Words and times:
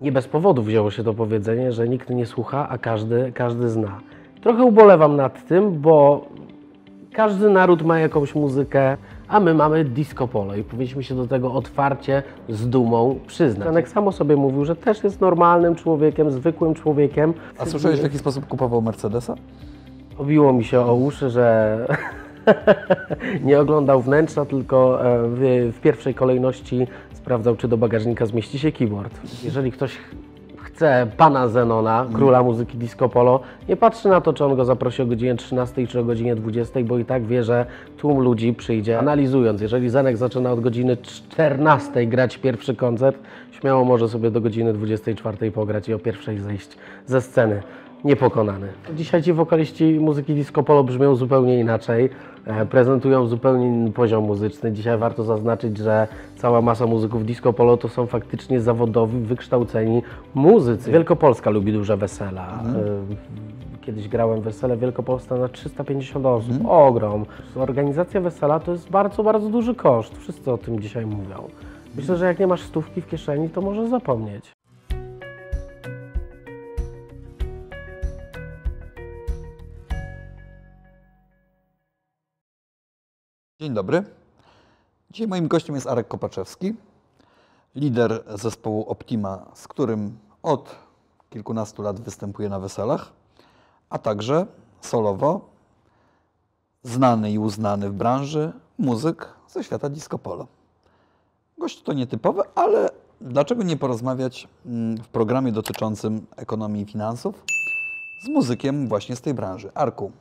Nie 0.00 0.12
bez 0.12 0.28
powodu 0.28 0.62
wzięło 0.62 0.90
się 0.90 1.04
to 1.04 1.14
powiedzenie, 1.14 1.72
że 1.72 1.88
nikt 1.88 2.10
nie 2.10 2.26
słucha, 2.26 2.68
a 2.68 2.78
każdy, 2.78 3.32
każdy 3.34 3.68
zna. 3.68 4.00
Trochę 4.40 4.64
ubolewam 4.64 5.16
nad 5.16 5.46
tym, 5.46 5.80
bo 5.80 6.26
każdy 7.12 7.50
naród 7.50 7.82
ma 7.82 7.98
jakąś 7.98 8.34
muzykę, 8.34 8.96
a 9.28 9.40
my 9.40 9.54
mamy 9.54 9.84
disco 9.84 10.28
polo 10.28 10.54
i 10.54 10.64
powinniśmy 10.64 11.02
się 11.02 11.14
do 11.14 11.26
tego 11.26 11.52
otwarcie, 11.52 12.22
z 12.48 12.68
dumą 12.68 13.18
przyznać. 13.26 13.66
Janek 13.66 13.88
samo 13.88 14.12
sobie 14.12 14.36
mówił, 14.36 14.64
że 14.64 14.76
też 14.76 15.04
jest 15.04 15.20
normalnym 15.20 15.74
człowiekiem, 15.74 16.30
zwykłym 16.30 16.74
człowiekiem. 16.74 17.34
A 17.58 17.66
słyszałeś 17.66 18.00
w 18.00 18.02
jaki 18.02 18.18
sposób 18.18 18.46
kupował 18.46 18.82
Mercedesa? 18.82 19.34
Obiło 20.18 20.52
mi 20.52 20.64
się 20.64 20.80
o 20.80 20.94
uszy, 20.94 21.30
że 21.30 21.78
nie 23.44 23.60
oglądał 23.60 24.02
wnętrza, 24.02 24.44
tylko 24.44 25.06
e, 25.06 25.18
w, 25.28 25.72
w 25.76 25.80
pierwszej 25.80 26.14
kolejności 26.14 26.86
sprawdzał, 27.26 27.56
czy 27.56 27.68
do 27.68 27.76
bagażnika 27.76 28.26
zmieści 28.26 28.58
się 28.58 28.72
keyboard. 28.72 29.20
Jeżeli 29.44 29.72
ktoś 29.72 29.98
chce 30.56 31.06
pana 31.16 31.48
Zenona, 31.48 32.06
króla 32.12 32.42
muzyki 32.42 32.78
disco 32.78 33.08
polo, 33.08 33.40
nie 33.68 33.76
patrzy 33.76 34.08
na 34.08 34.20
to, 34.20 34.32
czy 34.32 34.44
on 34.44 34.56
go 34.56 34.64
zaprosi 34.64 35.02
o 35.02 35.06
godzinie 35.06 35.34
13 35.34 35.86
czy 35.86 36.00
o 36.00 36.04
godzinie 36.04 36.36
20, 36.36 36.80
bo 36.84 36.98
i 36.98 37.04
tak 37.04 37.26
wie, 37.26 37.44
że 37.44 37.66
tłum 37.96 38.20
ludzi 38.20 38.54
przyjdzie. 38.54 38.98
Analizując, 38.98 39.60
jeżeli 39.60 39.88
Zenek 39.88 40.16
zaczyna 40.16 40.52
od 40.52 40.60
godziny 40.60 40.96
14 40.96 42.06
grać 42.06 42.38
pierwszy 42.38 42.74
koncert, 42.74 43.18
śmiało 43.50 43.84
może 43.84 44.08
sobie 44.08 44.30
do 44.30 44.40
godziny 44.40 44.72
24 44.72 45.50
pograć 45.50 45.88
i 45.88 45.94
o 45.94 45.98
pierwszej 45.98 46.38
zejść 46.38 46.76
ze 47.06 47.20
sceny 47.20 47.62
niepokonany. 48.06 48.68
Dzisiaj 48.96 49.22
ci 49.22 49.32
wokaliści 49.32 49.98
muzyki 50.00 50.34
disco 50.34 50.62
polo 50.62 50.84
brzmią 50.84 51.14
zupełnie 51.16 51.60
inaczej, 51.60 52.10
e, 52.46 52.66
prezentują 52.66 53.26
zupełnie 53.26 53.66
inny 53.66 53.90
poziom 53.92 54.24
muzyczny. 54.24 54.72
Dzisiaj 54.72 54.98
warto 54.98 55.22
zaznaczyć, 55.24 55.78
że 55.78 56.08
cała 56.36 56.60
masa 56.62 56.86
muzyków 56.86 57.26
disco 57.26 57.52
polo 57.52 57.76
to 57.76 57.88
są 57.88 58.06
faktycznie 58.06 58.60
zawodowi, 58.60 59.18
wykształceni 59.18 60.02
muzycy. 60.34 60.92
Wielkopolska 60.92 61.50
lubi 61.50 61.72
duże 61.72 61.96
wesela. 61.96 62.62
E, 63.12 63.36
Kiedyś 63.86 64.08
grałem 64.08 64.40
wesele 64.40 64.76
w 64.76 64.80
Wielkopolsce 64.80 65.38
na 65.38 65.48
350 65.48 66.26
osób. 66.26 66.52
Ogrom. 66.68 67.26
Organizacja 67.56 68.20
wesela 68.20 68.60
to 68.60 68.72
jest 68.72 68.90
bardzo, 68.90 69.22
bardzo 69.22 69.48
duży 69.48 69.74
koszt. 69.74 70.18
Wszyscy 70.18 70.52
o 70.52 70.58
tym 70.58 70.80
dzisiaj 70.80 71.06
mówią. 71.06 71.48
Myślę, 71.96 72.16
że 72.16 72.26
jak 72.26 72.38
nie 72.38 72.46
masz 72.46 72.60
stówki 72.60 73.00
w 73.00 73.08
kieszeni, 73.08 73.48
to 73.48 73.60
możesz 73.60 73.88
zapomnieć. 73.90 74.55
Dzień 83.66 83.74
dobry. 83.74 84.04
Dzisiaj 85.10 85.28
moim 85.28 85.48
gościem 85.48 85.74
jest 85.74 85.86
Arek 85.86 86.08
Kopaczewski, 86.08 86.74
lider 87.74 88.24
zespołu 88.34 88.84
Optima, 88.88 89.46
z 89.54 89.68
którym 89.68 90.18
od 90.42 90.76
kilkunastu 91.30 91.82
lat 91.82 92.00
występuje 92.00 92.48
na 92.48 92.60
weselach, 92.60 93.12
a 93.90 93.98
także 93.98 94.46
solowo 94.80 95.40
znany 96.82 97.32
i 97.32 97.38
uznany 97.38 97.90
w 97.90 97.92
branży 97.92 98.52
muzyk 98.78 99.34
ze 99.48 99.64
świata 99.64 99.88
disco 99.88 100.18
polo. 100.18 100.46
Gość 101.58 101.82
to 101.82 101.92
nietypowy, 101.92 102.42
ale 102.54 102.90
dlaczego 103.20 103.62
nie 103.62 103.76
porozmawiać 103.76 104.48
mm, 104.66 104.96
w 104.96 105.08
programie 105.08 105.52
dotyczącym 105.52 106.26
ekonomii 106.36 106.82
i 106.82 106.86
finansów 106.86 107.44
z 108.24 108.28
muzykiem 108.28 108.88
właśnie 108.88 109.16
z 109.16 109.20
tej 109.20 109.34
branży? 109.34 109.70
Arku, 109.74 110.12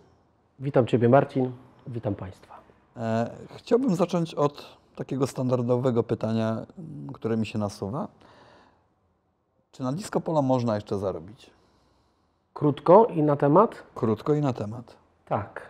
Witam 0.60 0.88
Ciebie 0.88 1.10
Marcin, 1.10 1.52
witam 1.88 2.16
Państwa. 2.16 2.55
E, 2.98 3.30
Chciałbym 3.56 3.96
zacząć 3.96 4.34
od 4.34 4.78
takiego 4.96 5.28
standardowego 5.28 6.04
pytania, 6.04 6.66
które 7.14 7.38
mi 7.38 7.46
się 7.46 7.60
nasuwa. 7.60 8.08
Czy 9.72 9.84
na 9.84 9.92
disco 9.94 10.22
polo 10.22 10.42
można 10.42 10.76
jeszcze 10.76 10.98
zarobić? 10.98 11.50
Krótko 12.54 13.06
i 13.06 13.24
na 13.24 13.36
temat? 13.36 13.84
Krótko 13.96 14.34
i 14.34 14.42
na 14.42 14.54
temat. 14.54 14.96
Tak, 15.26 15.62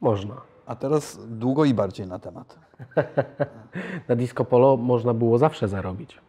można. 0.00 0.34
A 0.66 0.74
teraz 0.76 1.18
długo 1.28 1.64
i 1.64 1.74
bardziej 1.74 2.06
na 2.06 2.18
temat. 2.18 2.58
Na 4.08 4.16
disco 4.16 4.44
polo 4.44 4.76
można 4.76 5.14
było 5.14 5.38
zawsze 5.38 5.68
zarobić. 5.68 6.20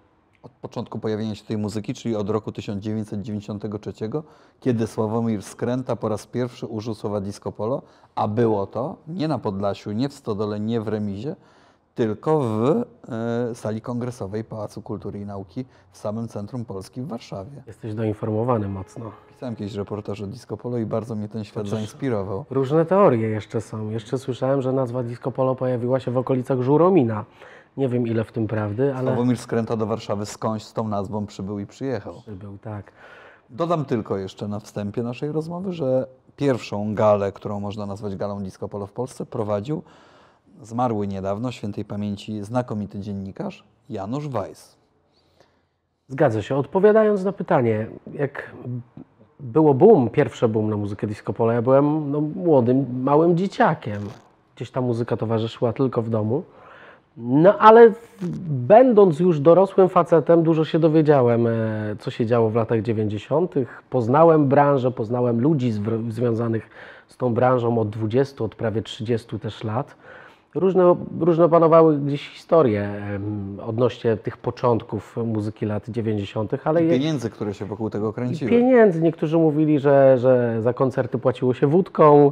Od 0.43 0.51
początku 0.51 0.99
pojawienia 0.99 1.35
się 1.35 1.45
tej 1.45 1.57
muzyki, 1.57 1.93
czyli 1.93 2.15
od 2.15 2.29
roku 2.29 2.51
1993, 2.51 3.93
kiedy 4.59 4.87
Sławomir 4.87 5.43
Skręta 5.43 5.95
po 5.95 6.09
raz 6.09 6.27
pierwszy 6.27 6.65
użył 6.65 6.95
słowa 6.95 7.21
disco 7.21 7.51
polo, 7.51 7.81
a 8.15 8.27
było 8.27 8.67
to 8.67 8.95
nie 9.07 9.27
na 9.27 9.39
Podlasiu, 9.39 9.91
nie 9.91 10.09
w 10.09 10.13
Stodole, 10.13 10.59
nie 10.59 10.81
w 10.81 10.87
Remizie, 10.87 11.35
tylko 11.95 12.39
w 12.39 12.83
e, 13.09 13.55
sali 13.55 13.81
kongresowej 13.81 14.43
Pałacu 14.43 14.81
Kultury 14.81 15.19
i 15.19 15.25
Nauki 15.25 15.65
w 15.91 15.97
samym 15.97 16.27
centrum 16.27 16.65
Polski 16.65 17.01
w 17.01 17.07
Warszawie. 17.07 17.63
Jesteś 17.67 17.93
doinformowany 17.93 18.67
mocno. 18.67 19.11
Pisałem 19.29 19.55
kiedyś 19.55 19.73
reportaż 19.73 20.21
o 20.21 20.27
disco 20.27 20.57
polo 20.57 20.77
i 20.77 20.85
bardzo 20.85 21.15
mnie 21.15 21.29
ten 21.29 21.43
świat 21.43 21.67
zainspirował. 21.67 22.45
Różne 22.49 22.85
teorie 22.85 23.29
jeszcze 23.29 23.61
są. 23.61 23.89
Jeszcze 23.89 24.17
słyszałem, 24.17 24.61
że 24.61 24.73
nazwa 24.73 25.03
disco 25.03 25.31
polo 25.31 25.55
pojawiła 25.55 25.99
się 25.99 26.11
w 26.11 26.17
okolicach 26.17 26.61
Żuromina. 26.61 27.25
Nie 27.79 27.89
wiem 27.89 28.07
ile 28.07 28.23
w 28.23 28.31
tym 28.31 28.47
prawdy, 28.47 28.95
ale 28.95 29.03
Sławomir 29.03 29.37
Skręta 29.37 29.75
do 29.75 29.85
Warszawy 29.85 30.25
skądś 30.25 30.63
z 30.63 30.73
tą 30.73 30.87
nazwą 30.87 31.25
przybył 31.25 31.59
i 31.59 31.65
przyjechał. 31.65 32.13
był 32.27 32.57
tak. 32.57 32.91
Dodam 33.49 33.85
tylko 33.85 34.17
jeszcze 34.17 34.47
na 34.47 34.59
wstępie 34.59 35.03
naszej 35.03 35.31
rozmowy, 35.31 35.73
że 35.73 36.07
pierwszą 36.35 36.95
galę, 36.95 37.31
którą 37.31 37.59
można 37.59 37.85
nazwać 37.85 38.15
galą 38.15 38.43
disco 38.43 38.69
polo 38.69 38.87
w 38.87 38.91
Polsce, 38.91 39.25
prowadził 39.25 39.83
zmarły 40.61 41.07
niedawno, 41.07 41.51
świętej 41.51 41.85
pamięci, 41.85 42.43
znakomity 42.43 42.99
dziennikarz 42.99 43.63
Janusz 43.89 44.27
Weiss. 44.27 44.77
Zgadza 46.07 46.41
się. 46.41 46.55
Odpowiadając 46.55 47.23
na 47.23 47.31
pytanie, 47.31 47.87
jak 48.13 48.55
było 49.39 49.73
boom, 49.73 50.09
pierwsze 50.09 50.47
boom 50.47 50.69
na 50.69 50.77
muzykę 50.77 51.07
disco 51.07 51.33
polo, 51.33 51.51
ja 51.51 51.61
byłem 51.61 52.11
no, 52.11 52.21
młodym, 52.21 53.03
małym 53.03 53.37
dzieciakiem. 53.37 54.01
Gdzieś 54.55 54.71
ta 54.71 54.81
muzyka 54.81 55.17
towarzyszyła 55.17 55.73
tylko 55.73 56.01
w 56.01 56.09
domu. 56.09 56.43
No 57.21 57.57
ale 57.57 57.91
będąc 58.49 59.19
już 59.19 59.39
dorosłym 59.39 59.89
facetem, 59.89 60.43
dużo 60.43 60.65
się 60.65 60.79
dowiedziałem, 60.79 61.47
e, 61.47 61.51
co 61.99 62.11
się 62.11 62.25
działo 62.25 62.49
w 62.49 62.55
latach 62.55 62.81
90. 62.81 63.53
Poznałem 63.89 64.47
branżę, 64.47 64.91
poznałem 64.91 65.41
ludzi 65.41 65.71
zw- 65.71 66.11
związanych 66.11 66.69
z 67.07 67.17
tą 67.17 67.33
branżą 67.33 67.79
od 67.79 67.89
20, 67.89 68.43
od 68.43 68.55
prawie 68.55 68.81
30 68.81 69.39
też 69.39 69.63
lat. 69.63 69.95
Różne, 70.55 70.95
różne 71.19 71.49
panowały 71.49 71.97
gdzieś 71.99 72.29
historie 72.29 72.89
odnośnie 73.67 74.17
tych 74.17 74.37
początków 74.37 75.17
muzyki 75.25 75.65
lat 75.65 75.89
90., 75.89 76.51
ale 76.63 76.83
je- 76.83 76.89
Pieniędzy, 76.99 77.29
które 77.29 77.53
się 77.53 77.65
wokół 77.65 77.89
tego 77.89 78.13
kręciły. 78.13 78.51
pieniędzy. 78.51 79.01
Niektórzy 79.01 79.37
mówili, 79.37 79.79
że, 79.79 80.17
że 80.17 80.57
za 80.61 80.73
koncerty 80.73 81.17
płaciło 81.17 81.53
się 81.53 81.67
wódką, 81.67 82.31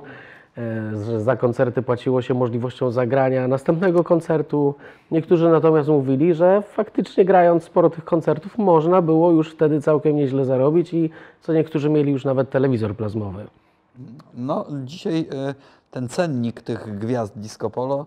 że 1.05 1.21
za 1.21 1.35
koncerty 1.35 1.81
płaciło 1.81 2.21
się 2.21 2.33
możliwością 2.33 2.91
zagrania 2.91 3.47
następnego 3.47 4.03
koncertu. 4.03 4.75
Niektórzy 5.11 5.49
natomiast 5.49 5.89
mówili, 5.89 6.33
że 6.33 6.61
faktycznie 6.61 7.25
grając 7.25 7.63
sporo 7.63 7.89
tych 7.89 8.05
koncertów 8.05 8.57
można 8.57 9.01
było 9.01 9.31
już 9.31 9.51
wtedy 9.51 9.81
całkiem 9.81 10.15
nieźle 10.15 10.45
zarobić 10.45 10.93
i 10.93 11.09
co 11.41 11.53
niektórzy 11.53 11.89
mieli 11.89 12.11
już 12.11 12.25
nawet 12.25 12.49
telewizor 12.49 12.95
plazmowy. 12.95 13.45
No, 14.33 14.65
dzisiaj 14.83 15.27
e, 15.31 15.55
ten 15.91 16.09
cennik 16.09 16.61
tych 16.61 16.99
gwiazd 16.99 17.39
disco 17.39 17.69
polo, 17.69 18.05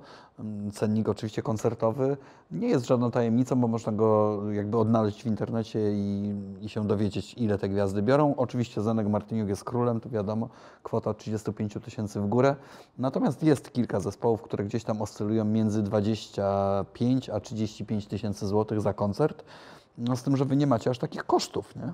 cennik 0.73 1.09
oczywiście 1.09 1.43
koncertowy, 1.43 2.17
nie 2.51 2.69
jest 2.69 2.87
żadną 2.87 3.11
tajemnicą, 3.11 3.61
bo 3.61 3.69
można 3.69 3.93
go 3.93 4.41
jakby 4.53 4.79
odnaleźć 4.79 5.23
w 5.23 5.27
internecie 5.27 5.93
i, 5.93 6.35
i 6.61 6.69
się 6.69 6.87
dowiedzieć, 6.87 7.35
ile 7.35 7.59
te 7.59 7.69
gwiazdy 7.69 8.03
biorą. 8.03 8.35
Oczywiście 8.37 8.83
Zenek 8.83 9.09
Martyniuk 9.09 9.49
jest 9.49 9.65
królem, 9.65 10.01
to 10.01 10.09
wiadomo, 10.09 10.49
kwota 10.83 11.11
od 11.11 11.19
35 11.19 11.75
tysięcy 11.85 12.21
w 12.21 12.27
górę. 12.27 12.57
Natomiast 12.99 13.43
jest 13.43 13.73
kilka 13.73 14.01
zespołów, 14.01 14.43
które 14.43 14.65
gdzieś 14.65 14.85
tam 14.85 15.03
oscylują 15.03 15.45
między 15.45 15.83
25 15.83 17.31
a 17.31 17.41
35 17.41 18.07
tysięcy 18.07 18.47
złotych 18.47 18.81
za 18.81 18.93
koncert. 18.93 19.45
No, 19.99 20.17
z 20.17 20.23
tym, 20.23 20.37
że 20.37 20.45
wy 20.45 20.57
nie 20.57 20.67
macie 20.67 20.91
aż 20.91 20.99
takich 20.99 21.25
kosztów, 21.25 21.77
nie? 21.77 21.93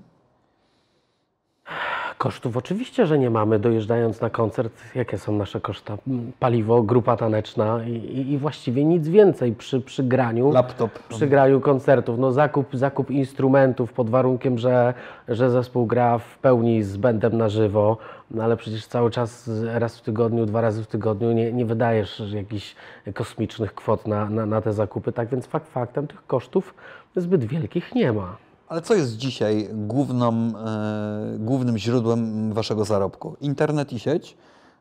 Kosztów 2.18 2.56
oczywiście, 2.56 3.06
że 3.06 3.18
nie 3.18 3.30
mamy. 3.30 3.58
Dojeżdżając 3.58 4.20
na 4.20 4.30
koncert, 4.30 4.72
jakie 4.94 5.18
są 5.18 5.36
nasze 5.36 5.60
koszta? 5.60 5.98
Mm, 6.08 6.32
Paliwo, 6.40 6.82
grupa 6.82 7.16
taneczna 7.16 7.80
i, 7.86 7.90
i, 7.90 8.32
i 8.32 8.38
właściwie 8.38 8.84
nic 8.84 9.08
więcej 9.08 9.52
przy, 9.52 9.80
przy 9.80 10.02
graniu. 10.02 10.50
Laptop. 10.50 10.90
przy 11.08 11.26
graniu 11.26 11.60
koncertów. 11.60 12.18
No 12.18 12.32
zakup, 12.32 12.66
zakup 12.72 13.10
instrumentów 13.10 13.92
pod 13.92 14.10
warunkiem, 14.10 14.58
że, 14.58 14.94
że 15.28 15.50
zespół 15.50 15.86
gra 15.86 16.18
w 16.18 16.38
pełni 16.38 16.82
z 16.82 16.96
bendem 16.96 17.36
na 17.38 17.48
żywo, 17.48 17.96
no 18.30 18.44
ale 18.44 18.56
przecież 18.56 18.86
cały 18.86 19.10
czas 19.10 19.50
raz 19.64 19.98
w 19.98 20.02
tygodniu, 20.02 20.46
dwa 20.46 20.60
razy 20.60 20.84
w 20.84 20.86
tygodniu 20.86 21.32
nie, 21.32 21.52
nie 21.52 21.66
wydajesz 21.66 22.22
jakichś 22.34 22.76
kosmicznych 23.14 23.74
kwot 23.74 24.06
na, 24.06 24.30
na, 24.30 24.46
na 24.46 24.60
te 24.60 24.72
zakupy, 24.72 25.12
tak 25.12 25.28
więc 25.28 25.46
fakt 25.46 25.68
faktem 25.68 26.06
tych 26.06 26.26
kosztów 26.26 26.74
zbyt 27.16 27.44
wielkich 27.44 27.94
nie 27.94 28.12
ma. 28.12 28.45
Ale 28.68 28.82
co 28.82 28.94
jest 28.94 29.16
dzisiaj 29.16 29.68
główną, 29.72 30.32
e, 30.32 31.36
głównym 31.38 31.78
źródłem 31.78 32.52
waszego 32.52 32.84
zarobku? 32.84 33.36
Internet 33.40 33.92
i 33.92 33.98
sieć, 33.98 34.36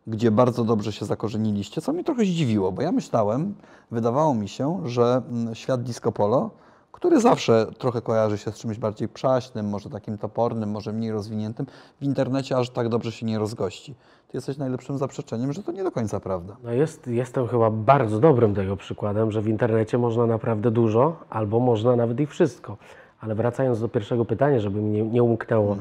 gdzie 0.08 0.32
bardzo 0.32 0.64
dobrze 0.64 0.92
się 0.92 1.06
zakorzeniliście, 1.06 1.82
co 1.82 1.94
mnie 1.94 2.04
trochę 2.04 2.26
zdziwiło, 2.26 2.72
bo 2.72 2.82
ja 2.82 2.92
myślałem, 2.92 3.56
wydawało 3.92 4.34
mi 4.36 4.50
się, 4.50 4.82
że 4.86 5.22
mm, 5.30 5.56
świat 5.56 5.84
disco 5.84 6.12
polo 6.12 6.52
który 6.96 7.22
zawsze 7.22 7.68
trochę 7.78 8.02
kojarzy 8.02 8.38
się 8.38 8.52
z 8.52 8.56
czymś 8.56 8.78
bardziej 8.78 9.08
przaśnym, 9.08 9.70
może 9.70 9.90
takim 9.90 10.18
topornym, 10.18 10.72
może 10.72 10.94
mniej 10.94 11.12
rozwiniętym, 11.12 11.66
w 12.02 12.04
internecie 12.04 12.58
aż 12.58 12.70
tak 12.70 12.90
dobrze 12.90 13.12
się 13.12 13.26
nie 13.26 13.40
rozgości. 13.40 13.96
Ty 14.28 14.38
jesteś 14.38 14.58
najlepszym 14.58 14.98
zaprzeczeniem, 14.98 15.54
że 15.54 15.64
to 15.64 15.72
nie 15.72 15.84
do 15.84 15.92
końca 15.92 16.20
prawda. 16.20 16.58
No 16.64 16.72
jest, 16.72 17.08
jestem 17.08 17.48
chyba 17.48 17.72
bardzo 17.72 18.20
dobrym 18.20 18.56
tego 18.56 18.78
przykładem, 18.78 19.32
że 19.32 19.42
w 19.42 19.48
internecie 19.48 19.98
można 19.98 20.26
naprawdę 20.26 20.72
dużo, 20.72 21.16
albo 21.30 21.60
można 21.60 21.96
nawet 21.96 22.20
i 22.20 22.26
wszystko. 22.26 22.78
Ale 23.26 23.36
wracając 23.36 23.82
do 23.82 23.88
pierwszego 23.88 24.26
pytania, 24.26 24.60
żeby 24.60 24.82
mi 24.82 24.92
nie, 24.92 25.04
nie 25.04 25.24
umknęło, 25.24 25.78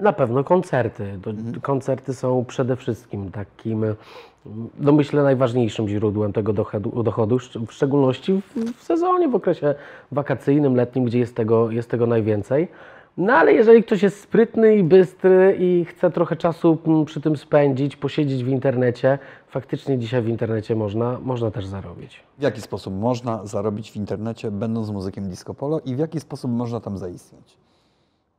na 0.00 0.12
pewno 0.12 0.44
koncerty. 0.44 1.18
To, 1.22 1.30
Koncerty 1.62 2.14
są 2.14 2.44
przede 2.44 2.76
wszystkim 2.76 3.30
takim, 3.30 3.84
no 4.78 4.92
myślę, 4.92 5.22
najważniejszym 5.22 5.88
źródłem 5.88 6.32
tego 6.32 6.52
dochodu, 6.52 7.02
dochodu 7.02 7.38
w 7.66 7.72
szczególności 7.72 8.42
w, 8.56 8.72
w 8.78 8.82
sezonie, 8.82 9.28
w 9.28 9.34
okresie 9.34 9.74
wakacyjnym, 10.12 10.74
letnim, 10.76 11.04
gdzie 11.04 11.18
jest 11.18 11.36
tego, 11.36 11.70
jest 11.70 11.90
tego 11.90 12.06
najwięcej. 12.06 12.68
No 13.16 13.32
ale 13.32 13.52
jeżeli 13.52 13.82
ktoś 13.82 14.02
jest 14.02 14.20
sprytny 14.20 14.76
i 14.76 14.84
bystry 14.84 15.56
i 15.58 15.84
chce 15.84 16.10
trochę 16.10 16.36
czasu 16.36 16.78
mm, 16.86 17.04
przy 17.04 17.20
tym 17.20 17.36
spędzić, 17.36 17.96
posiedzieć 17.96 18.44
w 18.44 18.48
internecie, 18.48 19.18
faktycznie 19.48 19.98
dzisiaj 19.98 20.22
w 20.22 20.28
internecie 20.28 20.76
można, 20.76 21.18
można 21.22 21.50
też 21.50 21.66
zarobić. 21.66 22.22
W 22.38 22.42
jaki 22.42 22.60
sposób 22.60 22.94
można 22.94 23.46
zarobić 23.46 23.90
w 23.92 23.96
internecie, 23.96 24.50
będąc 24.50 24.90
muzykiem 24.90 25.28
disco 25.28 25.54
polo 25.54 25.80
i 25.80 25.94
w 25.94 25.98
jaki 25.98 26.20
sposób 26.20 26.50
można 26.50 26.80
tam 26.80 26.98
zaistnieć? 26.98 27.56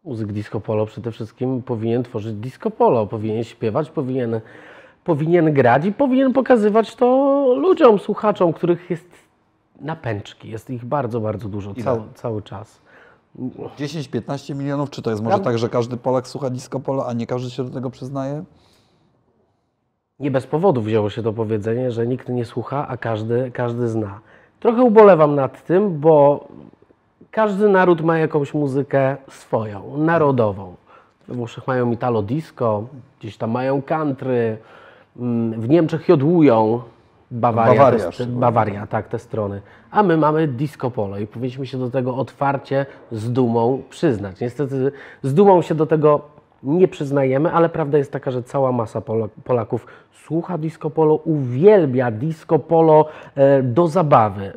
Muzyk 0.03 0.31
disco 0.31 0.59
polo 0.59 0.85
przede 0.85 1.11
wszystkim 1.11 1.61
powinien 1.61 2.03
tworzyć 2.03 2.35
disco 2.35 2.71
polo, 2.71 3.07
powinien 3.07 3.43
śpiewać, 3.43 3.89
powinien, 3.89 4.41
powinien 5.03 5.53
grać 5.53 5.85
i 5.85 5.91
powinien 5.91 6.33
pokazywać 6.33 6.95
to 6.95 7.45
ludziom, 7.57 7.99
słuchaczom, 7.99 8.53
których 8.53 8.89
jest 8.89 9.09
na 9.81 9.95
pęczki. 9.95 10.49
Jest 10.49 10.69
ich 10.69 10.85
bardzo, 10.85 11.19
bardzo 11.19 11.49
dużo, 11.49 11.73
cały, 11.73 12.01
cały 12.15 12.41
czas. 12.41 12.81
10-15 13.39 14.55
milionów? 14.55 14.89
Czy 14.89 15.01
to 15.01 15.09
jest 15.09 15.23
może 15.23 15.39
tak, 15.39 15.57
że 15.57 15.69
każdy 15.69 15.97
Polak 15.97 16.27
słucha 16.27 16.49
disco 16.49 16.79
polo, 16.79 17.07
a 17.07 17.13
nie 17.13 17.27
każdy 17.27 17.49
się 17.49 17.63
do 17.63 17.69
tego 17.69 17.89
przyznaje? 17.89 18.43
Nie 20.19 20.31
bez 20.31 20.47
powodu 20.47 20.81
wzięło 20.81 21.09
się 21.09 21.23
to 21.23 21.33
powiedzenie, 21.33 21.91
że 21.91 22.07
nikt 22.07 22.29
nie 22.29 22.45
słucha, 22.45 22.87
a 22.87 22.97
każdy, 22.97 23.51
każdy 23.51 23.87
zna. 23.87 24.19
Trochę 24.59 24.83
ubolewam 24.83 25.35
nad 25.35 25.65
tym, 25.65 25.99
bo 25.99 26.47
każdy 27.31 27.69
naród 27.69 28.01
ma 28.01 28.17
jakąś 28.17 28.53
muzykę 28.53 29.17
swoją, 29.29 29.97
narodową. 29.97 30.75
We 31.27 31.35
Włoszech 31.35 31.67
mają 31.67 31.91
Italo 31.91 32.21
disco, 32.21 32.83
gdzieś 33.19 33.37
tam 33.37 33.51
mają 33.51 33.81
country, 33.81 34.57
mm, 35.17 35.61
w 35.61 35.69
Niemczech 35.69 36.09
jodłują. 36.09 36.81
Bawaria, 37.31 37.75
Bawaria. 37.75 38.09
Bawaria, 38.27 38.87
tak, 38.87 39.07
te 39.07 39.19
strony. 39.19 39.61
A 39.91 40.03
my 40.03 40.17
mamy 40.17 40.47
disco 40.47 40.91
polo 40.91 41.17
i 41.17 41.27
powinniśmy 41.27 41.65
się 41.65 41.77
do 41.77 41.89
tego 41.89 42.15
otwarcie, 42.15 42.85
z 43.11 43.31
dumą 43.31 43.81
przyznać. 43.89 44.39
Niestety 44.39 44.91
z 45.23 45.33
dumą 45.33 45.61
się 45.61 45.75
do 45.75 45.85
tego 45.85 46.21
nie 46.63 46.87
przyznajemy, 46.87 47.51
ale 47.51 47.69
prawda 47.69 47.97
jest 47.97 48.11
taka, 48.11 48.31
że 48.31 48.43
cała 48.43 48.71
masa 48.71 49.01
Polaków 49.43 49.87
słucha 50.11 50.57
disco 50.57 50.89
polo, 50.89 51.15
uwielbia 51.15 52.11
disco 52.11 52.59
polo 52.59 53.05
e, 53.35 53.63
do 53.63 53.87
zabawy. 53.87 54.53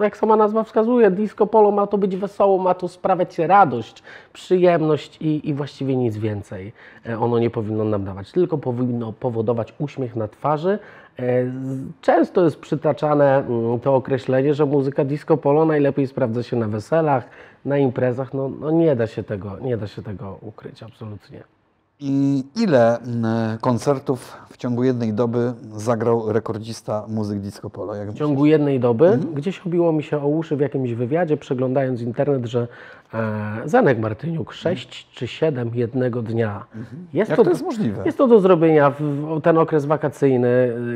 Jak 0.00 0.16
sama 0.16 0.36
nazwa 0.36 0.64
wskazuje, 0.64 1.10
disco 1.10 1.46
polo 1.46 1.70
ma 1.70 1.86
to 1.86 1.98
być 1.98 2.16
wesoło, 2.16 2.58
ma 2.58 2.74
to 2.74 2.88
sprawiać 2.88 3.38
radość, 3.38 4.02
przyjemność 4.32 5.16
i, 5.20 5.48
i 5.48 5.54
właściwie 5.54 5.96
nic 5.96 6.16
więcej. 6.16 6.72
E, 7.08 7.18
ono 7.18 7.38
nie 7.38 7.50
powinno 7.50 7.84
nam 7.84 8.04
dawać, 8.04 8.32
tylko 8.32 8.58
powinno 8.58 9.12
powodować 9.12 9.74
uśmiech 9.78 10.16
na 10.16 10.28
twarzy. 10.28 10.78
E, 11.18 11.52
Często 12.00 12.44
jest 12.44 12.60
przytaczane 12.60 13.36
mm, 13.38 13.80
to 13.80 13.94
określenie, 13.94 14.54
że 14.54 14.66
muzyka 14.66 15.04
disco 15.04 15.36
polo 15.36 15.64
najlepiej 15.64 16.06
sprawdza 16.06 16.42
się 16.42 16.56
na 16.56 16.68
weselach, 16.68 17.24
na 17.64 17.78
imprezach. 17.78 18.34
No, 18.34 18.48
no 18.48 18.70
nie 18.70 18.96
da 18.96 19.06
się 19.06 19.22
tego, 19.22 19.58
nie 19.60 19.76
da 19.76 19.86
się 19.86 20.02
tego 20.02 20.38
ukryć 20.40 20.82
absolutnie. 20.82 21.59
I 22.02 22.44
ile 22.56 22.98
mm, 22.98 23.58
koncertów 23.58 24.36
w 24.48 24.56
ciągu 24.56 24.84
jednej 24.84 25.12
doby 25.12 25.52
zagrał 25.76 26.32
rekordzista 26.32 27.04
muzyk 27.08 27.38
disco 27.38 27.70
polo? 27.70 27.94
W 28.06 28.14
ciągu 28.14 28.46
jednej 28.46 28.80
doby 28.80 29.18
gdzieś 29.34 29.66
obiło 29.66 29.92
mi 29.92 30.02
się 30.02 30.22
o 30.22 30.28
uszy 30.28 30.56
w 30.56 30.60
jakimś 30.60 30.92
wywiadzie, 30.94 31.36
przeglądając 31.36 32.00
internet, 32.00 32.46
że 32.46 32.68
e, 33.14 33.62
Zanek 33.64 33.98
Martyniuk 33.98 34.52
6 34.52 35.12
czy 35.12 35.26
7 35.26 35.70
jednego 35.74 36.22
dnia. 36.22 36.64
Jest 37.12 37.30
Jak 37.30 37.42
to 37.42 37.50
jest 37.50 37.62
możliwe? 37.62 38.02
Jest 38.04 38.18
to 38.18 38.28
do 38.28 38.40
zrobienia 38.40 38.90
w 38.90 39.40
ten 39.42 39.58
okres 39.58 39.84
wakacyjny, 39.84 40.48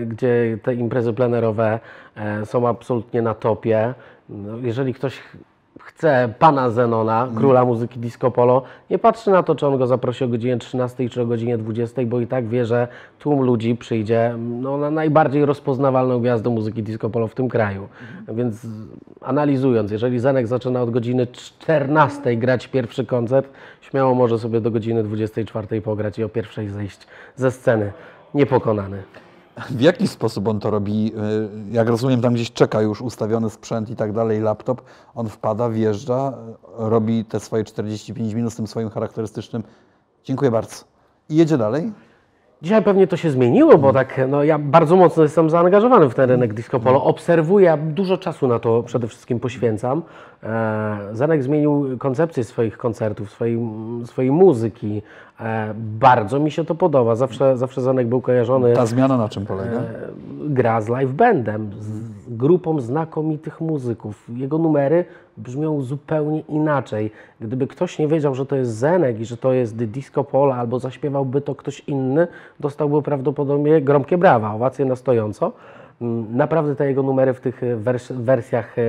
y, 0.02 0.06
gdzie 0.06 0.58
te 0.62 0.74
imprezy 0.74 1.12
plenerowe 1.12 1.80
e, 2.16 2.46
są 2.46 2.68
absolutnie 2.68 3.22
na 3.22 3.34
topie. 3.34 3.94
No, 4.28 4.58
jeżeli 4.58 4.94
ktoś 4.94 5.20
chce 5.84 6.34
pana 6.38 6.70
Zenona, 6.70 7.28
króla 7.36 7.64
muzyki 7.64 7.98
disco 7.98 8.30
polo, 8.30 8.62
nie 8.90 8.98
patrzy 8.98 9.30
na 9.30 9.42
to, 9.42 9.54
czy 9.54 9.66
on 9.66 9.78
go 9.78 9.86
zaprosi 9.86 10.24
o 10.24 10.28
godzinie 10.28 10.58
13 10.58 11.08
czy 11.08 11.22
o 11.22 11.26
godzinie 11.26 11.58
20, 11.58 12.02
bo 12.06 12.20
i 12.20 12.26
tak 12.26 12.48
wie, 12.48 12.66
że 12.66 12.88
tłum 13.18 13.42
ludzi 13.42 13.76
przyjdzie 13.76 14.34
no, 14.38 14.76
na 14.76 14.90
najbardziej 14.90 15.44
rozpoznawalną 15.44 16.20
gwiazdę 16.20 16.50
muzyki 16.50 16.82
disco 16.82 17.10
polo 17.10 17.28
w 17.28 17.34
tym 17.34 17.48
kraju. 17.48 17.88
Więc 18.28 18.66
analizując, 19.20 19.90
jeżeli 19.90 20.18
Zenek 20.18 20.46
zaczyna 20.46 20.82
od 20.82 20.90
godziny 20.90 21.26
14 21.26 22.36
grać 22.36 22.68
pierwszy 22.68 23.06
koncert, 23.06 23.48
śmiało 23.80 24.14
może 24.14 24.38
sobie 24.38 24.60
do 24.60 24.70
godziny 24.70 25.02
24 25.02 25.82
pograć 25.82 26.18
i 26.18 26.24
o 26.24 26.28
pierwszej 26.28 26.68
zejść 26.68 27.06
ze 27.36 27.50
sceny. 27.50 27.92
Niepokonany. 28.34 29.02
W 29.70 29.80
jaki 29.80 30.08
sposób 30.08 30.48
on 30.48 30.60
to 30.60 30.70
robi? 30.70 31.12
Y, 31.70 31.72
Jak 31.72 31.88
rozumiem, 31.88 32.20
tam 32.22 32.34
gdzieś 32.34 32.52
czeka 32.52 32.82
już 32.82 33.02
ustawiony 33.02 33.50
sprzęt 33.50 33.90
i 33.90 33.96
tak 33.96 34.12
dalej, 34.12 34.40
laptop. 34.40 34.82
On 35.14 35.28
wpada, 35.28 35.68
wjeżdża, 35.70 36.28
y, 36.28 36.34
robi 36.76 37.24
te 37.24 37.40
swoje 37.40 37.64
45 37.64 38.34
minut 38.34 38.52
z 38.52 38.56
tym 38.56 38.66
swoim 38.66 38.90
charakterystycznym 38.90 39.62
dziękuję 40.24 40.50
bardzo. 40.50 40.76
I 41.28 41.36
jedzie 41.36 41.58
dalej. 41.58 41.92
Dzisiaj 42.64 42.82
pewnie 42.82 43.06
to 43.06 43.16
się 43.16 43.30
zmieniło, 43.30 43.78
bo 43.78 43.92
tak, 43.92 44.20
no 44.28 44.44
ja 44.44 44.58
bardzo 44.58 44.96
mocno 44.96 45.22
jestem 45.22 45.50
zaangażowany 45.50 46.08
w 46.08 46.14
ten 46.14 46.30
rynek 46.30 46.54
disco 46.54 46.80
polo. 46.80 47.04
Obserwuję, 47.04 47.78
dużo 47.82 48.18
czasu 48.18 48.48
na 48.48 48.58
to 48.58 48.82
przede 48.82 49.08
wszystkim 49.08 49.40
poświęcam. 49.40 50.02
E, 50.42 50.98
Zanek 51.12 51.42
zmienił 51.42 51.98
koncepcję 51.98 52.44
swoich 52.44 52.78
koncertów, 52.78 53.30
swojej, 53.30 53.58
swojej 54.04 54.30
muzyki. 54.30 55.02
E, 55.40 55.74
bardzo 55.76 56.40
mi 56.40 56.50
się 56.50 56.64
to 56.64 56.74
podoba. 56.74 57.14
Zawsze, 57.14 57.56
zawsze 57.58 57.80
Zanek 57.80 58.06
był 58.06 58.20
kojarzony 58.20 58.74
Ta 58.74 58.86
zmiana 58.86 59.16
na 59.16 59.28
czym 59.28 59.46
polega? 59.46 59.76
e, 59.78 59.82
gra 60.48 60.80
z 60.80 60.88
live 60.88 61.12
bandem, 61.12 61.70
z 61.80 62.03
grupą 62.28 62.80
znakomitych 62.80 63.60
muzyków. 63.60 64.30
Jego 64.36 64.58
numery 64.58 65.04
brzmią 65.36 65.82
zupełnie 65.82 66.40
inaczej. 66.40 67.10
Gdyby 67.40 67.66
ktoś 67.66 67.98
nie 67.98 68.08
wiedział, 68.08 68.34
że 68.34 68.46
to 68.46 68.56
jest 68.56 68.70
Zenek 68.70 69.20
i 69.20 69.24
że 69.24 69.36
to 69.36 69.52
jest 69.52 69.78
The 69.78 69.86
Disco 69.86 70.24
Polo, 70.24 70.54
albo 70.54 70.78
zaśpiewałby 70.78 71.40
to 71.40 71.54
ktoś 71.54 71.80
inny, 71.80 72.26
dostałby 72.60 73.02
prawdopodobnie 73.02 73.80
gromkie 73.80 74.18
brawa, 74.18 74.54
owacje 74.54 74.84
na 74.84 74.96
stojąco. 74.96 75.52
Mm, 76.00 76.36
Naprawdę 76.36 76.76
te 76.76 76.86
jego 76.88 77.02
numery 77.02 77.34
w 77.34 77.40
tych 77.40 77.62
e, 77.62 77.76
wers- 77.76 78.12
wersjach 78.22 78.78
e, 78.78 78.82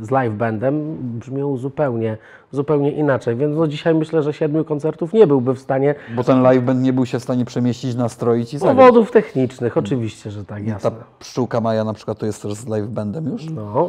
z 0.00 0.10
live 0.10 0.34
bandem 0.34 0.96
brzmią 1.18 1.56
zupełnie, 1.56 2.16
zupełnie 2.52 2.92
inaczej. 2.92 3.36
Więc 3.36 3.56
no 3.56 3.66
dzisiaj 3.66 3.94
myślę, 3.94 4.22
że 4.22 4.32
siedmiu 4.32 4.64
koncertów 4.64 5.12
nie 5.12 5.26
byłby 5.26 5.54
w 5.54 5.58
stanie 5.58 5.94
Bo 6.16 6.24
ten 6.24 6.42
live 6.42 6.64
band 6.64 6.82
nie 6.82 6.92
był 6.92 7.06
się 7.06 7.18
w 7.18 7.22
stanie 7.22 7.44
przemieścić, 7.44 7.94
nastroić 7.94 8.54
i 8.54 8.58
zagrać. 8.58 8.76
powodów 8.76 9.10
technicznych. 9.10 9.76
Oczywiście, 9.76 10.30
że 10.30 10.44
tak, 10.44 10.62
Ta 10.64 10.70
jasne. 10.70 10.90
pszczółka 11.18 11.60
Maja 11.60 11.84
na 11.84 11.92
przykład 11.92 12.18
to 12.18 12.26
jest 12.26 12.42
też 12.42 12.52
z 12.54 12.68
live 12.68 12.88
bandem 12.88 13.28
już? 13.28 13.50
No, 13.50 13.88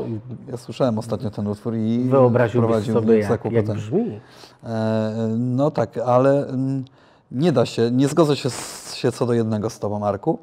Ja 0.52 0.58
słyszałem 0.58 0.98
ostatnio 1.00 1.30
ten 1.32 1.48
utwór 1.48 1.76
i 1.76 2.00
Wyobraziłbyś 2.10 2.86
sobie, 2.92 3.20
jak, 3.20 3.46
jak 3.52 3.66
brzmi. 3.66 4.20
E, 4.64 5.12
No 5.38 5.72
tak, 5.72 5.98
ale 6.06 6.48
mm, 6.48 6.86
nie 7.32 7.52
da 7.52 7.66
się, 7.66 7.92
nie 7.92 8.08
zgodzę 8.08 8.36
się, 8.36 8.50
z, 8.50 8.94
się 8.96 9.12
co 9.12 9.26
do 9.26 9.34
jednego 9.34 9.70
z 9.70 9.80
Tobą, 9.80 10.00
Marku. 10.00 10.40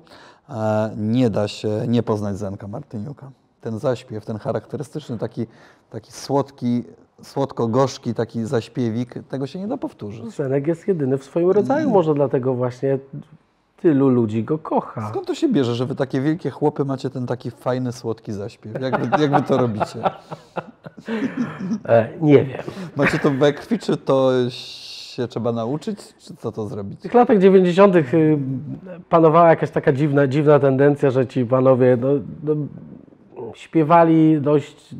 Nie 0.96 1.30
da 1.30 1.48
się 1.48 1.68
nie 1.88 2.02
poznać 2.02 2.38
Zenka 2.38 2.68
Martyniuka. 2.68 3.30
Ten 3.60 3.78
zaśpiew, 3.78 4.24
ten 4.24 4.38
charakterystyczny, 4.38 5.18
taki, 5.18 5.46
taki 5.90 6.12
słodki, 6.12 6.84
słodko-gorzki 7.22 8.14
taki 8.14 8.44
zaśpiewik, 8.44 9.14
tego 9.28 9.46
się 9.46 9.58
nie 9.58 9.68
da 9.68 9.76
powtórzyć. 9.76 10.34
Zenek 10.34 10.66
jest 10.66 10.88
jedyny 10.88 11.18
w 11.18 11.24
swoim 11.24 11.50
rodzaju, 11.50 11.90
może 11.90 12.14
dlatego 12.14 12.54
właśnie 12.54 12.98
tylu 13.82 14.08
ludzi 14.08 14.44
go 14.44 14.58
kocha. 14.58 15.08
Skąd 15.10 15.26
to 15.26 15.34
się 15.34 15.48
bierze, 15.48 15.74
że 15.74 15.86
Wy 15.86 15.94
takie 15.94 16.20
wielkie 16.20 16.50
chłopy 16.50 16.84
macie 16.84 17.10
ten 17.10 17.26
taki 17.26 17.50
fajny, 17.50 17.92
słodki 17.92 18.32
zaśpiew? 18.32 18.80
Jak 18.80 19.00
wy, 19.00 19.22
jak 19.22 19.30
wy 19.32 19.42
to 19.42 19.56
robicie? 19.56 20.02
E, 21.88 22.08
nie 22.20 22.44
wiem. 22.44 22.62
Macie 22.96 23.18
to 23.18 23.30
we 23.30 23.52
krwi, 23.52 23.78
czy 23.78 23.96
to 23.96 24.30
się 25.12 25.28
trzeba 25.28 25.52
nauczyć, 25.52 26.14
czy 26.18 26.36
co 26.36 26.52
to 26.52 26.66
zrobić? 26.66 26.98
W 26.98 27.02
tych 27.02 27.14
latach 27.14 27.38
90. 27.38 27.96
y, 27.96 28.02
panowała 29.08 29.48
jakaś 29.48 29.70
taka 29.70 29.92
dziwna, 29.92 30.26
dziwna 30.26 30.58
tendencja, 30.58 31.10
że 31.10 31.26
ci 31.26 31.46
panowie 31.46 31.98
no, 32.00 32.08
no, 32.42 32.54
śpiewali 33.54 34.40
dość, 34.40 34.94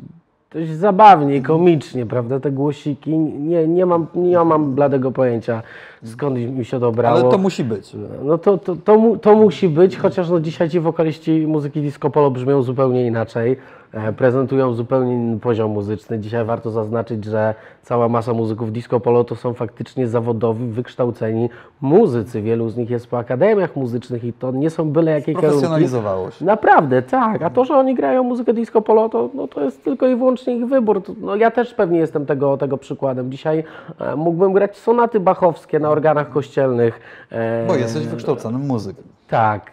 dość 0.51 0.69
zabawnie, 0.71 1.41
komicznie, 1.41 2.05
prawda, 2.05 2.39
te 2.39 2.51
głosiki. 2.51 3.17
Nie, 3.17 3.67
nie, 3.67 3.85
mam, 3.85 4.07
nie 4.15 4.43
mam 4.43 4.75
bladego 4.75 5.11
pojęcia, 5.11 5.61
skąd 6.03 6.37
mi 6.37 6.65
się 6.65 6.79
to 6.79 6.91
brało. 6.91 7.19
Ale 7.19 7.31
to 7.31 7.37
musi 7.37 7.63
być. 7.63 7.95
No 8.23 8.37
to, 8.37 8.57
to, 8.57 8.75
to, 8.75 9.15
to 9.21 9.35
musi 9.35 9.69
być, 9.69 9.97
chociaż 9.97 10.29
no 10.29 10.39
dzisiaj 10.39 10.69
ci 10.69 10.79
wokaliści 10.79 11.47
muzyki 11.47 11.81
disco 11.81 12.09
polo 12.09 12.31
brzmią 12.31 12.61
zupełnie 12.61 13.07
inaczej. 13.07 13.57
E, 13.93 14.13
prezentują 14.13 14.73
zupełnie 14.73 15.13
inny 15.13 15.39
poziom 15.39 15.71
muzyczny. 15.71 16.19
Dzisiaj 16.19 16.45
warto 16.45 16.71
zaznaczyć, 16.71 17.25
że 17.25 17.55
cała 17.81 18.09
masa 18.09 18.33
muzyków 18.33 18.71
disco 18.71 18.99
polo 18.99 19.23
to 19.23 19.35
są 19.35 19.53
faktycznie 19.53 20.07
zawodowi, 20.07 20.67
wykształceni 20.67 21.49
muzycy. 21.81 22.41
Wielu 22.41 22.69
z 22.69 22.77
nich 22.77 22.89
jest 22.89 23.07
po 23.07 23.17
akademiach 23.17 23.75
muzycznych 23.75 24.23
i 24.23 24.33
to 24.33 24.51
nie 24.51 24.69
są 24.69 24.89
byle 24.89 25.11
jakie 25.11 25.33
kierunki. 25.41 25.67
Się. 26.31 26.45
Naprawdę, 26.45 27.01
tak. 27.01 27.41
A 27.41 27.49
to, 27.49 27.65
że 27.65 27.75
oni 27.75 27.95
grają 27.95 28.23
muzykę 28.23 28.53
disco 28.53 28.81
polo, 28.81 29.09
to, 29.09 29.29
no, 29.33 29.47
to 29.47 29.61
jest 29.61 29.83
tylko 29.83 30.07
i 30.07 30.15
wyłącznie 30.15 30.55
ich 30.57 30.65
wybór. 30.65 31.01
No, 31.21 31.35
ja 31.35 31.51
też 31.51 31.73
pewnie 31.73 31.99
jestem 31.99 32.25
tego, 32.25 32.57
tego 32.57 32.77
przykładem. 32.77 33.31
Dzisiaj 33.31 33.63
e, 33.99 34.15
mógłbym 34.15 34.53
grać 34.53 34.77
sonaty 34.77 35.19
bachowskie 35.19 35.79
na 35.79 35.89
organach 35.89 36.29
kościelnych. 36.29 36.99
E, 37.31 37.67
Bo 37.67 37.75
jesteś 37.75 38.07
wykształconym 38.07 38.61
muzykiem. 38.61 39.12
Tak, 39.27 39.71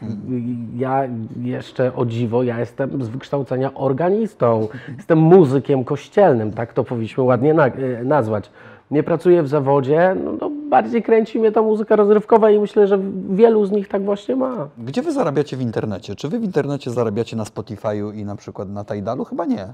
ja 0.76 1.02
jeszcze 1.42 1.95
o 1.95 2.07
dziwo, 2.07 2.42
ja 2.42 2.61
jestem 2.61 3.04
z 3.04 3.09
wykształcenia 3.09 3.75
organistą, 3.75 4.69
jestem 4.97 5.19
muzykiem 5.19 5.85
kościelnym, 5.85 6.52
tak 6.52 6.73
to 6.73 6.85
powinniśmy 6.85 7.23
ładnie 7.23 7.54
na, 7.54 7.66
e, 7.66 8.04
nazwać. 8.04 8.50
Nie 8.90 9.02
pracuję 9.02 9.42
w 9.42 9.49
zawodzie, 9.49 10.16
no, 10.25 10.33
no 10.40 10.50
bardziej 10.71 11.02
kręci 11.02 11.38
mnie 11.38 11.52
ta 11.52 11.62
muzyka 11.62 11.97
rozrywkowa 11.97 12.50
i 12.50 12.59
myślę, 12.59 12.87
że 12.87 12.99
wielu 13.30 13.66
z 13.66 13.71
nich 13.71 13.88
tak 13.88 14.04
właśnie 14.04 14.37
ma. 14.37 14.69
Gdzie 14.78 15.02
wy 15.02 15.12
zarabiacie 15.12 15.57
w 15.57 15.61
internecie? 15.61 16.14
Czy 16.14 16.28
wy 16.28 16.38
w 16.38 16.45
internecie 16.45 16.90
zarabiacie 16.90 17.37
na 17.37 17.45
Spotify'u 17.45 18.14
i 18.14 18.25
na 18.25 18.37
przykład 18.37 18.69
na 18.69 18.85
Tidalu? 18.85 19.25
Chyba 19.25 19.45
nie. 19.45 19.69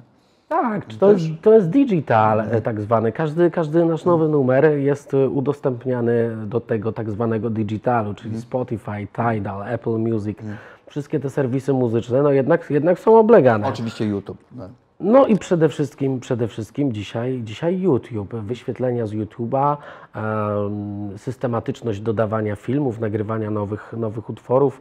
Tak, 0.48 0.86
czy 0.86 0.98
to, 0.98 1.12
jest, 1.12 1.24
to 1.42 1.52
jest 1.52 1.70
digital 1.70 2.40
e, 2.40 2.62
tak 2.62 2.80
zwany. 2.80 3.12
Każdy, 3.12 3.50
każdy 3.50 3.84
nasz 3.84 4.04
nowy 4.04 4.28
numer 4.28 4.64
jest 4.78 5.14
e, 5.14 5.28
udostępniany 5.28 6.36
do 6.46 6.60
tego 6.60 6.92
tak 6.92 7.10
zwanego 7.10 7.50
digitalu, 7.50 8.14
czyli 8.14 8.40
Spotify, 8.40 9.06
Tidal, 9.12 9.62
Apple 9.62 9.98
Music. 9.98 10.38
Wszystkie 10.86 11.20
te 11.20 11.30
serwisy 11.30 11.72
muzyczne, 11.72 12.22
no 12.22 12.30
jednak, 12.30 12.70
jednak 12.70 12.98
są 12.98 13.18
oblegane. 13.18 13.68
Oczywiście 13.68 14.06
YouTube. 14.06 14.38
No. 14.56 14.68
No 15.00 15.26
i 15.26 15.38
przede 15.38 15.68
wszystkim, 15.68 16.20
przede 16.20 16.48
wszystkim 16.48 16.92
dzisiaj, 16.92 17.40
dzisiaj 17.44 17.80
YouTube, 17.80 18.34
wyświetlenia 18.34 19.06
z 19.06 19.12
YouTube'a, 19.12 19.76
em, 20.14 21.18
systematyczność 21.18 22.00
dodawania 22.00 22.56
filmów, 22.56 23.00
nagrywania 23.00 23.50
nowych, 23.50 23.94
nowych 23.96 24.30
utworów. 24.30 24.80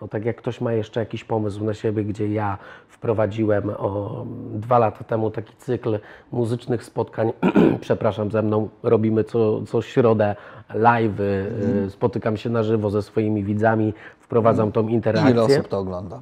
No 0.00 0.08
tak 0.08 0.24
jak 0.24 0.36
ktoś 0.36 0.60
ma 0.60 0.72
jeszcze 0.72 1.00
jakiś 1.00 1.24
pomysł 1.24 1.64
na 1.64 1.74
siebie, 1.74 2.04
gdzie 2.04 2.28
ja 2.28 2.58
wprowadziłem 2.88 3.70
o, 3.70 4.24
dwa 4.54 4.78
lata 4.78 5.04
temu 5.04 5.30
taki 5.30 5.56
cykl 5.56 5.98
muzycznych 6.32 6.84
spotkań, 6.84 7.32
przepraszam, 7.80 8.30
ze 8.30 8.42
mną 8.42 8.68
robimy 8.82 9.24
co, 9.24 9.62
co 9.62 9.82
środę 9.82 10.36
live, 10.74 11.20
y, 11.20 11.90
spotykam 11.90 12.36
się 12.36 12.50
na 12.50 12.62
żywo 12.62 12.90
ze 12.90 13.02
swoimi 13.02 13.44
widzami, 13.44 13.94
wprowadzam 14.20 14.72
tą 14.72 14.88
I 14.88 14.92
interakcję. 14.92 15.30
ile 15.30 15.42
osób 15.42 15.68
to 15.68 15.78
ogląda? 15.78 16.20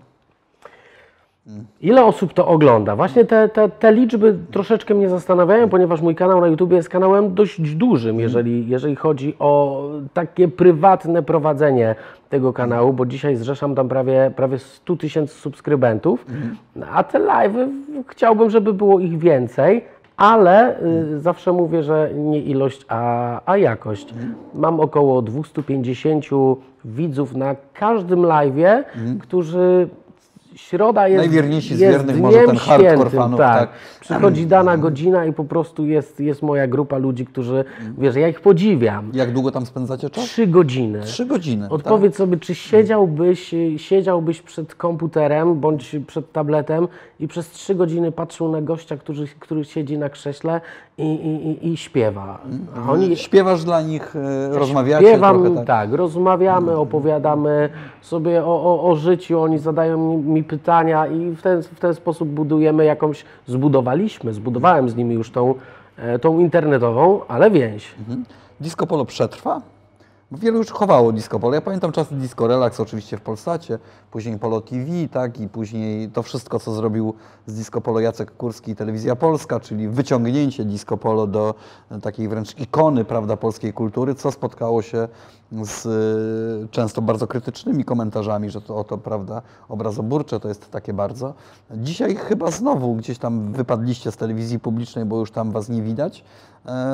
Ile 1.80 2.04
osób 2.04 2.32
to 2.34 2.46
ogląda? 2.46 2.96
Właśnie 2.96 3.24
te, 3.24 3.48
te, 3.48 3.68
te 3.68 3.92
liczby 3.92 4.38
troszeczkę 4.50 4.94
mnie 4.94 5.08
zastanawiają, 5.08 5.68
ponieważ 5.68 6.00
mój 6.00 6.14
kanał 6.14 6.40
na 6.40 6.46
YouTube 6.46 6.72
jest 6.72 6.88
kanałem 6.88 7.34
dość 7.34 7.60
dużym, 7.74 8.20
jeżeli, 8.20 8.68
jeżeli 8.68 8.96
chodzi 8.96 9.34
o 9.38 9.82
takie 10.14 10.48
prywatne 10.48 11.22
prowadzenie 11.22 11.94
tego 12.28 12.52
kanału, 12.52 12.92
bo 12.92 13.06
dzisiaj 13.06 13.36
zrzeszam 13.36 13.74
tam 13.74 13.88
prawie, 13.88 14.30
prawie 14.36 14.58
100 14.58 14.96
tysięcy 14.96 15.34
subskrybentów, 15.34 16.26
a 16.92 17.04
te 17.04 17.18
live 17.18 17.56
chciałbym, 18.06 18.50
żeby 18.50 18.72
było 18.72 19.00
ich 19.00 19.18
więcej. 19.18 19.84
Ale 20.16 20.80
y, 20.82 21.20
zawsze 21.20 21.52
mówię, 21.52 21.82
że 21.82 22.10
nie 22.14 22.40
ilość, 22.40 22.84
a, 22.88 23.40
a 23.46 23.56
jakość. 23.56 24.14
Mam 24.54 24.80
około 24.80 25.22
250 25.22 26.24
widzów 26.84 27.34
na 27.34 27.56
każdym 27.74 28.22
live'ie, 28.22 28.84
którzy 29.20 29.88
środa 30.56 31.08
jest, 31.08 31.18
Najwierniejsi 31.18 31.76
z 31.76 31.80
jest 31.80 31.96
wiernych 31.96 32.20
może 32.20 32.38
ten 32.38 32.56
hardcore 32.56 32.90
świętym, 32.90 33.10
fanów, 33.10 33.38
tak. 33.38 33.58
tak. 33.58 33.68
Przychodzi 34.00 34.46
dana 34.46 34.76
godzina 34.78 35.24
i 35.24 35.32
po 35.32 35.44
prostu 35.44 35.86
jest, 35.86 36.20
jest 36.20 36.42
moja 36.42 36.66
grupa 36.66 36.98
ludzi, 36.98 37.26
którzy, 37.26 37.64
wiesz, 37.98 38.16
ja 38.16 38.28
ich 38.28 38.40
podziwiam. 38.40 39.10
Jak 39.14 39.32
długo 39.32 39.50
tam 39.50 39.66
spędzacie 39.66 40.10
czas? 40.10 40.24
Trzy 40.24 40.46
godziny. 40.46 41.00
Trzy 41.00 41.26
godziny. 41.26 41.62
tak? 41.62 41.72
Odpowiedz 41.72 42.16
sobie, 42.16 42.36
czy 42.36 42.54
siedziałbyś, 42.54 43.54
siedziałbyś 43.76 44.42
przed 44.42 44.74
komputerem 44.74 45.60
bądź 45.60 45.96
przed 46.06 46.32
tabletem 46.32 46.88
i 47.20 47.28
przez 47.28 47.50
trzy 47.50 47.74
godziny 47.74 48.12
patrzył 48.12 48.48
na 48.48 48.62
gościa, 48.62 48.96
który, 48.96 49.26
który 49.40 49.64
siedzi 49.64 49.98
na 49.98 50.08
krześle 50.08 50.60
i, 50.98 51.02
i, 51.02 51.68
i, 51.68 51.76
śpiewa. 51.76 52.38
A 52.76 52.92
oni, 52.92 53.08
Tak? 53.08 53.18
Śpiewasz 53.18 53.64
dla 53.64 53.82
nich, 53.82 54.16
e, 54.16 54.48
rozmawiacie 54.58 55.06
Śpiewam, 55.06 55.42
trochę 55.42 55.56
tak. 55.56 55.66
tak. 55.66 55.92
rozmawiamy, 55.92 56.76
opowiadamy 56.76 57.68
sobie 58.02 58.44
o, 58.44 58.62
o, 58.62 58.90
o 58.90 58.96
życiu, 58.96 59.40
oni 59.40 59.58
zadają 59.58 60.22
mi 60.22 60.44
pytania 60.46 61.06
i 61.06 61.30
w 61.30 61.42
ten, 61.42 61.62
w 61.62 61.80
ten 61.80 61.94
sposób 61.94 62.28
budujemy 62.28 62.84
jakąś, 62.84 63.24
zbudowaliśmy, 63.46 64.34
zbudowałem 64.34 64.88
z 64.88 64.96
nimi 64.96 65.14
już 65.14 65.30
tą, 65.30 65.54
e, 65.96 66.18
tą 66.18 66.38
internetową, 66.38 67.20
ale 67.28 67.50
więź. 67.50 67.94
Disco 68.60 68.86
Polo 68.86 69.04
przetrwa? 69.04 69.62
Wielu 70.32 70.58
już 70.58 70.70
chowało 70.70 71.12
Disco 71.12 71.38
Polo. 71.40 71.54
Ja 71.54 71.60
pamiętam 71.60 71.92
czasy 71.92 72.14
Disco 72.14 72.46
Relax 72.46 72.80
oczywiście 72.80 73.16
w 73.16 73.20
Polsacie, 73.20 73.78
później 74.10 74.38
Polo 74.38 74.60
TV, 74.60 75.08
tak, 75.12 75.40
i 75.40 75.48
później 75.48 76.08
to 76.08 76.22
wszystko, 76.22 76.60
co 76.60 76.72
zrobił 76.72 77.14
z 77.46 77.54
Disco 77.54 77.80
Polo 77.80 78.00
Jacek 78.00 78.36
Kurski 78.36 78.70
i 78.70 78.76
Telewizja 78.76 79.16
Polska, 79.16 79.60
czyli 79.60 79.88
wyciągnięcie 79.88 80.64
Disco 80.64 80.96
Polo 80.96 81.26
do 81.26 81.54
e, 81.90 82.00
takiej 82.00 82.28
wręcz 82.28 82.58
ikony, 82.60 83.04
prawda, 83.04 83.36
polskiej 83.36 83.72
kultury, 83.72 84.14
co 84.14 84.32
spotkało 84.32 84.82
się 84.82 85.08
z 85.52 85.86
e, 85.86 86.68
często 86.68 87.02
bardzo 87.02 87.26
krytycznymi 87.26 87.84
komentarzami, 87.84 88.50
że 88.50 88.60
to 88.60 88.76
oto, 88.76 88.98
prawda, 88.98 89.42
obrazoburcze 89.68 90.40
to 90.40 90.48
jest 90.48 90.70
takie 90.70 90.92
bardzo. 90.92 91.34
Dzisiaj 91.70 92.16
chyba 92.16 92.50
znowu 92.50 92.94
gdzieś 92.94 93.18
tam 93.18 93.52
wypadliście 93.52 94.12
z 94.12 94.16
telewizji 94.16 94.60
publicznej, 94.60 95.04
bo 95.04 95.18
już 95.18 95.30
tam 95.30 95.52
was 95.52 95.68
nie 95.68 95.82
widać. 95.82 96.24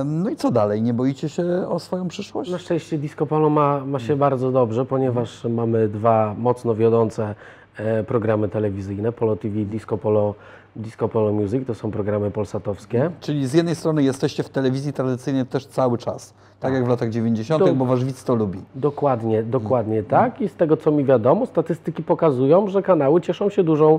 No 0.04 0.30
i 0.30 0.36
co 0.36 0.50
dalej? 0.50 0.82
Nie 0.82 0.94
boicie 0.94 1.28
się 1.28 1.68
o 1.68 1.78
swoją 1.78 2.08
przyszłość? 2.08 2.50
Na 2.50 2.58
szczęście 2.58 2.98
Disco 2.98 3.26
Polo 3.26 3.50
ma, 3.50 3.84
ma 3.84 3.98
się 3.98 4.16
bardzo 4.16 4.52
dobrze, 4.52 4.84
ponieważ 4.84 5.44
mamy 5.44 5.88
dwa 5.88 6.34
mocno 6.38 6.74
wiodące 6.74 7.34
e, 7.76 8.04
programy 8.04 8.48
telewizyjne, 8.48 9.12
Polo 9.12 9.36
TV, 9.36 9.64
Disco 9.64 9.98
Polo, 9.98 10.34
Disco 10.76 11.08
Polo 11.08 11.32
Music, 11.32 11.66
to 11.66 11.74
są 11.74 11.90
programy 11.90 12.30
polsatowskie. 12.30 13.10
Czyli 13.20 13.46
z 13.46 13.54
jednej 13.54 13.74
strony 13.74 14.02
jesteście 14.02 14.42
w 14.42 14.48
telewizji 14.48 14.92
tradycyjnej 14.92 15.46
też 15.46 15.66
cały 15.66 15.98
czas, 15.98 16.34
tak 16.62 16.74
jak 16.74 16.84
w 16.84 16.88
latach 16.88 17.10
90., 17.10 17.64
To- 17.64 17.74
bo 17.74 17.84
wasz 17.84 18.04
widz 18.04 18.24
to 18.24 18.34
lubi. 18.34 18.58
Dokładnie, 18.74 19.42
dokładnie 19.42 20.02
tak. 20.02 20.40
I 20.40 20.48
z 20.48 20.54
tego 20.54 20.76
co 20.76 20.90
mi 20.90 21.04
wiadomo, 21.04 21.46
statystyki 21.46 22.02
pokazują, 22.02 22.68
że 22.68 22.82
kanały 22.82 23.20
cieszą 23.20 23.48
się 23.50 23.64
dużą, 23.64 23.98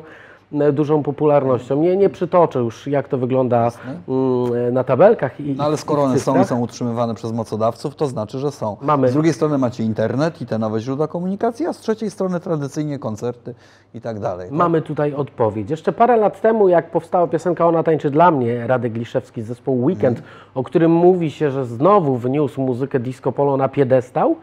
dużą 0.73 1.03
popularnością. 1.03 1.81
Nie, 1.81 1.97
nie 1.97 2.09
przytoczę 2.09 2.59
już, 2.59 2.87
jak 2.87 3.07
to 3.07 3.17
wygląda 3.17 3.71
mm, 4.07 4.73
na 4.73 4.83
tabelkach. 4.83 5.39
I, 5.39 5.55
No 5.57 5.63
ale 5.63 5.77
skoro 5.77 6.03
one 6.03 6.19
są 6.19 6.41
i 6.41 6.45
są 6.45 6.59
utrzymywane 6.59 7.15
przez 7.15 7.31
mocodawców, 7.31 7.95
to 7.95 8.07
znaczy, 8.07 8.39
że 8.39 8.51
są. 8.51 8.77
Mamy- 8.81 9.07
Z 9.09 9.13
drugiej 9.13 9.33
strony 9.33 9.57
macie 9.57 9.83
internet 9.83 10.41
i 10.41 10.45
te 10.45 10.59
nowe 10.59 10.79
źródła 10.79 11.07
komunikacji, 11.07 11.65
a 11.65 11.73
z 11.73 11.79
trzeciej 11.79 12.11
strony 12.11 12.39
tradycyjnie 12.39 12.99
koncerty 12.99 13.55
i 13.93 14.01
tak 14.01 14.19
dalej. 14.19 14.49
tak? 14.49 14.57
Mamy 14.57 14.81
tutaj 14.81 15.13
odpowiedź. 15.13 15.69
Jeszcze 15.69 15.91
parę 15.91 16.17
lat 16.17 16.41
temu, 16.41 16.69
jak 16.69 16.91
powstała 16.91 17.27
piosenka 17.27 17.67
Ona 17.67 17.83
tańczy 17.83 18.09
dla 18.11 18.31
mnie, 18.31 18.67
Radek 18.67 18.93
Liszewski 18.95 19.41
z 19.41 19.45
zespołu 19.45 19.83
Weekend, 19.83 20.23
o 20.55 20.63
którym 20.63 20.91
mówi 20.91 21.31
się, 21.31 21.51
że 21.51 21.65
znowu 21.65 22.17
wniósł 22.17 22.61
muzykę 22.61 22.99
disco 22.99 23.31
polo 23.31 23.57
na 23.57 23.69
piedestał, 23.69 24.35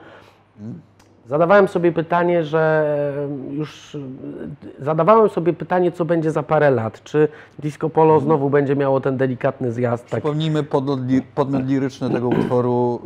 zadawałem 1.30 1.68
sobie 1.68 1.92
pytanie, 1.92 2.44
że 2.44 2.84
już 3.50 3.96
zadawałem 4.78 5.28
sobie 5.28 5.52
pytanie, 5.52 5.92
co 5.92 6.04
będzie 6.04 6.30
za 6.30 6.42
parę 6.42 6.70
lat. 6.70 7.02
Czy 7.04 7.28
disco 7.58 7.90
polo 7.90 8.20
znowu 8.20 8.50
będzie 8.50 8.76
miało 8.76 9.00
ten 9.00 9.16
delikatny 9.16 9.72
zjazd? 9.72 10.02
Tak, 10.10 10.20
Przypomnijmy, 10.22 10.62
podmiot, 10.62 11.00
li- 11.00 11.22
podmiot 11.34 11.66
liryczny 11.66 12.10
tego 12.10 12.28
utworu 12.28 13.00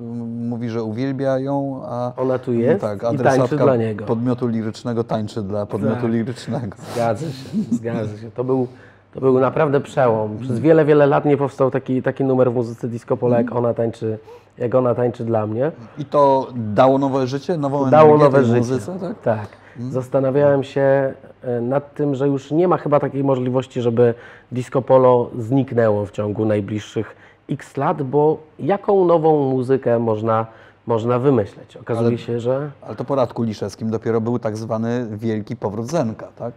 y, 0.00 0.02
mówi, 0.48 0.68
że 0.68 0.82
uwielbia 0.82 1.38
ją, 1.38 1.80
a 1.84 2.12
Ona 2.16 2.38
tu 2.38 2.52
jest 2.52 2.80
tak, 2.80 2.98
i 3.14 3.18
tańczy 3.18 3.56
dla 3.56 3.76
niego. 3.76 4.04
podmiotu 4.04 4.46
lirycznego 4.48 5.04
tańczy 5.04 5.42
dla 5.42 5.66
podmiotu 5.66 6.02
Tak. 6.02 6.10
lirycznego. 6.10 6.76
Zgadza 6.94 7.26
się, 7.26 7.58
zgadza 7.72 8.16
się. 8.18 8.30
To 8.30 8.44
był, 8.44 8.66
to 9.14 9.20
był 9.20 9.40
naprawdę 9.40 9.80
przełom. 9.80 10.38
Przez 10.38 10.58
wiele, 10.60 10.84
wiele 10.84 11.06
lat 11.06 11.24
nie 11.24 11.36
powstał 11.36 11.70
taki, 11.70 12.02
taki 12.02 12.24
numer 12.24 12.52
w 12.52 12.54
muzyce 12.54 12.88
disco 12.88 13.16
polo, 13.16 13.36
jak 13.36 13.52
ona 13.56 13.74
tańczy, 13.74 14.18
jak 14.58 14.74
ona 14.74 14.94
tańczy 14.94 15.24
dla 15.24 15.46
mnie. 15.46 15.72
I 15.98 16.04
to 16.04 16.46
dało 16.54 16.98
nowe 16.98 17.26
życie, 17.26 17.56
nową 17.56 17.90
Dało 17.90 18.08
energię 18.14 18.24
nowe 18.24 18.44
życie. 18.44 18.58
muzyce, 18.58 18.98
tak? 19.00 19.20
Tak. 19.22 19.48
Zastanawiałem 19.90 20.64
się 20.64 21.14
e, 21.42 21.60
nad 21.60 21.94
tym, 21.94 22.14
że 22.14 22.28
już 22.28 22.50
nie 22.50 22.68
ma 22.68 22.76
chyba 22.76 23.00
takiej 23.00 23.24
możliwości, 23.24 23.80
żeby 23.82 24.14
disco 24.52 24.82
polo 24.82 25.30
zniknęło 25.38 26.06
w 26.06 26.10
ciągu 26.10 26.44
najbliższych 26.44 27.16
x 27.50 27.76
lat, 27.76 28.02
bo 28.02 28.38
jaką 28.58 29.04
nową 29.04 29.50
muzykę 29.50 29.98
można, 29.98 30.46
można 30.86 31.18
wymyśleć? 31.18 31.76
Okazuje 31.76 32.08
Ale- 32.08 32.18
się, 32.18 32.40
że 32.40 32.70
Ale 32.86 32.96
to 32.96 33.04
po 33.04 33.14
Radku 33.14 33.42
Liszewskim 33.42 33.90
dopiero 33.90 34.20
był 34.20 34.38
tak 34.38 34.56
zwany 34.56 35.06
wielki 35.12 35.56
powrót 35.56 35.86
Zenka, 35.90 36.28
tak? 36.38 36.52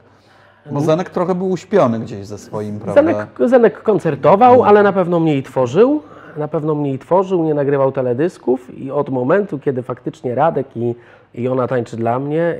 Bo 0.71 0.81
Zenek 0.81 1.09
trochę 1.09 1.35
był 1.35 1.49
uśpiony 1.49 1.99
gdzieś 1.99 2.25
ze 2.25 2.37
swoim, 2.37 2.79
prawda? 2.79 3.01
Zenek, 3.01 3.27
Zenek 3.45 3.83
koncertował, 3.83 4.63
ale 4.63 4.83
na 4.83 4.93
pewno 4.93 5.19
mniej 5.19 5.43
tworzył. 5.43 6.01
na 6.37 6.47
pewno 6.47 6.75
mniej 6.75 6.99
tworzył, 6.99 7.43
nie 7.43 7.53
nagrywał 7.53 7.91
teledysków 7.91 8.77
i 8.77 8.91
od 8.91 9.09
momentu, 9.09 9.59
kiedy 9.59 9.83
faktycznie 9.83 10.35
Radek 10.35 10.67
i, 10.75 10.95
i 11.35 11.47
ona 11.47 11.67
tańczy 11.67 11.97
dla 11.97 12.19
mnie, 12.19 12.55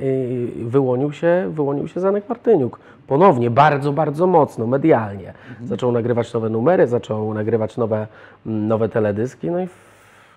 wyłonił 0.64 1.12
się, 1.12 1.50
wyłonił 1.54 1.88
się 1.88 2.00
Zanek 2.00 2.28
Martyniuk. 2.28 2.78
Ponownie, 3.06 3.50
bardzo, 3.50 3.92
bardzo 3.92 4.26
mocno, 4.26 4.66
medialnie. 4.66 5.32
Zaczął 5.64 5.92
nagrywać 5.92 6.32
nowe 6.32 6.48
numery, 6.50 6.86
zaczął 6.86 7.34
nagrywać 7.34 7.76
nowe, 7.76 8.06
mm, 8.46 8.68
nowe 8.68 8.88
teledyski, 8.88 9.50
no 9.50 9.60
i, 9.60 9.68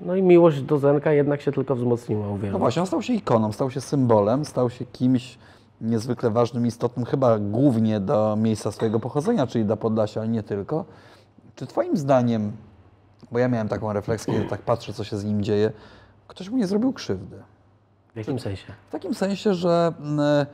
no 0.02 0.16
i 0.16 0.22
miłość 0.24 0.62
do 0.62 0.78
Zenka 0.78 1.12
jednak 1.12 1.42
się 1.42 1.52
tylko 1.52 1.76
wzmocniła 1.76 2.28
u 2.30 2.38
wielu. 2.38 2.54
No 2.54 2.60
właśnie, 2.60 2.82
on 2.82 2.88
stał 2.88 3.02
się 3.02 3.14
ikoną, 3.14 3.52
stał 3.52 3.72
się 3.72 3.82
symbolem, 3.82 4.46
stał 4.46 4.70
się 4.70 4.86
kimś 4.86 5.38
niezwykle 5.82 6.30
ważnym, 6.30 6.68
istotnym, 6.68 7.06
chyba 7.06 7.40
głównie 7.40 8.00
do 8.00 8.36
miejsca 8.36 8.72
swojego 8.72 9.00
pochodzenia, 9.00 9.48
czyli 9.48 9.66
do 9.66 9.78
Podlasia, 9.78 10.22
ale 10.22 10.30
nie 10.30 10.44
tylko. 10.44 10.86
Czy 11.56 11.68
Twoim 11.68 11.98
zdaniem, 11.98 12.52
bo 13.32 13.40
ja 13.40 13.48
miałem 13.48 13.68
taką 13.68 13.94
refleksję, 13.94 14.34
kiedy 14.34 14.46
tak 14.46 14.62
patrzę, 14.62 14.94
co 14.94 15.04
się 15.04 15.18
z 15.18 15.26
nim 15.26 15.44
dzieje, 15.44 15.72
ktoś 16.28 16.50
mu 16.50 16.58
nie 16.58 16.68
zrobił 16.68 16.94
krzywdy? 16.94 17.36
W 18.14 18.18
jakim 18.18 18.40
sensie? 18.40 18.74
W 18.88 18.92
takim 18.92 19.14
sensie, 19.14 19.54
że 19.54 19.94
mm, 20.00 20.46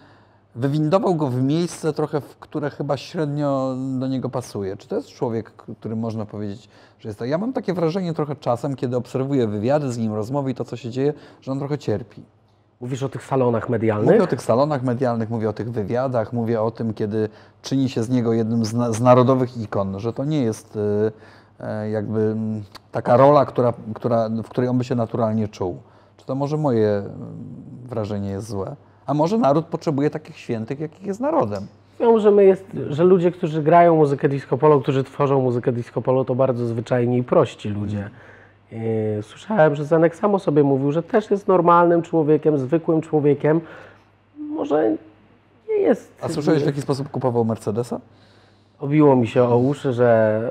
wywindował 0.56 1.16
go 1.16 1.28
w 1.28 1.42
miejsce 1.42 1.94
trochę, 1.94 2.22
w 2.22 2.38
które 2.38 2.70
chyba 2.70 2.98
średnio 2.98 3.76
do 4.00 4.08
niego 4.08 4.30
pasuje. 4.30 4.78
Czy 4.78 4.88
to 4.88 4.96
jest 4.96 5.08
człowiek, 5.08 5.52
który 5.52 5.96
można 5.96 6.26
powiedzieć, 6.26 6.70
że 7.00 7.10
jest 7.10 7.20
tak? 7.20 7.30
Ja 7.30 7.38
mam 7.38 7.54
takie 7.54 7.74
wrażenie 7.74 8.14
trochę 8.14 8.36
czasem, 8.36 8.76
kiedy 8.76 8.98
obserwuję 8.98 9.48
wywiady 9.48 9.92
z 9.92 9.98
nim, 9.98 10.14
rozmowy 10.14 10.52
i 10.52 10.56
to, 10.56 10.66
co 10.66 10.78
się 10.78 10.90
dzieje, 10.90 11.14
że 11.42 11.52
on 11.52 11.60
trochę 11.60 11.78
cierpi. 11.78 12.24
Mówisz 12.82 13.04
o 13.04 13.10
tych 13.10 13.24
salonach 13.24 13.70
medialnych? 13.70 14.12
Mówię 14.12 14.24
o 14.24 14.28
tych 14.28 14.42
salonach 14.42 14.84
medialnych, 14.84 15.30
mówię 15.30 15.50
o 15.50 15.54
tych 15.54 15.72
wywiadach, 15.72 16.34
mówię 16.34 16.62
o 16.62 16.72
tym, 16.72 16.94
kiedy 16.94 17.30
czyni 17.62 17.90
się 17.90 18.04
z 18.04 18.10
niego 18.10 18.34
jednym 18.34 18.66
z, 18.66 18.74
na, 18.74 18.92
z 18.92 19.02
narodowych 19.02 19.58
ikon, 19.58 20.00
że 20.00 20.14
to 20.14 20.26
nie 20.26 20.42
jest 20.44 20.76
y, 20.76 21.12
e, 21.60 21.90
jakby 21.90 22.36
taka 22.92 23.18
rola, 23.18 23.46
która, 23.46 23.74
która, 23.96 24.30
w 24.30 24.50
której 24.50 24.70
on 24.70 24.78
by 24.78 24.84
się 24.84 24.96
naturalnie 24.96 25.48
czuł. 25.48 25.78
Czy 26.18 26.26
to 26.26 26.36
może 26.36 26.58
moje 26.58 27.04
wrażenie 27.86 28.30
jest 28.30 28.48
złe? 28.48 28.76
A 29.06 29.14
może 29.14 29.38
naród 29.38 29.66
potrzebuje 29.66 30.10
takich 30.10 30.38
świętych, 30.38 30.80
jakich 30.80 31.06
jest 31.06 31.20
narodem? 31.20 31.68
Mówią, 32.00 32.20
że, 32.20 32.32
my 32.32 32.44
jest, 32.44 32.66
że 32.90 33.04
ludzie, 33.04 33.32
którzy 33.32 33.64
grają 33.64 33.96
muzykę 33.96 34.30
disco 34.30 34.58
polo, 34.58 34.80
którzy 34.80 35.04
tworzą 35.04 35.42
muzykę 35.42 35.72
disco 35.72 36.02
polo, 36.02 36.26
to 36.26 36.36
bardzo 36.36 36.66
zwyczajni 36.66 37.18
i 37.18 37.24
prości 37.24 37.70
ludzie. 37.70 37.98
I 38.00 38.31
Słyszałem, 39.22 39.76
że 39.76 39.86
Zenek 39.86 40.16
sam 40.16 40.36
o 40.36 40.40
sobie 40.40 40.64
mówił, 40.64 40.92
że 40.92 41.04
też 41.04 41.32
jest 41.32 41.48
normalnym 41.48 42.02
człowiekiem, 42.02 42.58
zwykłym 42.58 43.02
człowiekiem. 43.02 43.62
Może 44.38 44.96
nie 45.70 45.76
jest. 45.76 46.14
A 46.22 46.30
słyszałeś, 46.30 46.64
w 46.64 46.66
jaki 46.66 46.82
sposób 46.82 47.10
kupował 47.10 47.46
Mercedesa? 47.46 48.00
Obiło 48.80 49.16
mi 49.16 49.28
się 49.28 49.44
o 49.44 49.58
uszy, 49.58 49.94
że 49.94 50.42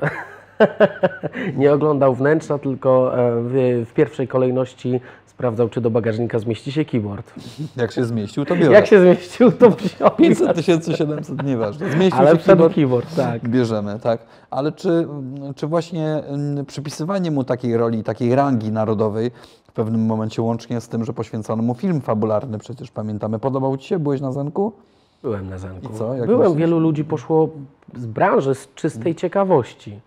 nie 1.57 1.73
oglądał 1.73 2.15
wnętrza, 2.15 2.57
tylko 2.57 3.19
e, 3.19 3.31
w, 3.41 3.85
w 3.89 3.93
pierwszej 3.93 4.27
kolejności 4.27 5.01
sprawdzał, 5.41 5.69
czy 5.69 5.81
do 5.81 5.89
bagażnika 5.91 6.39
zmieści 6.39 6.71
się 6.71 6.85
keyboard. 6.85 7.33
Jak 7.77 7.91
się 7.91 8.05
zmieścił, 8.05 8.45
to 8.45 8.55
biorę. 8.55 8.73
Jak 8.73 8.87
się 8.87 9.01
zmieścił, 9.01 9.51
to 9.51 9.71
wziął. 9.71 10.11
500 10.11 10.55
tysięcy 10.57 10.93
700, 10.97 11.43
nieważne. 11.43 11.91
Zmieścił 11.91 12.19
Ale 12.19 12.31
się 12.31 12.37
keyboard, 12.37 12.75
keyboard, 12.75 13.15
tak. 13.15 13.49
Bierzemy, 13.49 13.99
tak. 13.99 14.25
Ale 14.51 14.71
czy, 14.71 15.07
czy 15.55 15.67
właśnie 15.67 16.05
mm, 16.07 16.65
przypisywanie 16.65 17.31
mu 17.31 17.43
takiej 17.43 17.77
roli, 17.77 18.03
takiej 18.03 18.35
rangi 18.35 18.71
narodowej 18.71 19.31
w 19.67 19.71
pewnym 19.71 20.05
momencie 20.05 20.41
łącznie 20.41 20.81
z 20.81 20.87
tym, 20.87 21.05
że 21.05 21.13
poświęcono 21.13 21.63
mu 21.63 21.73
film 21.75 22.01
fabularny, 22.01 22.57
przecież 22.57 22.91
pamiętamy, 22.91 23.39
podobał 23.39 23.77
Ci 23.77 23.87
się? 23.87 23.99
Byłeś 23.99 24.21
na 24.21 24.31
Zenku? 24.31 24.73
Byłem 25.21 25.49
na 25.49 25.57
zamku. 25.57 25.93
I 25.93 25.97
co? 25.97 26.13
Jak 26.13 26.25
Byłem, 26.25 26.41
myślisz? 26.41 26.59
wielu 26.59 26.79
ludzi 26.79 27.03
poszło 27.03 27.49
z 27.95 28.05
branży 28.05 28.55
z 28.55 28.73
czystej 28.75 29.15
ciekawości. 29.15 29.99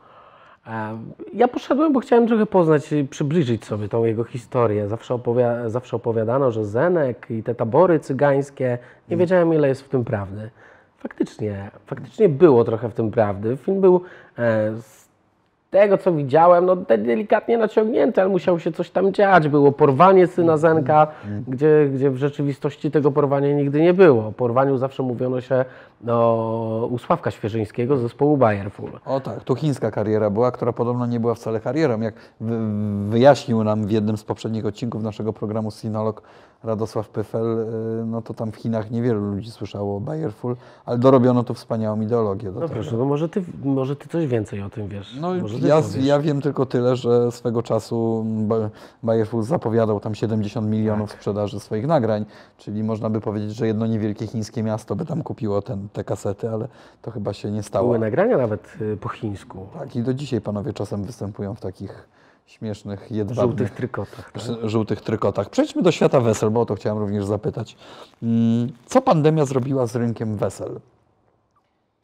Ja 1.35 1.49
poszedłem, 1.49 1.93
bo 1.93 2.01
chciałem 2.01 2.27
trochę 2.27 2.47
poznać, 2.47 2.93
i 2.93 3.05
przybliżyć 3.05 3.65
sobie 3.65 3.89
tą 3.89 4.05
jego 4.05 4.25
historię. 4.25 4.89
Zawsze, 4.89 5.15
opowia- 5.15 5.69
zawsze 5.69 5.97
opowiadano, 5.97 6.51
że 6.51 6.65
Zenek 6.65 7.27
i 7.31 7.43
te 7.43 7.55
tabory 7.55 8.01
cygańskie, 8.01 8.79
nie 9.09 9.17
wiedziałem 9.17 9.55
ile 9.55 9.69
jest 9.69 9.83
w 9.83 9.89
tym 9.89 10.05
prawdy. 10.05 10.51
Faktycznie, 10.99 11.71
faktycznie 11.87 12.29
było 12.29 12.65
trochę 12.65 12.89
w 12.89 12.95
tym 12.95 13.11
prawdy. 13.11 13.57
Film 13.57 13.81
był 13.81 14.01
e, 14.39 14.73
z 14.77 15.05
tego, 15.71 15.99
co 15.99 16.13
widziałem, 16.13 16.67
no 16.67 16.77
de- 16.77 16.99
delikatnie 16.99 17.59
naciągnięty, 17.59 18.21
ale 18.21 18.31
musiał 18.31 18.59
się 18.61 18.73
coś 18.73 18.91
tam 18.91 19.13
dziać. 19.13 19.49
Było 19.49 19.73
porwanie 19.73 20.27
syna 20.27 20.57
Zenka, 20.57 21.07
gdzie, 21.49 21.89
gdzie 21.95 22.11
w 22.11 22.17
rzeczywistości 22.17 22.91
tego 22.91 23.11
porwania 23.13 23.53
nigdy 23.53 23.81
nie 23.83 23.95
było. 23.95 24.27
O 24.27 24.33
porwaniu 24.33 24.77
zawsze 24.79 25.03
mówiono 25.03 25.41
się 25.41 25.65
no, 26.05 26.89
u 26.91 26.99
Sławka 26.99 27.31
Świeżyńskiego 27.31 27.97
z 27.97 28.01
zespołu 28.01 28.37
Bayerful. 28.37 28.91
O 29.07 29.21
tak, 29.21 29.45
to 29.45 29.55
chińska 29.55 29.91
kariera 29.91 30.31
była, 30.31 30.51
która 30.53 30.73
podobno 30.73 31.07
nie 31.07 31.21
była 31.21 31.35
wcale 31.35 31.61
karierą. 31.61 32.01
Jak 32.01 32.15
wy, 32.41 32.59
wyjaśnił 33.11 33.65
nam 33.65 33.87
w 33.87 33.91
jednym 33.91 34.17
z 34.17 34.25
poprzednich 34.25 34.67
odcinków 34.67 35.03
naszego 35.03 35.33
programu 35.33 35.71
Sinolog 35.71 36.23
Radosław 36.65 37.09
Pyfel, 37.09 37.59
y, 38.03 38.07
no 38.07 38.23
to 38.23 38.35
tam 38.35 38.53
w 38.53 38.57
Chinach 38.57 38.91
niewielu 38.91 39.21
ludzi 39.21 39.51
słyszało 39.51 39.97
o 39.97 40.01
Bayerful, 40.01 40.57
ale 40.87 40.99
dorobiono 40.99 41.45
tu 41.45 41.55
wspaniałą 41.55 42.01
ideologię 42.01 42.53
do 42.53 42.61
No 42.61 42.69
tego. 42.69 42.75
proszę, 42.81 42.97
no 42.97 43.05
może 43.05 43.29
ty, 43.29 43.45
może 43.65 43.97
ty 43.97 44.09
coś 44.09 44.27
więcej 44.27 44.63
o 44.63 44.71
tym 44.71 44.89
wiesz. 44.89 45.17
No 45.21 45.35
ja, 45.35 45.43
powiesz. 45.43 46.05
ja 46.07 46.19
wiem 46.19 46.41
tylko 46.41 46.67
tyle, 46.67 46.97
że 46.97 47.33
swego 47.33 47.63
czasu 47.63 48.25
Ba- 48.27 48.71
Bayerful 49.03 49.43
zapowiadał 49.43 50.01
tam 50.01 50.15
70 50.15 50.69
milionów 50.69 51.11
Tak. 51.11 51.19
sprzedaży 51.19 51.61
swoich 51.61 51.87
nagrań, 51.87 52.25
czyli 52.59 52.85
można 52.85 53.11
by 53.11 53.21
powiedzieć, 53.21 53.55
że 53.57 53.67
jedno 53.67 53.87
niewielkie 53.87 54.27
chińskie 54.27 54.63
miasto 54.63 54.97
by 54.97 55.05
tam 55.07 55.23
kupiło 55.23 55.63
ten, 55.63 55.89
te 55.95 56.05
kasety, 56.05 56.49
ale 56.49 56.69
to 57.03 57.11
chyba 57.11 57.33
się 57.33 57.51
nie 57.51 57.63
stało. 57.63 57.87
Były 57.87 57.99
nagrania 57.99 58.37
nawet 58.37 58.77
y, 58.81 58.97
po 58.97 59.09
chińsku. 59.09 59.67
Tak, 59.79 59.97
i 59.97 60.03
do 60.03 60.15
dzisiaj 60.15 60.41
panowie 60.41 60.73
czasem 60.73 61.05
występują 61.05 61.55
w 61.55 61.61
takich 61.61 62.09
śmiesznych, 62.47 63.11
jedwabnych, 63.11 63.59
żółtych 63.59 63.71
trykotach. 63.71 64.33
Tak? 64.33 64.43
żółtych 64.65 65.01
trykotach. 65.01 65.51
Przejdźmy 65.51 65.83
do 65.83 65.93
świata 65.93 66.21
wesel, 66.21 66.51
bo 66.51 66.61
o 66.61 66.67
to 66.67 66.75
chciałem 66.75 66.99
również 66.99 67.25
zapytać. 67.25 67.77
Mm, 68.23 68.69
Co 68.87 69.03
pandemia 69.03 69.45
zrobiła 69.45 69.87
z 69.87 69.97
rynkiem 69.97 70.37
wesel? 70.37 70.81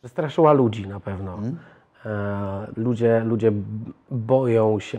Przestraszyła 0.00 0.52
ludzi 0.52 0.88
na 0.88 1.00
pewno. 1.00 1.38
E, 2.06 2.66
ludzie, 2.76 3.20
ludzie 3.24 3.52
boją 4.10 4.80
się. 4.80 4.98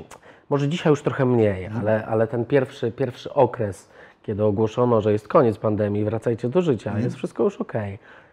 Może 0.49 0.69
dzisiaj 0.69 0.89
już 0.89 1.01
trochę 1.01 1.25
mniej, 1.25 1.67
ale, 1.67 2.05
ale 2.05 2.27
ten 2.27 2.45
pierwszy, 2.45 2.91
pierwszy 2.91 3.33
okres, 3.33 3.89
kiedy 4.23 4.43
ogłoszono, 4.43 5.01
że 5.01 5.11
jest 5.11 5.27
koniec 5.27 5.57
pandemii, 5.57 6.05
wracajcie 6.05 6.49
do 6.49 6.61
życia, 6.61 6.99
jest 6.99 7.15
wszystko 7.15 7.43
już 7.43 7.61
ok. 7.61 7.73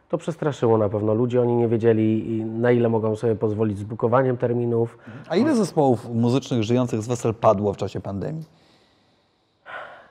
To 0.09 0.19
przestraszyło 0.19 0.79
na 0.79 0.89
pewno 0.89 1.15
ludzi. 1.15 1.39
Oni 1.39 1.55
nie 1.55 1.69
wiedzieli, 1.69 2.45
na 2.45 2.73
ile 2.73 2.89
mogą 2.89 3.17
sobie 3.17 3.37
pozwolić 3.37 3.79
z 3.79 3.85
bukowaniem 3.85 4.37
terminów. 4.37 4.99
A 5.29 5.37
ile 5.37 5.55
zespołów 5.55 6.15
muzycznych 6.15 6.63
żyjących 6.63 7.03
z 7.03 7.09
wesel 7.09 7.35
padło 7.35 7.73
w 7.73 7.77
czasie 7.77 8.01
pandemii? 8.01 8.45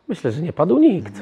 Myślę, 0.07 0.31
że 0.31 0.41
nie 0.41 0.53
padł 0.53 0.79
nikt. 0.79 1.21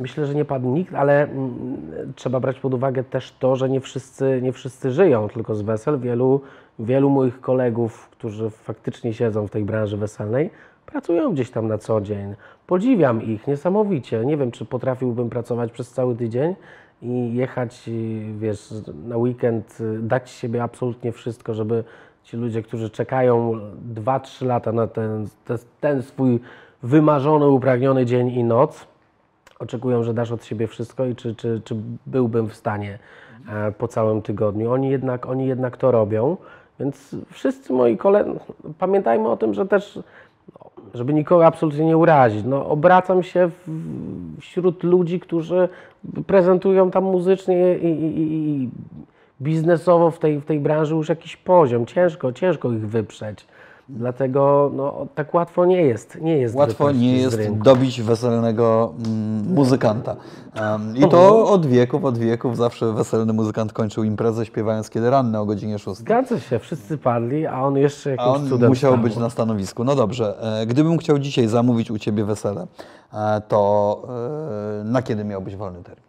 Myślę, 0.00 0.26
że 0.26 0.34
nie 0.34 0.44
padł 0.44 0.68
nikt, 0.68 0.94
ale 0.94 1.22
mm, 1.22 2.12
trzeba 2.16 2.40
brać 2.40 2.60
pod 2.60 2.74
uwagę 2.74 3.04
też 3.04 3.32
to, 3.38 3.56
że 3.56 3.68
nie 3.68 3.80
wszyscy, 3.80 4.40
nie 4.42 4.52
wszyscy 4.52 4.90
żyją 4.90 5.28
tylko 5.28 5.54
z 5.54 5.62
wesel. 5.62 5.98
Wielu, 5.98 6.40
wielu 6.78 7.10
moich 7.10 7.40
kolegów, 7.40 8.08
którzy 8.10 8.50
faktycznie 8.50 9.14
siedzą 9.14 9.46
w 9.46 9.50
tej 9.50 9.64
branży 9.64 9.96
weselnej, 9.96 10.50
pracują 10.86 11.32
gdzieś 11.32 11.50
tam 11.50 11.68
na 11.68 11.78
co 11.78 12.00
dzień. 12.00 12.34
Podziwiam 12.66 13.22
ich 13.22 13.46
niesamowicie. 13.46 14.24
Nie 14.24 14.36
wiem, 14.36 14.50
czy 14.50 14.64
potrafiłbym 14.64 15.30
pracować 15.30 15.72
przez 15.72 15.90
cały 15.90 16.16
tydzień 16.16 16.54
i 17.02 17.34
jechać, 17.34 17.90
wiesz, 18.38 18.74
na 19.06 19.16
weekend, 19.16 19.80
y, 19.80 19.98
dać 20.02 20.30
siebie 20.30 20.62
absolutnie 20.62 21.12
wszystko, 21.12 21.54
żeby 21.54 21.84
ci 22.24 22.36
ludzie, 22.36 22.62
którzy 22.62 22.90
czekają 22.90 23.52
2-3 23.94 24.46
lata 24.46 24.72
na 24.72 24.86
ten, 24.86 25.28
ten, 25.80 26.02
swój 26.02 26.40
wymarzony, 26.82 27.48
upragniony 27.48 28.06
dzień 28.06 28.28
i 28.28 28.44
noc, 28.44 28.86
oczekują, 29.58 30.02
że 30.02 30.14
dasz 30.14 30.32
od 30.32 30.44
siebie 30.44 30.66
wszystko 30.66 31.06
i 31.06 31.16
czy, 31.16 31.34
czy, 31.34 31.60
czy 31.64 31.76
byłbym 32.06 32.48
w 32.48 32.54
stanie 32.54 32.98
e, 33.48 33.72
po 33.72 33.88
całym 33.88 34.22
tygodniu. 34.22 34.72
Oni 34.72 34.90
jednak, 34.90 35.26
oni 35.26 35.46
jednak 35.46 35.76
to 35.76 35.90
robią, 35.90 36.36
więc 36.80 37.16
wszyscy 37.30 37.72
moi 37.72 37.96
koledzy, 37.96 38.30
pamiętajmy 38.78 39.28
o 39.28 39.36
tym, 39.36 39.54
że 39.54 39.66
też, 39.66 39.98
żeby 40.94 41.14
nikogo 41.14 41.46
absolutnie 41.46 41.84
nie 41.86 41.96
urazić, 41.96 42.44
no, 42.44 42.66
obracam 42.68 43.22
się 43.22 43.50
wśród 44.40 44.82
ludzi, 44.82 45.20
którzy 45.20 45.68
prezentują 46.26 46.90
tam 46.90 47.04
muzycznie 47.04 47.78
i, 47.78 47.86
i- 47.86 48.22
i 48.62 48.68
biznesowo 49.42 50.10
w 50.10 50.18
tej, 50.18 50.40
w 50.40 50.44
tej 50.44 50.60
branży 50.60 50.94
już 50.94 51.08
jakiś 51.08 51.36
poziom. 51.36 51.86
Ciężko, 51.86 52.32
ciężko 52.32 52.72
ich 52.72 52.88
wyprzeć. 52.88 53.46
Dlatego 53.88 54.70
no, 54.74 55.06
tak 55.14 55.34
łatwo 55.34 55.64
nie 55.64 55.82
jest. 55.82 56.20
Nie 56.20 56.38
jest 56.38 56.54
Łatwo 56.54 56.92
nie 56.92 57.16
jest 57.16 57.52
dobić 57.52 58.02
weselnego 58.02 58.94
mm, 59.06 59.54
muzykanta. 59.54 60.16
Um, 60.60 60.96
I 60.96 61.08
to 61.08 61.50
od 61.50 61.66
wieków, 61.66 62.04
od 62.04 62.18
wieków 62.18 62.56
zawsze 62.56 62.92
weselny 62.92 63.32
muzykant 63.32 63.72
kończył 63.72 64.04
imprezę 64.04 64.46
śpiewając 64.46 64.90
kiedy 64.90 65.10
ranne 65.10 65.40
o 65.40 65.46
godzinie 65.46 65.78
6. 65.78 66.00
Zgadza 66.00 66.40
się, 66.40 66.58
wszyscy 66.58 66.98
padli, 66.98 67.46
a 67.46 67.62
on 67.62 67.76
jeszcze 67.76 68.10
jakimś 68.10 68.28
A 68.28 68.30
on 68.30 68.48
cudem 68.48 68.68
musiał 68.68 68.92
wstał. 68.92 69.04
być 69.04 69.16
na 69.16 69.30
stanowisku. 69.30 69.84
No 69.84 69.94
dobrze, 69.94 70.36
e, 70.60 70.66
gdybym 70.66 70.98
chciał 70.98 71.18
dzisiaj 71.18 71.46
zamówić 71.48 71.90
u 71.90 71.98
Ciebie 71.98 72.24
wesele, 72.24 72.66
e, 73.12 73.40
to 73.48 74.02
e, 74.80 74.84
na 74.84 75.02
kiedy 75.02 75.24
miałbyś 75.24 75.56
wolny 75.56 75.82
termin? 75.82 76.04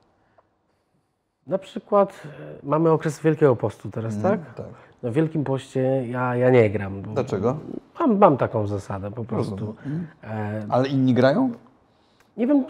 Na 1.47 1.57
przykład 1.57 2.13
e, 2.25 2.29
mamy 2.63 2.91
okres 2.91 3.19
Wielkiego 3.19 3.55
Postu 3.55 3.91
teraz, 3.91 4.21
tak? 4.21 4.39
tak. 4.55 4.88
No 5.03 5.11
w 5.11 5.13
Wielkim 5.13 5.43
Poście 5.43 6.07
ja, 6.07 6.35
ja 6.35 6.49
nie 6.49 6.69
gram. 6.69 7.01
Dlaczego? 7.01 7.57
Mam, 7.99 8.17
mam 8.17 8.37
taką 8.37 8.67
zasadę 8.67 9.11
po 9.11 9.25
prostu. 9.25 9.75
E, 10.23 10.65
Ale 10.69 10.87
inni 10.87 11.13
grają? 11.13 11.51
Nie 12.39 12.47
wiem, 12.47 12.63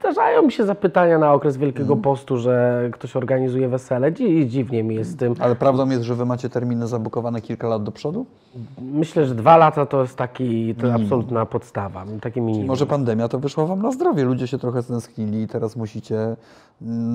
zdarzają 0.00 0.42
mi 0.42 0.52
się 0.52 0.64
zapytania 0.64 1.18
na 1.18 1.32
okres 1.32 1.56
Wielkiego 1.56 1.96
Postu, 1.96 2.36
że 2.38 2.88
ktoś 2.92 3.16
organizuje 3.16 3.68
wesele. 3.68 4.12
Dzi- 4.12 4.46
Dziwnie 4.48 4.82
mi 4.82 4.94
jest 4.94 5.10
z 5.10 5.16
tym. 5.16 5.34
Ale 5.40 5.54
prawdą 5.56 5.88
jest, 5.90 6.02
że 6.02 6.14
wy 6.14 6.26
macie 6.26 6.48
terminy 6.48 6.86
zabukowane 6.86 7.40
kilka 7.40 7.68
lat 7.68 7.82
do 7.82 7.92
przodu? 7.92 8.26
Myślę, 8.92 9.26
że 9.26 9.34
dwa 9.34 9.56
lata 9.56 9.86
to 9.86 10.00
jest 10.02 10.16
taki, 10.16 10.74
to 10.74 10.94
absolutna 10.94 11.46
podstawa, 11.46 12.04
taki 12.20 12.40
minimum. 12.40 12.68
Może 12.68 12.86
pandemia 12.86 13.28
to 13.28 13.38
wyszła 13.38 13.66
wam 13.66 13.82
na 13.82 13.92
zdrowie. 13.92 14.24
Ludzie 14.24 14.46
się 14.46 14.58
trochę 14.58 14.82
stęsknili 14.82 15.42
i 15.42 15.48
teraz 15.48 15.76
musicie 15.76 16.36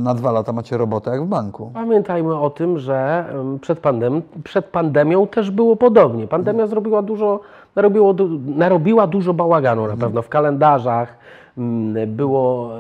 na 0.03 0.13
dwa 0.13 0.31
lata 0.31 0.53
macie 0.53 0.77
robotę 0.77 1.11
jak 1.11 1.23
w 1.23 1.27
banku. 1.27 1.71
Pamiętajmy 1.73 2.39
o 2.39 2.49
tym, 2.49 2.79
że 2.79 3.25
przed, 3.61 3.79
pandem 3.79 4.21
przed 4.43 4.65
pandemią 4.65 5.27
też 5.27 5.51
było 5.51 5.75
podobnie. 5.75 6.27
Pandemia 6.27 6.67
zrobiła 6.67 7.01
dużo, 7.01 7.39
narobiło, 7.75 8.15
narobiła 8.45 9.07
dużo 9.07 9.33
bałaganu 9.33 9.88
na 9.88 9.97
pewno 9.97 10.21
w 10.21 10.29
kalendarzach. 10.29 11.17
Mm, 11.57 12.15
Było, 12.15 12.71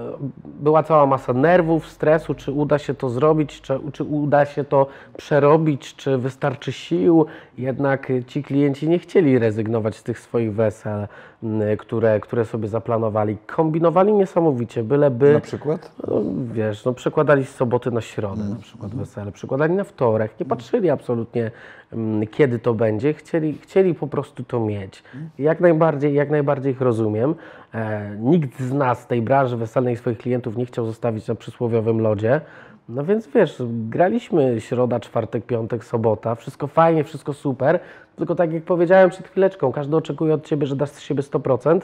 była 0.45 0.83
cała 0.83 1.05
masa 1.05 1.33
nerwów, 1.33 1.87
stresu, 1.87 2.33
czy 2.33 2.51
uda 2.51 2.77
się 2.79 2.93
to 2.93 3.09
zrobić, 3.09 3.61
czy, 3.61 3.79
czy 3.93 4.03
uda 4.03 4.45
się 4.45 4.63
to 4.63 4.87
przerobić, 5.17 5.95
czy 5.95 6.17
wystarczy 6.17 6.71
sił. 6.71 7.25
Jednak 7.57 8.11
ci 8.27 8.43
klienci 8.43 8.89
nie 8.89 8.99
chcieli 8.99 9.39
rezygnować 9.39 9.95
z 9.95 10.03
tych 10.03 10.19
swoich 10.19 10.53
wesel, 10.53 11.07
mm, 11.43 11.77
które, 11.77 12.19
które 12.19 12.45
sobie 12.45 12.67
zaplanowali. 12.67 13.37
Kombinowali 13.47 14.13
niesamowicie, 14.13 14.83
byleby 14.83 15.33
Na 15.33 15.39
przykład? 15.39 15.91
no, 16.07 16.21
wiesz, 16.53 16.85
no 16.85 16.93
przekładali 16.93 17.45
z 17.45 17.55
soboty 17.55 17.91
na 17.91 18.01
środę 18.01 18.43
na 18.43 18.55
przykład 18.55 18.95
wesele, 18.95 19.31
przekładali 19.31 19.73
na 19.73 19.83
wtorek, 19.83 20.39
nie 20.39 20.45
patrzyli 20.45 20.89
absolutnie 20.89 21.51
mm, 21.93 22.27
kiedy 22.27 22.59
to 22.59 22.73
będzie, 22.73 23.13
chcieli, 23.13 23.53
chcieli 23.53 23.95
po 23.95 24.07
prostu 24.07 24.43
to 24.43 24.59
mieć. 24.59 25.03
Jak 25.39 25.59
najbardziej, 25.59 26.13
jak 26.13 26.29
najbardziej 26.29 26.71
ich 26.71 26.81
rozumiem. 26.81 27.35
E, 27.73 28.15
nikt 28.19 28.59
z 28.59 28.73
nas 28.73 29.07
tej 29.07 29.21
branży 29.21 29.57
weselnej 29.57 29.97
swoich 29.97 30.17
klientów 30.17 30.57
nie 30.57 30.65
chciał 30.65 30.85
zostawić 30.85 31.27
na 31.27 31.35
przysłowiowym 31.35 32.01
lodzie. 32.01 32.41
No 32.89 33.03
więc 33.03 33.27
wiesz, 33.27 33.63
graliśmy 33.69 34.61
środa, 34.61 34.99
czwartek, 34.99 35.45
piątek, 35.45 35.85
sobota, 35.85 36.35
wszystko 36.35 36.67
fajnie, 36.67 37.03
wszystko 37.03 37.33
super, 37.33 37.79
tylko 38.15 38.35
tak 38.35 38.53
jak 38.53 38.63
powiedziałem 38.63 39.09
przed 39.09 39.27
chwileczką, 39.27 39.71
każdy 39.71 39.95
oczekuje 39.95 40.33
od 40.33 40.45
Ciebie, 40.45 40.67
że 40.67 40.75
dasz 40.75 40.89
z 40.89 40.99
siebie 40.99 41.23
100%, 41.23 41.79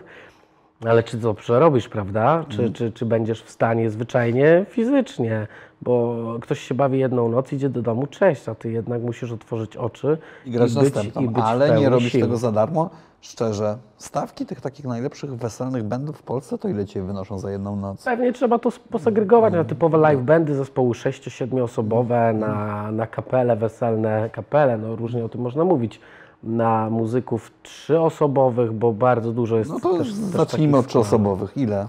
ale 0.85 1.03
czy 1.03 1.17
to 1.17 1.33
przerobisz, 1.33 1.89
prawda? 1.89 2.45
Czy, 2.49 2.71
czy, 2.71 2.91
czy 2.91 3.05
będziesz 3.05 3.43
w 3.43 3.49
stanie 3.49 3.89
zwyczajnie, 3.89 4.65
fizycznie? 4.69 5.47
Bo 5.81 6.15
ktoś 6.41 6.59
się 6.59 6.75
bawi 6.75 6.99
jedną 6.99 7.29
noc, 7.29 7.53
idzie 7.53 7.69
do 7.69 7.81
domu, 7.81 8.07
cześć, 8.07 8.49
a 8.49 8.55
ty 8.55 8.71
jednak 8.71 9.01
musisz 9.01 9.31
otworzyć 9.31 9.77
oczy 9.77 10.17
I 10.45 10.51
grać 10.51 10.73
być, 10.73 10.83
następną. 10.83 11.21
i 11.21 11.27
być 11.29 11.43
Ale 11.43 11.79
nie 11.79 11.89
robisz 11.89 12.11
sił. 12.11 12.21
tego 12.21 12.37
za 12.37 12.51
darmo. 12.51 12.89
Szczerze, 13.21 13.77
stawki 13.97 14.45
tych 14.45 14.61
takich 14.61 14.85
najlepszych 14.85 15.35
weselnych 15.35 15.83
bandów 15.83 16.17
w 16.17 16.23
Polsce, 16.23 16.57
to 16.57 16.69
ile 16.69 16.85
cię 16.85 17.03
wynoszą 17.03 17.39
za 17.39 17.51
jedną 17.51 17.75
noc? 17.75 18.05
Pewnie 18.05 18.33
trzeba 18.33 18.59
to 18.59 18.69
posegregować 18.89 19.53
na 19.53 19.63
typowe 19.63 19.97
live 19.97 20.21
bandy, 20.21 20.55
zespoły 20.55 20.89
6-7 20.93 21.63
osobowe, 21.63 22.33
na, 22.33 22.91
na 22.91 23.07
kapele 23.07 23.55
weselne, 23.55 24.29
kapele, 24.29 24.77
no 24.77 24.95
różnie 24.95 25.25
o 25.25 25.29
tym 25.29 25.41
można 25.41 25.63
mówić, 25.63 25.99
na 26.43 26.89
muzyków 26.89 27.51
trzyosobowych, 27.63 28.71
bo 28.71 28.93
bardzo 28.93 29.31
dużo 29.31 29.57
jest 29.57 29.69
No 29.71 29.79
to 29.79 29.97
też, 29.97 30.13
zacznijmy 30.13 30.77
od 30.77 30.87
trzyosobowych. 30.87 31.57
Ile? 31.57 31.87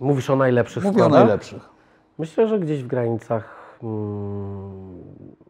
Mówisz 0.00 0.30
o 0.30 0.36
najlepszych 0.36 0.84
Mówię 0.84 0.96
o 1.02 1.04
składach? 1.04 1.20
najlepszych. 1.20 1.68
Myślę, 2.18 2.48
że 2.48 2.58
gdzieś 2.60 2.82
w 2.82 2.86
granicach 2.86 3.63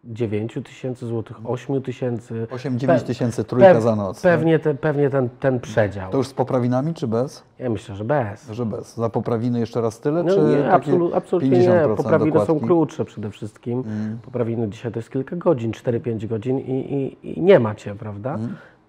9 0.04 0.58
tysięcy 0.64 1.06
złotych, 1.06 1.36
8 1.44 1.82
tysięcy. 1.82 2.46
8-9 2.50 3.00
tysięcy 3.02 3.44
trójka 3.44 3.80
za 3.80 3.96
noc. 3.96 4.22
Pewnie, 4.22 4.58
te, 4.58 4.74
pewnie 4.74 5.10
ten, 5.10 5.28
ten 5.40 5.60
przedział. 5.60 6.10
To 6.10 6.16
już 6.18 6.28
z 6.28 6.34
poprawinami 6.34 6.94
czy 6.94 7.06
bez? 7.08 7.44
Ja 7.58 7.70
myślę, 7.70 7.96
że 7.96 8.04
bez. 8.04 8.50
Że 8.50 8.66
bez. 8.66 8.96
Za 8.96 9.08
poprawiny 9.10 9.60
jeszcze 9.60 9.80
raz 9.80 10.00
tyle, 10.00 10.22
No 10.22 10.34
czy 10.34 10.40
nie, 10.40 10.70
absolu, 10.72 11.14
absolutnie 11.14 11.50
nie. 11.58 11.68
50% 11.68 11.96
Poprawiny 11.96 12.32
są 12.32 12.38
dokładki? 12.46 12.66
krótsze 12.66 13.04
przede 13.04 13.30
wszystkim. 13.30 13.84
Poprawiny 14.22 14.68
dzisiaj 14.68 14.92
to 14.92 14.98
jest 14.98 15.10
kilka 15.10 15.36
godzin, 15.36 15.70
4-5 15.70 16.26
godzin 16.26 16.58
i, 16.58 16.72
i, 16.72 17.38
i 17.38 17.42
nie 17.42 17.58
macie, 17.58 17.94
prawda? 17.94 18.38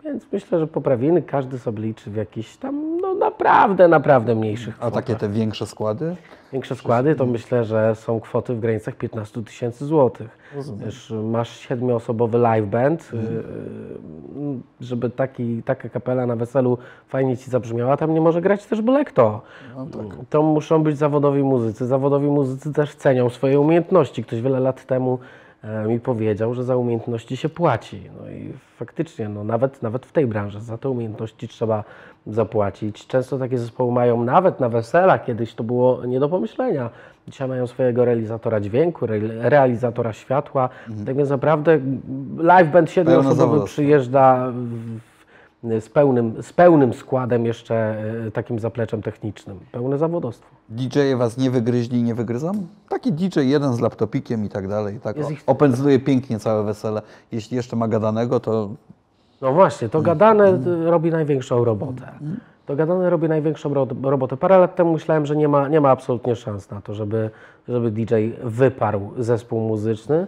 Więc 0.06 0.26
myślę, 0.32 0.60
że 0.60 0.68
poprawiny 0.68 1.22
każdy 1.22 1.60
sobie 1.60 1.84
liczy 1.84 2.12
w 2.12 2.16
jakichś 2.16 2.58
tam, 2.58 3.02
no 3.02 3.14
naprawdę, 3.14 3.88
naprawdę 3.88 4.36
mniejszych 4.36 4.76
A 4.76 4.78
kwotach. 4.78 4.94
takie 4.94 5.16
te 5.16 5.30
większe 5.30 5.66
składy? 5.66 6.16
Większe 6.54 6.76
składy 6.76 7.16
to 7.16 7.26
myślę, 7.26 7.64
że 7.64 7.96
są 7.96 8.20
kwoty 8.20 8.56
w 8.56 8.60
granicach 8.60 8.96
15 8.96 9.44
tysięcy 9.44 9.86
złotych. 9.86 10.38
Wiesz, 10.86 11.14
masz 11.24 11.60
siedmioosobowy 11.60 12.38
live 12.38 12.66
band, 12.66 13.12
y, 13.14 13.18
y, 13.18 13.22
żeby 14.82 15.10
taki, 15.10 15.64
taka 15.64 15.90
kapela 15.90 16.26
na 16.26 16.36
weselu 16.36 16.78
fajnie 17.08 17.38
ci 17.38 17.52
zabrzmiała, 17.52 17.98
tam 17.98 18.14
nie 18.14 18.22
może 18.22 18.42
grać 18.42 18.66
też 18.66 18.82
byle 18.82 19.06
kto. 19.06 19.42
To 20.30 20.44
muszą 20.44 20.84
być 20.84 20.98
zawodowi 20.98 21.44
muzycy. 21.44 21.86
Zawodowi 21.86 22.28
muzycy 22.28 22.74
też 22.74 22.96
cenią 22.96 23.30
swoje 23.30 23.60
umiejętności. 23.60 24.24
Ktoś 24.24 24.42
wiele 24.42 24.60
lat 24.60 24.86
temu 24.86 25.20
mi 25.88 26.00
powiedział, 26.00 26.54
że 26.54 26.64
za 26.64 26.76
umiejętności 26.76 27.38
się 27.38 27.50
płaci. 27.50 28.02
No 28.22 28.30
i 28.30 28.54
faktycznie, 28.78 29.30
no 29.30 29.44
nawet, 29.44 29.82
nawet 29.82 30.06
w 30.06 30.12
tej 30.12 30.28
branży 30.28 30.62
za 30.62 30.78
te 30.78 30.90
umiejętności 30.90 31.48
trzeba 31.48 31.84
zapłacić. 32.28 33.08
Często 33.08 33.38
takie 33.38 33.58
zespoły 33.58 33.92
mają 33.92 34.24
nawet 34.24 34.60
na 34.60 34.70
weselach, 34.70 35.26
kiedyś 35.26 35.54
to 35.54 35.64
było 35.64 36.06
nie 36.06 36.20
do 36.20 36.30
pomyślenia. 36.30 36.90
Dzisiaj 37.28 37.48
mają 37.48 37.68
swojego 37.68 38.06
realizatora 38.06 38.60
dźwięku, 38.60 39.06
re, 39.06 39.20
realizatora 39.50 40.14
światła. 40.14 40.70
Tak 41.06 41.16
więc 41.16 41.30
naprawdę 41.30 41.80
live 42.38 42.72
band 42.72 42.92
siedmioosobowy 42.92 43.36
zawodowstwo. 43.36 43.74
przyjeżdża 43.74 44.52
w, 44.52 44.56
w, 44.56 45.15
z, 45.80 45.90
pełnym, 45.90 46.44
z 46.44 46.54
pełnym 46.54 46.94
składem 46.94 47.46
jeszcze 47.46 47.76
e, 48.28 48.32
takim 48.32 48.60
zapleczem 48.60 49.02
technicznym. 49.02 49.60
Pełne 49.72 49.98
zawodowstwo. 49.98 50.48
DJ-e 50.70 51.16
was 51.18 51.38
nie 51.38 51.52
wygryźli 51.52 52.00
i 52.00 52.04
nie 52.04 52.16
wygryzą? 52.16 52.52
Taki 52.90 53.14
DJ 53.14 53.40
jeden 53.40 53.74
z 53.74 53.80
laptopikiem 53.80 54.46
i 54.46 54.50
tak 54.50 54.68
dalej. 54.68 55.00
Tak 55.00 55.18
Jest 55.18 55.32
ich- 55.32 55.44
opędzluje 55.48 56.00
pięknie 56.00 56.40
całe 56.40 56.64
wesele. 56.64 57.02
Jeśli 57.32 57.58
jeszcze 57.58 57.76
ma 57.76 57.88
gadanego, 57.88 58.40
to 58.40 58.70
No 59.42 59.54
właśnie, 59.54 59.90
to 59.90 60.02
gadane 60.02 60.54
y, 60.68 60.90
robi 60.92 61.12
największą 61.12 61.64
robotę. 61.66 62.12
To 62.66 62.76
gadane 62.76 63.10
robi 63.10 63.30
największą 63.30 63.74
ro 63.74 63.88
robotę. 64.04 64.38
Parę 64.38 64.58
lat 64.58 64.76
temu 64.76 64.94
myślałem, 64.94 65.26
że 65.26 65.36
nie 65.36 65.48
ma, 65.48 65.68
nie 65.68 65.82
ma 65.82 65.90
absolutnie 65.90 66.36
szans 66.36 66.72
na 66.72 66.82
to, 66.82 66.94
żeby, 66.94 67.30
żeby 67.68 67.92
DJ 67.92 68.14
wyparł 68.44 69.12
zespół 69.18 69.60
muzyczny. 69.62 70.28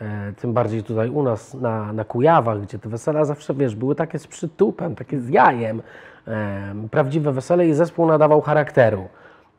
E, 0.00 0.32
tym 0.32 0.52
bardziej 0.52 0.82
tutaj 0.82 1.10
u 1.10 1.22
nas 1.22 1.54
na, 1.54 1.92
na 1.92 2.04
Kujawach, 2.04 2.60
gdzie 2.60 2.78
te 2.78 2.88
wesela 2.88 3.24
zawsze, 3.24 3.54
wiesz, 3.54 3.74
były 3.74 3.94
takie 3.94 4.18
z 4.18 4.26
przytupem, 4.26 4.94
takie 4.94 5.20
z 5.20 5.28
jajem. 5.28 5.82
E, 6.28 6.74
prawdziwe 6.90 7.32
wesele 7.32 7.68
i 7.68 7.74
zespół 7.74 8.06
nadawał 8.06 8.40
charakteru. 8.40 9.08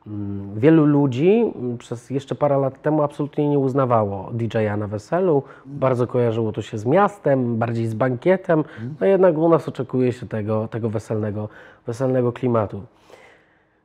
Mm, 0.08 0.60
Wielu 0.60 0.86
ludzi 0.86 1.54
mm, 1.56 1.78
przez 1.78 2.10
jeszcze 2.10 2.36
parę 2.36 2.58
lat 2.58 2.82
temu 2.82 3.04
absolutnie 3.04 3.50
nie 3.50 3.60
uznawało 3.60 4.30
DJ-a 4.34 4.78
na 4.78 4.88
weselu. 4.88 5.43
Bardzo 5.65 6.08
kojarzyło 6.08 6.52
to 6.52 6.62
się 6.62 6.78
z 6.78 6.86
miastem, 6.86 7.58
bardziej 7.58 7.88
z 7.88 7.93
bankietem. 7.93 8.63
No 9.00 9.08
jednak 9.08 9.38
u 9.38 9.50
nas 9.50 9.67
oczekuje 9.67 10.12
się 10.13 10.28
tego, 10.28 10.67
tego 10.67 10.89
weselnego, 10.89 11.50
weselnego 11.88 12.32
klimatu. 12.32 12.82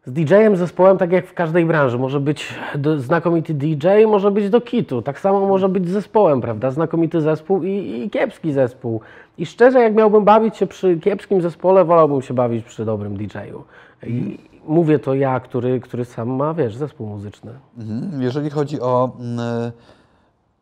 Z 0.06 0.12
DJ-em, 0.12 0.56
zespołem, 0.56 0.98
tak 0.98 1.12
jak 1.12 1.26
w 1.26 1.34
każdej 1.34 1.66
branży, 1.66 1.98
może 1.98 2.20
być 2.20 2.54
do, 2.74 3.00
znakomity 3.00 3.54
DJ, 3.54 3.86
może 4.08 4.30
być 4.30 4.50
do 4.50 4.60
kitu. 4.60 5.02
Tak 5.02 5.20
samo 5.20 5.46
może 5.46 5.68
być 5.68 5.88
z 5.88 5.92
zespołem, 5.92 6.40
prawda? 6.40 6.70
Znakomity 6.70 7.20
zespół 7.20 7.62
i, 7.62 8.02
i 8.04 8.10
kiepski 8.10 8.52
zespół. 8.52 9.00
I 9.38 9.46
szczerze, 9.46 9.80
jak 9.80 9.94
miałbym 9.94 10.24
bawić 10.24 10.56
się 10.56 10.66
przy 10.66 10.98
kiepskim 10.98 11.42
zespole, 11.42 11.84
wolałbym 11.84 12.22
się 12.22 12.34
bawić 12.34 12.64
przy 12.64 12.84
dobrym 12.84 13.16
DJ-u. 13.16 13.64
I 14.06 14.38
mówię 14.66 14.98
to 14.98 15.14
ja, 15.14 15.40
który, 15.40 15.80
który 15.80 16.04
sam 16.04 16.28
ma, 16.28 16.54
wiesz, 16.54 16.76
zespół 16.76 17.06
muzyczny. 17.06 17.52
mhm. 17.78 18.22
jeżeli 18.22 18.50
chodzi 18.50 18.80
o 18.80 19.16
mm, 19.20 19.72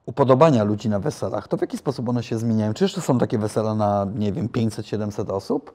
upodobania 0.06 0.64
ludzi 0.64 0.88
na 0.88 1.00
weselach, 1.00 1.48
to 1.48 1.56
w 1.56 1.60
jaki 1.60 1.76
sposób 1.76 2.08
one 2.08 2.22
się 2.22 2.38
zmieniają? 2.38 2.74
Czy 2.74 2.84
jeszcze 2.84 3.00
są 3.00 3.18
takie 3.18 3.38
wesela 3.38 3.74
na, 3.74 4.06
nie 4.14 4.32
wiem, 4.32 4.48
500-700 4.48 5.32
osób? 5.32 5.72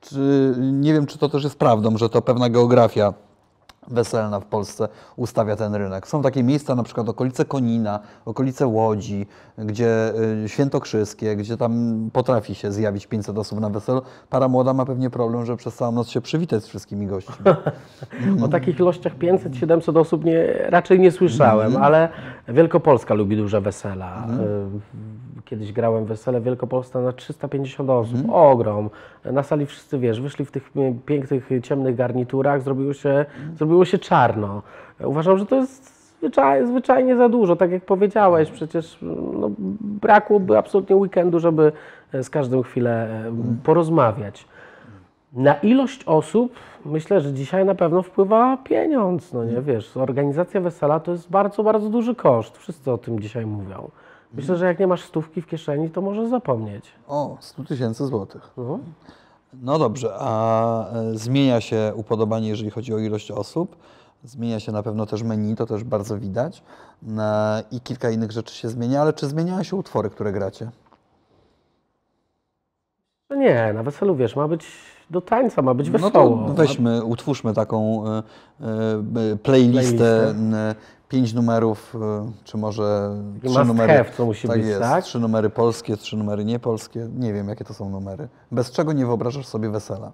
Czy 0.00 0.54
nie 0.58 0.92
wiem, 0.92 1.06
czy 1.06 1.18
to 1.18 1.28
też 1.28 1.44
jest 1.44 1.58
prawdą, 1.58 1.98
że 1.98 2.08
to 2.08 2.22
pewna 2.22 2.50
geografia 2.50 3.14
weselna 3.90 4.40
w 4.40 4.44
Polsce 4.44 4.88
ustawia 5.16 5.56
ten 5.56 5.74
rynek. 5.74 6.08
Są 6.08 6.22
takie 6.22 6.42
miejsca, 6.42 6.74
na 6.74 6.82
przykład 6.82 7.08
okolice 7.08 7.44
Konina, 7.44 8.00
okolice 8.24 8.66
Łodzi, 8.66 9.26
gdzie 9.58 10.12
y, 10.44 10.48
Świętokrzyskie, 10.48 11.36
gdzie 11.36 11.56
tam 11.56 12.10
potrafi 12.12 12.54
się 12.54 12.72
zjawić 12.72 13.06
500 13.06 13.38
osób 13.38 13.60
na 13.60 13.70
weselu. 13.70 14.02
Para 14.30 14.48
młoda 14.48 14.74
ma 14.74 14.84
pewnie 14.84 15.10
problem, 15.10 15.46
że 15.46 15.56
przez 15.56 15.74
całą 15.74 15.92
noc 15.92 16.08
się 16.08 16.20
przywitać 16.20 16.62
z 16.62 16.66
wszystkimi 16.66 17.06
gośćmi. 17.06 17.44
O 18.44 18.48
takich 18.48 18.80
ilościach 18.80 19.18
500-700 19.18 19.98
osób 19.98 20.24
nie, 20.24 20.46
raczej 20.68 21.00
nie 21.00 21.10
słyszałem, 21.10 21.76
ale 21.76 22.08
Wielkopolska 22.48 23.14
lubi 23.14 23.36
duże 23.36 23.60
wesela. 23.60 24.26
Y, 24.26 25.18
Kiedyś 25.48 25.72
grałem 25.72 26.04
wesele 26.04 26.40
Wielkopolska 26.40 27.00
na 27.00 27.12
350 27.12 27.90
osób. 27.90 28.18
Ogrom. 28.32 28.90
Na 29.24 29.42
sali 29.42 29.66
wszyscy, 29.66 29.98
wiesz, 29.98 30.20
wyszli 30.20 30.44
w 30.44 30.50
tych 30.50 30.70
pięknych, 31.06 31.48
ciemnych 31.62 31.96
garniturach, 31.96 32.62
zrobiło 32.62 32.92
się, 32.92 33.26
zrobiło 33.56 33.77
się 33.84 33.98
czarno. 33.98 34.62
Uważam, 35.04 35.38
że 35.38 35.46
to 35.46 35.56
jest 35.56 35.98
zwyczaj, 36.18 36.66
zwyczajnie 36.66 37.16
za 37.16 37.28
dużo, 37.28 37.56
tak 37.56 37.70
jak 37.70 37.84
powiedziałeś, 37.84 38.50
przecież 38.50 38.98
no, 39.02 39.50
brakłoby 39.80 40.58
absolutnie 40.58 40.96
weekendu, 40.96 41.40
żeby 41.40 41.72
e, 42.12 42.22
z 42.22 42.30
każdą 42.30 42.62
chwilę 42.62 43.08
e, 43.08 43.32
porozmawiać. 43.64 44.46
Na 45.32 45.54
ilość 45.54 46.04
osób 46.04 46.52
myślę, 46.84 47.20
że 47.20 47.32
dzisiaj 47.32 47.64
na 47.64 47.74
pewno 47.74 48.02
wpływa 48.02 48.56
pieniądz, 48.56 49.32
no 49.32 49.44
nie 49.44 49.60
wiesz, 49.60 49.96
organizacja 49.96 50.60
wesela 50.60 51.00
to 51.00 51.12
jest 51.12 51.30
bardzo, 51.30 51.62
bardzo 51.62 51.88
duży 51.88 52.14
koszt, 52.14 52.58
wszyscy 52.58 52.92
o 52.92 52.98
tym 52.98 53.20
dzisiaj 53.20 53.46
mówią. 53.46 53.90
Myślę, 54.34 54.56
że 54.56 54.66
jak 54.66 54.78
nie 54.78 54.86
masz 54.86 55.02
stówki 55.02 55.42
w 55.42 55.46
kieszeni, 55.46 55.90
to 55.90 56.00
możesz 56.00 56.28
zapomnieć. 56.28 56.92
O, 57.08 57.36
100 57.40 57.64
tysięcy 57.64 58.06
złotych. 58.06 58.50
No. 58.56 58.78
No 59.54 59.78
dobrze, 59.78 60.14
a 60.18 60.90
e, 60.92 61.18
zmienia 61.18 61.60
się 61.60 61.92
upodobanie, 61.94 62.48
jeżeli 62.48 62.70
chodzi 62.70 62.94
o 62.94 62.98
ilość 62.98 63.30
osób. 63.30 63.76
Zmienia 64.24 64.60
się 64.60 64.72
na 64.72 64.82
pewno 64.82 65.06
też 65.06 65.22
menu, 65.22 65.56
to 65.56 65.66
też 65.66 65.84
bardzo 65.84 66.18
widać. 66.18 66.62
I 67.70 67.80
kilka 67.80 68.10
innych 68.10 68.32
rzeczy 68.32 68.54
się 68.54 68.68
zmienia, 68.68 69.00
ale 69.02 69.12
czy 69.12 69.26
zmieniają 69.26 69.62
się 69.62 69.76
utwory, 69.76 70.10
które 70.10 70.32
gracie? 70.32 70.70
No 73.30 73.36
nie, 73.36 73.72
na 73.72 73.82
weselu 73.82 74.16
wiesz, 74.16 74.36
ma 74.36 74.48
być 74.48 74.66
do 75.10 75.20
tańca, 75.20 75.62
ma 75.62 75.74
być 75.74 75.90
No 75.90 75.98
wesoło. 75.98 76.46
to 76.46 76.54
weźmy, 76.54 77.04
utwórzmy 77.04 77.54
taką 77.54 78.06
e, 78.06 78.18
e, 78.18 79.36
playlistę, 79.42 80.34
Playlistę. 80.34 80.34
Pięć 81.08 81.34
numerów, 81.34 81.94
e, 81.94 82.32
czy 82.44 82.56
może 82.56 83.10
trzy 83.40 83.48
must 83.48 83.66
numery. 83.66 83.92
have, 83.92 84.10
co 84.16 84.26
musi 84.26 84.48
tak 84.48 84.56
być, 84.56 84.66
jest, 84.66 84.80
tak? 84.80 85.04
trzy 85.04 85.18
numery 85.18 85.50
polskie, 85.50 85.96
trzy 85.96 86.16
numery 86.16 86.44
niepolskie. 86.44 87.08
Nie 87.16 87.32
wiem, 87.32 87.48
jakie 87.48 87.64
to 87.64 87.74
są 87.74 87.90
numery. 87.90 88.28
Bez 88.52 88.70
czego 88.70 88.92
nie 88.92 89.06
wyobrażasz 89.06 89.46
sobie 89.46 89.70
wesela? 89.70 90.12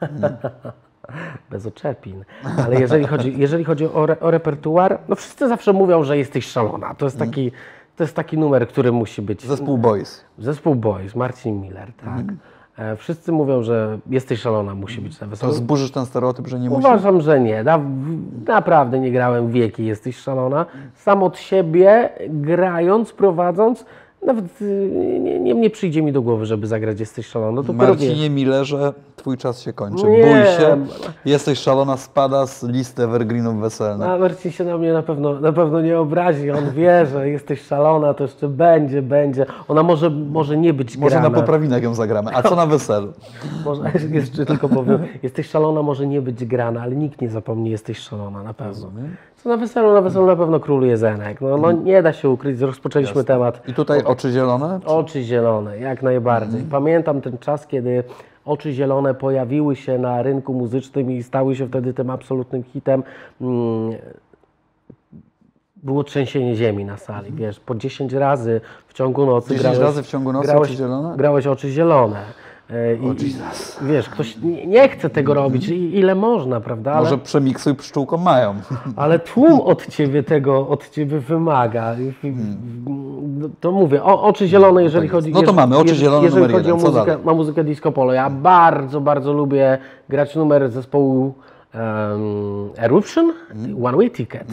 Bez 1.50 1.66
oczepin. 1.66 2.24
Ale 2.64 2.80
jeżeli 2.80 3.06
chodzi, 3.06 3.38
jeżeli 3.38 3.64
chodzi 3.64 3.86
o, 3.86 4.04
re, 4.04 4.20
o 4.20 4.30
repertuar, 4.30 4.98
no 5.08 5.16
wszyscy 5.16 5.48
zawsze 5.48 5.72
mówią, 5.72 6.02
że 6.02 6.18
jesteś 6.18 6.46
szalona. 6.46 6.94
To 6.94 7.06
jest 7.06 7.18
taki, 7.18 7.52
to 7.96 8.04
jest 8.04 8.16
taki 8.16 8.38
numer, 8.38 8.68
który 8.68 8.92
musi 8.92 9.22
być. 9.22 9.46
Zespół 9.46 9.78
Boys. 9.78 10.24
Zespół 10.38 10.74
Boys, 10.74 11.14
Marcin 11.14 11.60
Miller, 11.60 11.92
tak. 12.04 12.20
E, 12.20 12.36
Wszyscy 12.96 13.32
mówią, 13.32 13.62
że 13.62 13.98
jesteś 14.10 14.40
szalona, 14.40 14.74
musi 14.74 15.00
być 15.00 15.12
na 15.20 15.26
To 15.26 15.30
weselu. 15.30 15.52
zburzysz 15.52 15.90
ten 15.90 16.06
stereotyp, 16.06 16.46
że 16.46 16.60
nie 16.60 16.68
musi? 16.70 16.78
Uważam, 16.86 17.20
że 17.20 17.40
nie. 17.40 17.62
Na, 17.64 17.80
naprawdę 18.46 18.98
nie 19.00 19.12
grałem 19.12 19.50
wieki, 19.50 19.84
jesteś 19.86 20.16
szalona. 20.16 20.66
Sam 20.94 21.22
od 21.22 21.38
siebie, 21.38 22.08
grając, 22.28 23.12
prowadząc, 23.12 23.84
nawet 24.26 24.62
y, 24.62 24.90
nie, 25.20 25.40
nie, 25.40 25.54
nie 25.54 25.70
przyjdzie 25.70 26.02
mi 26.02 26.12
do 26.12 26.22
głowy, 26.22 26.46
żeby 26.46 26.66
zagrać 26.66 27.00
Jesteś 27.00 27.26
szalona. 27.26 27.62
To 27.62 27.72
dopiero 27.72 27.94
wiesz. 27.94 28.08
Marcinie 28.08 28.30
Millerze, 28.30 28.92
twój 29.16 29.36
czas 29.38 29.60
się 29.60 29.72
kończy. 29.72 30.06
Nie. 30.06 30.22
Bój 30.22 30.44
się, 30.58 30.86
jesteś 31.24 31.58
szalona, 31.58 31.96
spada 31.96 32.46
z 32.46 32.62
listy 32.62 33.02
evergreenów 33.02 33.60
weselnych. 33.60 34.08
A 34.08 34.18
Marcin 34.18 34.52
się 34.52 34.64
na 34.64 34.78
mnie 34.78 34.92
na 34.92 35.02
pewno, 35.02 35.40
na 35.40 35.52
pewno 35.52 35.80
nie 35.80 35.98
obrazi. 35.98 36.50
On 36.50 36.70
wie, 36.70 37.06
że 37.06 37.28
jesteś 37.28 37.62
szalona, 37.62 38.14
to 38.14 38.24
jeszcze 38.24 38.48
będzie, 38.48 39.02
będzie. 39.02 39.46
Ona 39.68 39.82
może, 39.82 40.10
może 40.10 40.56
nie 40.56 40.74
być 40.74 40.96
Może 40.96 41.10
grana. 41.10 41.28
na 41.28 41.34
poprawinach 41.40 41.82
ją 41.82 41.94
zagramy. 41.94 42.30
A 42.34 42.42
co 42.42 42.56
na 42.56 42.66
weselu? 42.66 43.12
Może, 43.64 43.82
jeszcze 44.10 44.46
tylko 44.46 44.68
powiem, 44.68 44.98
jesteś 45.22 45.48
szalona, 45.48 45.82
może 45.82 46.06
nie 46.06 46.22
być 46.22 46.44
grana, 46.44 46.82
ale 46.82 46.96
nikt 46.96 47.20
nie 47.20 47.30
zapomni, 47.30 47.70
jesteś 47.70 47.98
szalona, 47.98 48.42
na 48.42 48.54
pewno. 48.54 48.90
Na 49.44 49.56
weselu, 49.56 49.92
na 49.94 50.00
weselu 50.00 50.26
na 50.26 50.36
pewno 50.36 50.60
króluje 50.60 50.96
Zenek. 50.96 51.40
No, 51.40 51.56
no 51.56 51.72
nie 51.72 52.02
da 52.02 52.12
się 52.12 52.28
ukryć, 52.28 52.60
rozpoczęliśmy 52.60 53.24
temat. 53.24 53.68
I 53.68 53.74
tutaj 53.74 54.02
oczy 54.04 54.32
zielone? 54.32 54.80
Oczy 54.84 55.22
zielone, 55.22 55.78
jak 55.78 56.02
najbardziej. 56.02 56.62
Pamiętam 56.70 57.20
ten 57.20 57.38
czas, 57.38 57.66
kiedy 57.66 58.04
oczy 58.44 58.72
zielone 58.72 59.14
pojawiły 59.14 59.76
się 59.76 59.98
na 59.98 60.22
rynku 60.22 60.54
muzycznym 60.54 61.10
i 61.10 61.22
stały 61.22 61.56
się 61.56 61.66
wtedy 61.68 61.94
tym 61.94 62.10
absolutnym 62.10 62.62
hitem. 62.64 63.02
Mm, 63.40 63.92
Było 65.76 66.04
trzęsienie 66.04 66.56
ziemi 66.56 66.84
na 66.84 66.96
sali, 66.96 67.32
wiesz, 67.32 67.60
po 67.60 67.74
10 67.74 68.12
razy 68.12 68.60
w 68.88 68.92
ciągu 68.94 69.26
nocy 69.26 69.48
10 69.48 69.62
grałeś, 69.62 69.78
razy 69.78 70.02
w 70.02 70.06
ciągu 70.06 70.32
nocy 70.32 70.46
grałeś, 70.46 70.68
oczy 70.68 70.76
zielone? 70.78 71.16
grałeś 71.16 71.46
oczy 71.46 71.70
zielone. 71.70 72.16
I, 73.02 73.24
Jesus. 73.24 73.78
wiesz, 73.82 74.08
ktoś 74.08 74.36
nie, 74.66 74.88
chce 74.88 75.10
tego 75.10 75.34
robić, 75.34 75.68
i- 75.68 75.98
ile 75.98 76.14
można, 76.14 76.60
prawda? 76.60 76.92
Ale, 76.92 77.02
Może 77.02 77.18
przemiksuj 77.18 77.74
pszczółką 77.74 78.16
mają. 78.16 78.54
ale 78.96 79.18
tłum 79.18 79.60
od 79.60 79.86
ciebie 79.86 80.22
tego, 80.22 80.68
od 80.68 80.90
ciebie 80.90 81.18
wymaga. 81.18 81.94
No 82.86 83.48
To 83.60 83.72
mówię, 83.72 84.02
o, 84.02 84.22
oczy 84.22 84.48
zielone, 84.48 84.82
jeżeli 84.82 85.08
tak 85.08 85.12
chodzi 85.16 85.32
No 85.32 85.42
to 85.42 85.52
mamy, 85.52 85.76
oczy 85.76 85.94
zielone 85.94 86.24
Jeżeli 86.24 86.42
numer 86.42 86.56
chodzi 86.56 86.72
o 86.72 86.74
jeden. 86.76 86.86
Muzykę, 86.90 87.06
dalej? 87.06 87.24
ma 87.24 87.34
muzykę 87.34 87.64
disco 87.64 87.92
polo, 87.92 88.12
ja 88.12 88.30
bardzo, 88.30 89.00
bardzo 89.00 89.32
lubię 89.32 89.78
grać 90.08 90.36
numer 90.36 90.70
zespołu 90.70 91.34
um, 91.74 92.70
Eruption, 92.78 93.32
Mhm. 93.54 93.84
One 93.86 93.96
Way 93.96 94.10
Ticket. 94.10 94.44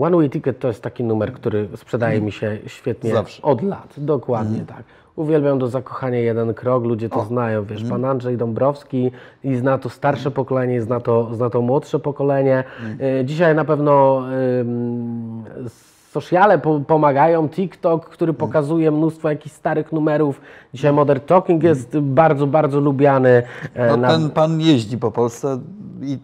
One 0.00 0.16
Way 0.16 0.30
Ticket 0.30 0.58
to 0.58 0.68
jest 0.68 0.82
taki 0.82 1.04
numer, 1.04 1.32
który 1.32 1.68
sprzedaje 1.76 2.20
mi 2.20 2.32
się 2.32 2.58
świetnie 2.66 3.10
Zawsze. 3.12 3.42
od 3.42 3.62
lat. 3.62 3.94
Dokładnie 3.98 4.60
tak. 4.66 4.82
Uwielbiam 5.16 5.58
do 5.58 5.68
zakochania 5.68 6.18
jeden 6.18 6.54
krok, 6.54 6.84
ludzie 6.84 7.08
to 7.08 7.24
znają, 7.24 7.64
wiesz, 7.64 7.84
pan 7.84 8.04
Andrzej 8.04 8.36
Dąbrowski 8.36 9.10
i 9.44 9.56
zna 9.56 9.78
to 9.78 9.88
starsze 9.88 10.30
pokolenie, 10.30 10.82
zna 10.82 11.00
to, 11.00 11.34
zna 11.34 11.50
to 11.50 11.62
młodsze 11.62 11.98
pokolenie. 11.98 12.64
Y, 13.20 13.24
Dzisiaj 13.24 13.54
na 13.54 13.64
pewno 13.64 14.22
ym, 14.60 15.44
sociale 16.10 16.58
po, 16.58 16.80
pomagają, 16.80 17.48
TikTok, 17.48 18.08
który 18.08 18.32
pokazuje 18.32 18.90
mnóstwo 18.90 19.28
jakichś 19.30 19.54
starych 19.54 19.92
numerów. 19.92 20.40
Dzisiaj 20.74 20.92
Modern 20.92 21.20
Talking 21.20 21.62
jest 21.62 21.98
bardzo, 21.98 22.46
bardzo 22.46 22.80
lubiany. 22.80 23.42
e, 23.74 23.86
No, 23.88 23.96
na- 23.96 24.08
ten 24.08 24.30
pan 24.30 24.60
jeździ 24.60 24.98
po 24.98 25.10
Polsce 25.10 25.58
i 26.02 26.18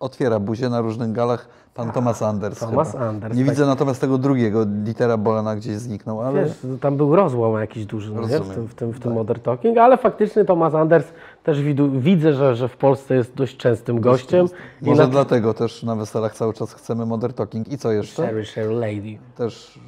otwiera 0.00 0.40
buzię 0.40 0.68
na 0.68 0.80
różnych 0.80 1.12
galach. 1.12 1.48
Pan 1.74 1.92
Thomas 1.92 2.22
Anders. 2.22 2.58
Thomas 2.58 2.92
chyba. 2.92 3.08
Anders, 3.08 3.36
Nie 3.36 3.44
tak. 3.44 3.50
widzę 3.54 3.66
natomiast 3.66 4.00
tego 4.00 4.18
drugiego, 4.18 4.64
Dietera 4.66 5.16
Bolena 5.16 5.56
gdzieś 5.56 5.76
zniknął, 5.76 6.20
ale 6.20 6.44
Wiesz, 6.44 6.52
tam 6.80 6.96
był 6.96 7.16
rozłam 7.16 7.60
jakiś 7.60 7.86
duży 7.86 8.14
no 8.14 8.22
w 8.22 8.30
tym, 8.30 8.68
w 8.68 8.74
tym, 8.74 8.92
w 8.92 9.00
tym 9.00 9.12
Modern 9.12 9.40
Talking, 9.40 9.78
ale 9.78 9.96
faktycznie 9.96 10.44
Thomas 10.44 10.74
Anders 10.74 11.06
też 11.44 11.62
widu, 11.62 11.90
widzę, 11.90 12.32
że, 12.32 12.56
że 12.56 12.68
w 12.68 12.76
Polsce 12.76 13.14
jest 13.14 13.34
dość 13.34 13.56
częstym 13.56 14.00
gościem. 14.00 14.46
I 14.82 14.86
może 14.86 15.02
na 15.02 15.08
dlatego 15.08 15.54
też 15.54 15.82
na 15.82 15.96
weselach 15.96 16.34
cały 16.34 16.54
czas 16.54 16.74
chcemy 16.74 17.06
Modern 17.06 17.32
Talking. 17.32 17.72
I 17.72 17.78
co 17.78 17.92
jeszcze? 17.92 18.22
Sherry, 18.26 18.44
Sherry 18.44 18.74
Lady. 18.74 19.18
Też, 19.36 19.80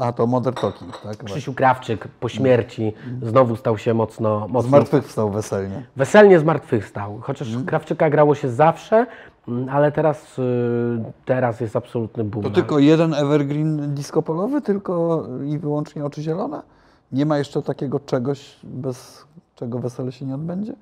a 0.00 0.12
to 0.12 0.26
Modern 0.26 0.56
Talking, 0.56 0.96
tak? 1.02 1.24
Krzysiu 1.24 1.54
Krawczyk 1.54 2.08
po 2.08 2.28
śmierci 2.28 2.92
znowu 3.22 3.56
stał 3.56 3.78
się 3.78 3.94
mocno, 3.94 4.48
mocno 4.48 4.68
Zmartwychwstał 4.68 5.30
weselnie. 5.30 5.82
weselnie 5.96 6.38
zmartwychwstał. 6.38 7.18
Chociaż 7.22 7.48
Mhm. 7.48 7.66
Krawczyka 7.66 8.10
grało 8.10 8.34
się 8.34 8.48
zawsze, 8.50 9.06
mm, 9.48 9.68
ale 9.68 9.92
teraz, 9.92 10.38
y, 10.38 10.42
teraz 11.24 11.60
jest 11.60 11.76
absolutny 11.76 12.24
boom. 12.24 12.44
To 12.44 12.50
tylko 12.50 12.78
jeden 12.78 13.14
evergreen 13.14 13.94
disco 13.94 14.22
polowy, 14.22 14.60
tylko 14.60 15.24
i 15.46 15.58
wyłącznie 15.58 16.04
oczy 16.04 16.22
zielone? 16.22 16.62
Nie 17.12 17.26
ma 17.26 17.38
jeszcze 17.38 17.62
takiego 17.62 18.00
czegoś, 18.00 18.56
bez 18.62 19.24
czego 19.54 19.78
wesele 19.78 20.12
się 20.12 20.26
nie 20.26 20.34
odbędzie? 20.34 20.74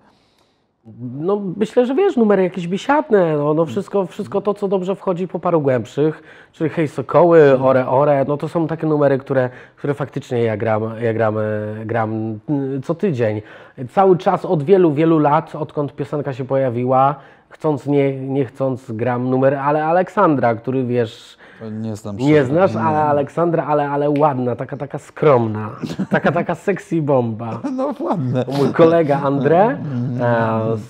No 1.01 1.42
myślę, 1.57 1.87
że 1.87 1.94
wiesz, 1.94 2.16
numery 2.16 2.42
jakieś 2.42 2.68
biesiadne, 2.68 3.37
no, 3.37 3.55
no 3.55 3.66
wszystko, 3.66 4.07
wszystko 4.07 4.40
to, 4.40 4.55
co 4.55 4.68
dobrze 4.68 4.94
wchodzi 4.94 5.29
po 5.29 5.38
paru 5.38 5.61
głębszych, 5.61 6.22
czyli 6.53 6.70
Hej 6.70 6.88
Sokoły, 6.88 7.59
Ore 7.62 7.88
Ore, 7.88 8.24
no 8.29 8.37
to 8.37 8.48
są 8.48 8.66
takie 8.66 8.87
numery, 8.87 9.18
które, 9.18 9.51
które 9.77 9.94
faktycznie 9.94 10.42
ja 10.42 10.57
gram, 10.57 10.83
ja 11.01 11.14
gram, 11.14 11.37
gram 11.85 12.38
mm, 12.48 12.83
co 12.83 12.94
tydzień. 12.94 13.42
Cały 13.90 14.18
czas 14.18 14.44
od 14.44 14.62
wielu, 14.62 14.92
wielu 14.92 15.18
lat, 15.18 15.55
odkąd 15.55 15.92
piosenka 15.92 16.33
się 16.33 16.44
pojawiła, 16.44 17.14
chcąc, 17.48 17.87
nie, 17.87 18.20
nie 18.20 18.44
chcąc 18.44 18.92
gram 18.92 19.30
numer, 19.30 19.54
ale 19.54 19.84
Aleksandra, 19.84 20.54
który 20.54 20.84
wiesz, 20.84 21.38
nie 21.70 21.96
znam 21.96 22.18
się. 22.18 22.24
nie 22.24 22.44
znasz, 22.44 22.76
ale 22.76 22.98
Aleksandra, 23.04 23.66
ale, 23.66 23.90
ale 23.90 24.11
ładna, 24.11 24.56
taka, 24.56 24.76
taka 24.76 24.98
skromna, 24.98 25.70
taka, 26.11 26.32
taka 26.32 26.54
sexy 26.54 27.02
bomba. 27.02 27.61
No 27.76 27.94
ładne. 28.00 28.44
Mój 28.58 28.72
kolega 28.72 29.20
André 29.20 29.76
e, 30.20 30.76
z, 30.76 30.80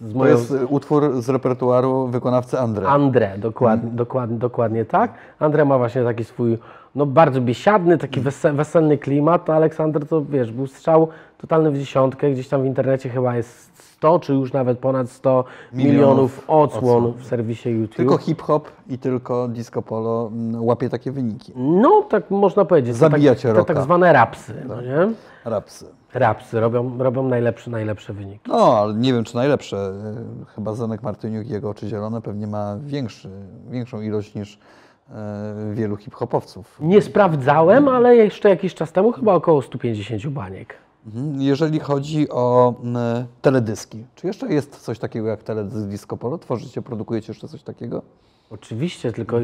z 0.00 0.12
To 0.12 0.18
moją... 0.18 0.30
jest 0.32 0.54
utwór 0.68 1.22
z 1.22 1.28
repertuaru 1.28 2.06
wykonawcy 2.06 2.58
Andre. 2.58 2.86
André, 2.86 3.38
dokładnie, 3.38 3.90
dokładnie, 3.90 4.38
dokładnie 4.38 4.84
tak. 4.84 5.12
André 5.40 5.66
ma 5.66 5.78
właśnie 5.78 6.04
taki 6.04 6.24
swój, 6.24 6.58
no 6.94 7.06
bardzo 7.06 7.40
biesiadny, 7.40 7.98
taki 7.98 8.20
wese, 8.20 8.52
weselny 8.52 8.98
klimat, 8.98 9.50
a 9.50 9.54
Aleksander 9.54 10.06
to 10.06 10.24
wiesz, 10.24 10.52
był 10.52 10.66
strzał 10.66 11.08
totalny 11.38 11.70
w 11.70 11.78
dziesiątkę, 11.78 12.30
gdzieś 12.30 12.48
tam 12.48 12.62
w 12.62 12.66
internecie 12.66 13.08
chyba 13.08 13.36
jest 13.36 13.85
100 13.96 14.18
czy 14.18 14.34
już 14.34 14.52
nawet 14.52 14.78
ponad 14.78 15.10
100 15.10 15.44
milionów, 15.72 15.94
Milionów 15.94 16.44
odsłon 16.48 17.12
w 17.12 17.26
serwisie 17.26 17.70
YouTube. 17.70 17.96
Tylko 17.96 18.18
hip-hop 18.18 18.68
i 18.88 18.98
tylko 18.98 19.48
disco 19.48 19.82
polo 19.82 20.30
mm, 20.32 20.64
łapie 20.64 20.88
takie 20.88 21.12
wyniki. 21.12 21.52
No, 21.56 22.02
tak 22.08 22.30
można 22.30 22.64
powiedzieć. 22.64 22.96
Zabijacie 22.96 23.42
tak, 23.42 23.52
te 23.52 23.58
rocka. 23.58 23.74
tak 23.74 23.82
zwane 23.82 24.12
rapsy, 24.12 24.54
no 24.68 24.82
nie? 24.82 25.12
Rapsy. 25.44 25.86
Rapsy 26.14 26.60
robią, 26.60 26.98
robią 26.98 27.22
najlepsze, 27.28 27.70
najlepsze 27.70 28.12
wyniki. 28.12 28.40
No, 28.48 28.78
ale 28.78 28.94
nie 28.94 29.12
wiem, 29.12 29.24
czy 29.24 29.34
najlepsze. 29.34 29.76
E, 29.76 30.46
Chyba 30.54 30.74
Zenek 30.74 31.02
Martyniuk 31.02 31.46
i 31.46 31.50
jego 31.50 31.70
oczy 31.70 31.88
zielone 31.88 32.22
pewnie 32.22 32.46
ma 32.46 32.76
większy, 32.80 33.30
większą 33.70 34.00
ilość 34.00 34.34
niż 34.34 34.58
e, 35.10 35.14
wielu 35.74 35.96
hip-hopowców. 35.96 36.76
Nie 36.80 37.02
sprawdzałem, 37.02 37.88
ale 37.88 38.16
jeszcze 38.16 38.48
jakiś 38.48 38.74
czas 38.74 38.92
temu 38.92 39.12
chyba 39.12 39.34
około 39.34 39.62
150 39.62 40.26
baniek. 40.26 40.74
Mhm. 41.06 41.42
Jeżeli 41.42 41.80
chodzi 41.80 42.30
o 42.30 42.74
m, 42.84 42.96
teledyski, 43.42 44.04
czy 44.14 44.26
jeszcze 44.26 44.46
jest 44.52 44.76
coś 44.76 44.98
takiego 44.98 45.28
jak 45.28 45.42
teledysk 45.42 45.86
Disco 45.88 46.16
Polo? 46.16 46.38
Tworzycie, 46.38 46.82
produkujecie 46.82 47.32
jeszcze 47.32 47.48
coś 47.48 47.62
takiego? 47.62 48.02
Oczywiście, 48.50 49.12
tylko 49.12 49.36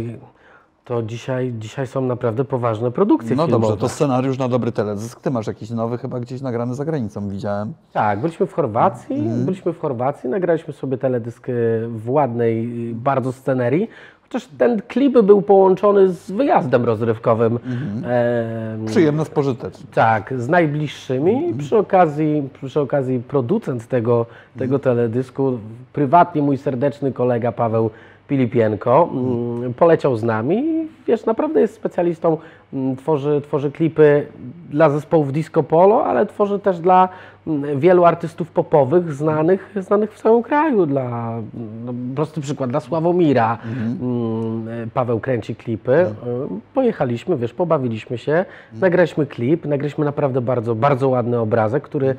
to 0.85 1.03
dzisiaj, 1.03 1.55
dzisiaj 1.59 1.87
są 1.87 2.01
naprawdę 2.01 2.45
poważne 2.45 2.91
produkcje 2.91 3.37
No 3.37 3.47
filmowe. 3.47 3.67
dobrze, 3.67 3.81
to 3.81 3.89
scenariusz 3.89 4.39
na 4.39 4.49
dobry 4.49 4.73
teledysk. 4.73 5.21
Ty 5.21 5.31
masz 5.31 5.47
jakiś 5.47 5.71
nowy, 5.71 5.99
chyba 5.99 6.21
gdzieś 6.21 6.41
nagrany 6.41 6.75
za 6.75 6.85
granicą, 6.85 7.29
widziałem. 7.29 7.73
Tak, 7.93 8.21
byliśmy 8.21 8.47
w 8.47 8.53
Chorwacji, 8.53 9.17
Mhm. 9.17 9.45
byliśmy 9.45 9.73
w 9.73 9.79
Chorwacji, 9.79 10.31
nagraliśmy 10.31 10.73
sobie 10.75 10.99
teledysk 10.99 11.49
e, 11.49 11.53
w 11.89 12.11
ładnej 12.11 12.91
y, 12.91 12.95
bardzo 12.95 13.33
scenerii, 13.33 13.89
chociaż 14.33 14.49
ten 14.59 14.83
klip 14.83 15.21
był 15.21 15.43
połączony 15.43 16.09
z 16.09 16.31
wyjazdem 16.31 16.85
rozrywkowym. 16.85 17.53
Mhm. 17.53 18.05
Em, 18.05 18.87
Przyjemne, 18.87 19.25
spożyteczne. 19.25 19.87
Tak, 19.95 20.35
z 20.37 20.49
najbliższymi. 20.49 21.55
Przy 21.59 21.79
okazji, 21.79 22.49
przy 22.67 22.81
okazji 22.81 23.19
producent 23.29 23.89
tego, 23.89 24.27
tego 24.59 24.79
teledysku, 24.79 25.59
prywatnie 25.93 26.43
mój 26.43 26.59
serdeczny 26.59 27.13
kolega 27.13 27.53
Paweł 27.53 27.91
Pilipienko, 28.33 29.09
mm, 29.13 29.75
poleciał 29.75 30.17
z 30.17 30.23
nami. 30.23 30.57
i, 30.57 30.89
Wiesz, 31.07 31.27
naprawdę 31.27 31.61
jest 31.61 31.75
specjalistą, 31.75 32.39
mm, 32.73 32.97
tworzy, 32.97 33.41
tworzy 33.41 33.71
klipy 33.71 34.27
dla 34.71 34.91
zespołów 34.91 35.33
disco 35.33 35.63
polo, 35.63 36.05
ale 36.05 36.27
tworzy 36.27 36.59
też 36.59 36.81
dla 36.81 37.09
mm, 37.47 37.81
wielu 37.81 38.05
artystów 38.05 38.51
popowych 38.51 39.13
znanych, 39.13 39.75
znanych 39.77 40.13
w 40.15 40.23
całym 40.23 40.43
kraju. 40.43 40.87
Dla, 40.87 41.39
no, 41.85 41.95
prosty 42.15 42.41
przykład, 42.41 42.71
dla 42.71 42.81
Sławomira. 42.81 43.59
Mm, 44.01 44.91
Paweł 44.95 45.21
kręci 45.21 45.57
klipy. 45.57 45.93
Y, 45.93 46.07
Pojechaliśmy, 46.75 47.37
wiesz, 47.37 47.55
pobawiliśmy 47.55 48.19
się, 48.19 48.45
nagraliśmy 48.81 49.27
klip, 49.27 49.67
nagraliśmy 49.67 50.05
naprawdę 50.05 50.41
bardzo, 50.41 50.75
bardzo 50.75 51.09
ładny 51.09 51.39
obrazek, 51.39 51.83
który 51.83 52.15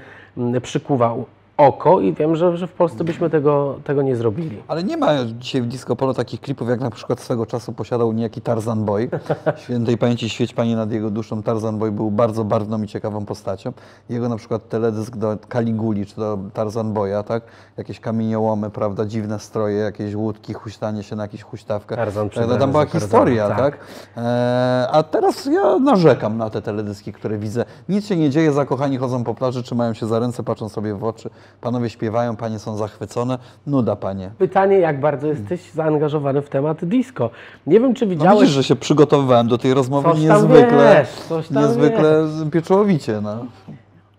przykuwał 0.61 1.25
oko 1.67 2.01
i 2.01 2.13
wiem, 2.13 2.35
że, 2.35 2.57
że 2.57 2.67
w 2.67 2.73
Polsce 2.73 3.03
byśmy 3.03 3.29
tego, 3.29 3.79
tego 3.83 4.01
nie 4.01 4.15
zrobili. 4.15 4.57
Ale 4.67 4.83
nie 4.83 4.97
ma 4.97 5.11
dzisiaj 5.25 5.61
w 5.61 5.67
disco 5.67 5.95
polo 5.95 6.13
takich 6.13 6.41
klipów, 6.41 6.69
jak 6.69 6.79
na 6.79 6.89
przykład 6.89 7.19
swego 7.19 7.45
czasu 7.45 7.73
posiadał 7.73 8.13
niejaki 8.13 8.41
Tarzan 8.41 8.85
Boy. 8.85 9.09
Świętej 9.63 9.97
pamięci 9.97 10.29
świeć 10.29 10.53
Pani 10.53 10.75
nad 10.75 10.91
jego 10.91 11.09
duszą. 11.09 11.43
Tarzan 11.43 11.77
Boy 11.77 11.91
był 11.91 12.11
bardzo 12.11 12.43
barwną 12.43 12.83
i 12.83 12.87
ciekawą 12.87 13.25
postacią. 13.25 13.73
Jego 14.09 14.29
na 14.29 14.37
przykład 14.37 14.69
teledysk 14.69 15.17
do 15.17 15.37
Kaliguli, 15.47 16.05
czy 16.05 16.15
do 16.15 16.37
Tarzan 16.53 16.93
Boya, 16.93 17.23
tak? 17.27 17.43
Jakieś 17.77 17.99
kamieniołomy, 17.99 18.69
prawda? 18.69 19.05
Dziwne 19.05 19.39
stroje, 19.39 19.77
jakieś 19.77 20.15
łódki, 20.15 20.53
huśtanie 20.53 21.03
się 21.03 21.15
na 21.15 21.23
jakichś 21.23 21.43
huśtawkach. 21.43 21.97
Tarzan 21.97 22.23
tak, 22.23 22.31
przebrany 22.31 22.59
tam 22.59 22.71
była 22.71 22.85
historia, 22.85 23.47
tak. 23.47 23.57
tak? 23.57 23.77
E, 24.17 24.87
a 24.91 25.03
teraz 25.03 25.45
ja 25.45 25.79
narzekam 25.79 26.37
na 26.37 26.49
te 26.49 26.61
teledyski, 26.61 27.13
które 27.13 27.37
widzę. 27.37 27.65
Nic 27.89 28.05
się 28.05 28.15
nie 28.15 28.29
dzieje, 28.29 28.51
zakochani 28.51 28.97
chodzą 28.97 29.23
po 29.23 29.35
plaży, 29.35 29.63
trzymają 29.63 29.93
się 29.93 30.05
za 30.05 30.19
ręce, 30.19 30.43
patrzą 30.43 30.69
sobie 30.69 30.95
w 30.95 31.03
oczy. 31.03 31.29
Panowie 31.61 31.89
śpiewają, 31.89 32.35
panie 32.35 32.59
są 32.59 32.77
zachwycone. 32.77 33.37
Nuda, 33.67 33.95
panie. 33.95 34.31
Pytanie, 34.37 34.77
jak 34.77 34.99
bardzo 34.99 35.27
jesteś 35.27 35.71
zaangażowany 35.71 36.41
w 36.41 36.49
temat 36.49 36.85
disco. 36.85 37.29
Nie 37.67 37.79
wiem, 37.79 37.93
czy 37.93 38.05
No 38.05 38.11
widziałeś... 38.11 38.39
widzisz, 38.39 38.55
że 38.55 38.63
się 38.63 38.75
przygotowywałem 38.75 39.47
do 39.47 39.57
tej 39.57 39.73
rozmowy 39.73 40.09
Coś 40.09 40.19
niezwykle, 40.19 40.95
wiesz, 40.99 41.09
coś 41.09 41.49
niezwykle 41.49 42.27
pieczołowicie. 42.51 43.21
No. 43.21 43.45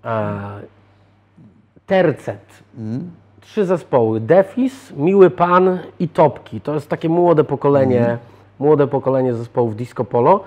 A, 0.02 0.32
tercet. 1.86 2.40
Trzy 3.40 3.66
zespoły. 3.66 4.20
Defis, 4.20 4.92
Miły 4.96 5.30
Pan 5.30 5.78
i 5.98 6.08
Topki. 6.08 6.60
To 6.60 6.74
jest 6.74 6.88
takie 6.88 7.08
młode 7.08 7.44
pokolenie, 7.44 8.18
młode 8.58 8.86
pokolenie 8.86 9.34
zespołów 9.34 9.76
disco 9.76 10.04
polo. 10.04 10.40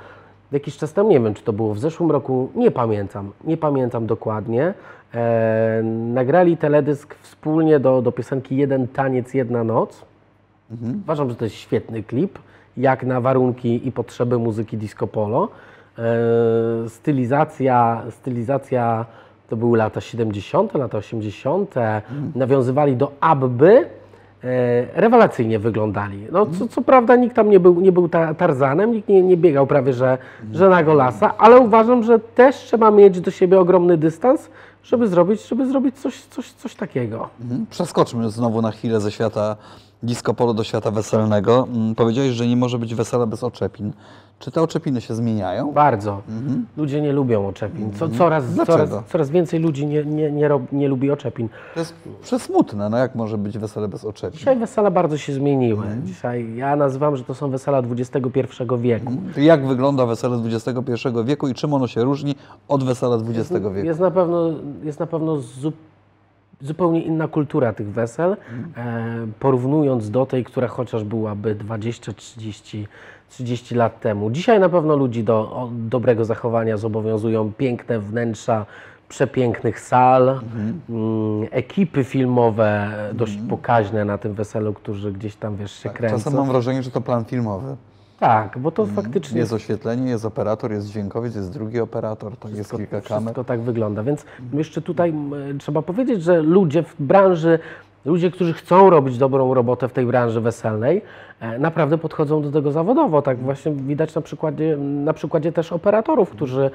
Jakiś 0.51 0.77
czas 0.77 0.93
temu, 0.93 1.09
nie 1.09 1.19
wiem 1.19 1.33
czy 1.33 1.43
to 1.43 1.53
było 1.53 1.73
w 1.73 1.79
zeszłym 1.79 2.11
roku, 2.11 2.49
nie 2.55 2.71
pamiętam, 2.71 3.31
nie 3.43 3.57
pamiętam 3.57 4.05
dokładnie. 4.07 4.73
E, 5.13 5.81
nagrali 6.13 6.57
teledysk 6.57 7.15
wspólnie 7.15 7.79
do, 7.79 8.01
do 8.01 8.11
piosenki 8.11 8.57
Jeden 8.57 8.87
taniec, 8.87 9.33
jedna 9.33 9.63
noc. 9.63 10.05
Uważam, 11.03 11.29
że 11.29 11.35
to 11.35 11.45
jest 11.45 11.55
świetny 11.55 12.03
klip, 12.03 12.39
jak 12.77 13.03
na 13.03 13.21
warunki 13.21 13.87
i 13.87 13.91
potrzeby 13.91 14.39
muzyki 14.39 14.77
disco 14.77 15.07
polo. 15.07 15.49
E, 15.97 16.89
stylizacja, 16.89 18.03
stylizacja 18.09 19.05
to 19.49 19.57
były 19.57 19.77
lata 19.77 20.01
70., 20.01 20.73
lata 20.73 20.97
80., 20.97 21.75
nawiązywali 22.35 22.95
do 22.95 23.11
Abby. 23.19 23.85
E, 24.43 25.01
rewelacyjnie 25.01 25.59
wyglądali. 25.59 26.27
No, 26.31 26.45
co, 26.45 26.67
co 26.67 26.81
prawda 26.81 27.15
nikt 27.15 27.35
tam 27.35 27.49
nie 27.49 27.59
był, 27.59 27.81
nie 27.81 27.91
był 27.91 28.09
ta, 28.09 28.33
Tarzanem, 28.33 28.91
nikt 28.91 29.09
nie, 29.09 29.21
nie 29.21 29.37
biegał 29.37 29.67
prawie 29.67 29.93
że, 29.93 30.17
że 30.53 30.69
na 30.69 30.83
golasa, 30.83 31.37
ale 31.37 31.59
uważam, 31.59 32.03
że 32.03 32.19
też 32.19 32.55
trzeba 32.55 32.91
mieć 32.91 33.21
do 33.21 33.31
siebie 33.31 33.59
ogromny 33.59 33.97
dystans, 33.97 34.49
żeby 34.87 35.07
zrobić, 35.07 35.47
żeby 35.47 35.67
zrobić 35.67 35.99
coś, 35.99 36.21
coś, 36.21 36.51
coś 36.51 36.75
takiego. 36.75 37.29
Mhm. 37.41 37.65
Przeskoczmy 37.69 38.29
znowu 38.29 38.61
na 38.61 38.71
chwilę 38.71 39.01
ze 39.01 39.11
świata 39.11 39.55
disco 40.03 40.33
polo 40.33 40.53
do 40.53 40.63
świata 40.63 40.91
weselnego. 40.91 41.67
Mm, 41.73 41.95
Powiedziałeś, 41.95 42.31
że 42.31 42.47
nie 42.47 42.57
może 42.57 42.79
być 42.79 42.95
wesela 42.95 43.25
bez 43.25 43.43
oczepin. 43.43 43.93
Czy 44.39 44.51
te 44.51 44.61
oczepiny 44.61 45.01
się 45.01 45.15
zmieniają? 45.15 45.71
Bardzo. 45.71 46.21
Ludzie 46.77 47.01
nie 47.01 47.13
lubią 47.13 47.47
oczepin. 47.47 47.93
Co, 47.93 48.09
coraz, 48.09 48.53
Dlaczego? 48.53 48.87
coraz, 48.87 49.05
coraz 49.09 49.29
więcej 49.29 49.59
ludzi 49.59 49.85
nie, 49.87 50.05
nie, 50.05 50.31
nie, 50.31 50.47
rob, 50.47 50.61
nie 50.71 50.87
lubi 50.87 51.11
oczepin. 51.11 51.49
To 51.73 51.79
jest 51.79 51.93
przesmutne. 52.21 52.89
No 52.89 52.97
jak 52.97 53.15
może 53.15 53.37
być 53.37 53.57
wesele 53.57 53.87
bez 53.87 54.05
oczepin? 54.05 54.37
Dzisiaj 54.39 54.57
wesela 54.59 54.91
bardzo 54.91 55.17
się 55.17 55.33
zmieniły. 55.33 55.85
Dzisiaj 56.03 56.55
ja 56.55 56.75
nazywam, 56.75 57.15
że 57.15 57.23
to 57.23 57.33
są 57.33 57.49
wesela 57.49 57.77
XXI 57.91 58.19
wieku. 58.77 59.11
To 59.35 59.39
Jak 59.41 59.67
wygląda 59.67 60.05
wesele 60.05 60.37
XXI 60.45 61.07
wieku 61.25 61.47
i 61.47 61.53
czym 61.53 61.73
ono 61.73 61.87
się 61.87 62.03
różni 62.03 62.35
od 62.67 62.83
wesela 62.83 63.15
XX 63.15 63.49
wieku? 63.51 63.69
Jest 63.85 63.99
na 63.99 64.11
pewno, 64.11 64.49
jest 64.83 64.99
na 64.99 65.07
pewno 65.07 65.37
zu, 65.37 65.71
zupełnie 66.61 67.01
inna 67.03 67.27
kultura 67.27 67.73
tych 67.73 67.91
wesel, 67.91 68.31
e, 68.77 69.27
porównując 69.39 70.11
do 70.11 70.25
tej, 70.25 70.43
która 70.43 70.67
chociaż 70.67 71.03
byłaby 71.03 71.55
20, 71.55 72.13
30, 72.13 72.87
30 73.29 73.75
lat 73.75 73.99
temu. 73.99 74.31
Dzisiaj 74.31 74.59
na 74.59 74.69
pewno 74.69 74.95
ludzi 74.95 75.23
do 75.23 75.69
dobrego 75.71 76.25
zachowania 76.25 76.77
zobowiązują 76.77 77.51
piękne 77.57 77.99
wnętrza 77.99 78.65
przepięknych 79.09 79.79
sal, 79.79 80.39
mm, 80.89 81.47
ekipy 81.51 82.03
filmowe 82.03 82.91
dość 83.13 83.37
pokaźne 83.49 84.05
na 84.05 84.17
tym 84.17 84.33
weselu, 84.33 84.73
którzy 84.73 85.11
gdzieś 85.11 85.35
tam, 85.35 85.55
wiesz, 85.55 85.71
się 85.71 85.89
kręcą. 85.89 86.17
Czasem 86.17 86.35
mam 86.35 86.47
wrażenie, 86.47 86.83
że 86.83 86.91
to 86.91 87.01
plan 87.01 87.25
filmowy. 87.25 87.75
Tak, 88.19 88.57
bo 88.59 88.71
to 88.71 88.85
faktycznie 88.85 89.39
Jest 89.39 89.53
oświetlenie, 89.53 90.09
jest 90.09 90.25
operator, 90.25 90.71
jest 90.71 90.87
dźwiękowiec, 90.87 91.35
jest 91.35 91.53
drugi 91.53 91.79
operator, 91.79 92.37
tak 92.37 92.55
jest 92.55 92.71
kilka 92.71 93.01
kamer. 93.01 93.23
Wszystko 93.23 93.43
tak 93.43 93.61
wygląda. 93.61 94.03
Więc 94.03 94.25
jeszcze 94.53 94.81
tutaj 94.81 95.09
m, 95.09 95.33
trzeba 95.59 95.81
powiedzieć, 95.81 96.23
że 96.23 96.41
ludzie 96.41 96.83
w 96.83 96.95
branży, 96.99 97.59
ludzie, 98.07 98.31
którzy 98.31 98.53
chcą 98.53 98.89
robić 98.89 99.17
dobrą 99.17 99.53
robotę 99.53 99.87
w 99.87 99.93
tej 99.93 100.05
branży 100.05 100.41
weselnej, 100.41 101.01
e, 101.39 101.59
naprawdę 101.59 101.97
podchodzą 101.97 102.41
do 102.41 102.51
tego 102.51 102.71
zawodowo. 102.71 103.21
Tak 103.21 103.39
właśnie 103.39 103.71
widać 103.71 104.15
na 104.15 104.21
przykładzie, 104.21 104.77
na 104.77 105.13
przykładzie 105.13 105.51
też 105.51 105.73
operatorów, 105.73 106.29
którzy 106.29 106.71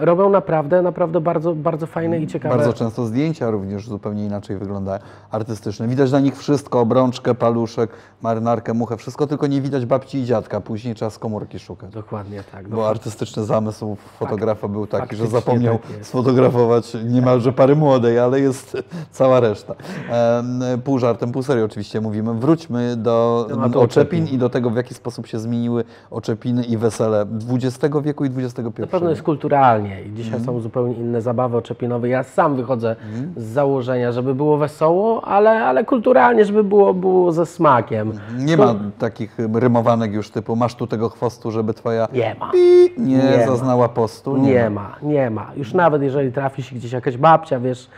robią 0.00 0.30
naprawdę, 0.30 0.82
naprawdę 0.82 1.20
bardzo, 1.20 1.54
bardzo 1.54 1.86
fajne 1.86 2.20
i 2.20 2.26
ciekawe. 2.26 2.56
Bardzo 2.56 2.72
często 2.72 3.06
zdjęcia 3.06 3.50
również 3.50 3.88
zupełnie 3.88 4.24
inaczej 4.24 4.56
wyglądają, 4.56 4.98
artystyczne. 5.30 5.88
Widać 5.88 6.12
na 6.12 6.20
nich 6.20 6.36
wszystko, 6.36 6.80
obrączkę, 6.80 7.34
paluszek, 7.34 7.90
marynarkę, 8.22 8.74
muchę, 8.74 8.96
wszystko, 8.96 9.26
tylko 9.26 9.46
nie 9.46 9.60
widać 9.60 9.86
babci 9.86 10.18
i 10.18 10.24
dziadka. 10.24 10.60
Później 10.60 10.94
trzeba 10.94 11.10
z 11.10 11.18
komórki 11.18 11.58
szukać. 11.58 11.90
Dokładnie 11.90 12.42
tak. 12.52 12.68
Bo 12.68 12.88
artystyczny 12.88 13.44
zamysł 13.44 13.96
fotografa 14.18 14.68
był 14.68 14.86
taki, 14.86 15.16
że 15.16 15.26
zapomniał 15.26 15.78
tak 15.78 16.06
sfotografować 16.06 16.96
niemalże 17.04 17.52
pary 17.52 17.76
młodej, 17.76 18.18
ale 18.18 18.40
jest 18.40 18.76
cała 19.10 19.40
reszta. 19.40 19.74
Em, 20.10 20.57
Pół 20.84 20.98
żartem, 20.98 21.32
pół 21.32 21.42
serio 21.42 21.64
oczywiście 21.64 22.00
mówimy. 22.00 22.34
Wróćmy 22.34 22.96
do 22.96 23.46
Tematu 23.48 23.80
oczepin 23.80 24.26
i 24.26 24.38
do 24.38 24.50
tego, 24.50 24.70
w 24.70 24.76
jaki 24.76 24.94
sposób 24.94 25.26
się 25.26 25.38
zmieniły 25.38 25.84
oczepiny 26.10 26.64
i 26.64 26.76
wesele 26.76 27.26
XX 27.50 27.96
wieku 28.02 28.24
i 28.24 28.28
XXI. 28.36 28.62
Na 28.80 28.86
pewno 28.86 29.10
jest 29.10 29.22
kulturalnie 29.22 30.02
i 30.02 30.12
dzisiaj 30.12 30.40
są 30.40 30.60
zupełnie 30.60 30.94
inne 30.94 31.22
zabawy 31.22 31.56
oczepinowe. 31.56 32.08
Ja 32.08 32.22
sam 32.22 32.56
wychodzę 32.56 32.96
z 33.36 33.44
założenia, 33.44 34.12
żeby 34.12 34.34
było 34.34 34.56
wesoło, 34.58 35.24
ale, 35.24 35.50
ale 35.64 35.84
kulturalnie, 35.84 36.44
żeby 36.44 36.64
było, 36.64 36.94
było 36.94 37.32
ze 37.32 37.46
smakiem. 37.46 38.12
Nie 38.38 38.56
ma 38.56 38.74
takich 38.98 39.36
rymowanek 39.54 40.12
już 40.12 40.30
typu 40.30 40.56
masz 40.56 40.74
tu 40.74 40.86
tego 40.86 41.08
chwostu, 41.08 41.50
żeby 41.50 41.74
twoja 41.74 42.08
Nie 42.12 42.36
ma. 42.40 42.50
pi 42.52 42.92
nie, 42.98 43.16
Nie 43.16 43.38
ma. 43.38 43.46
zaznała 43.46 43.88
postu. 43.88 44.36
Nie 44.36 44.70
ma, 44.70 44.96
nie 45.02 45.30
ma. 45.30 45.50
Już 45.56 45.74
nawet 45.74 46.02
jeżeli 46.02 46.32
trafi 46.32 46.62
się 46.62 46.76
gdzieś 46.76 46.92
jakaś 46.92 47.16
babcia, 47.16 47.60
wiesz, 47.60 47.88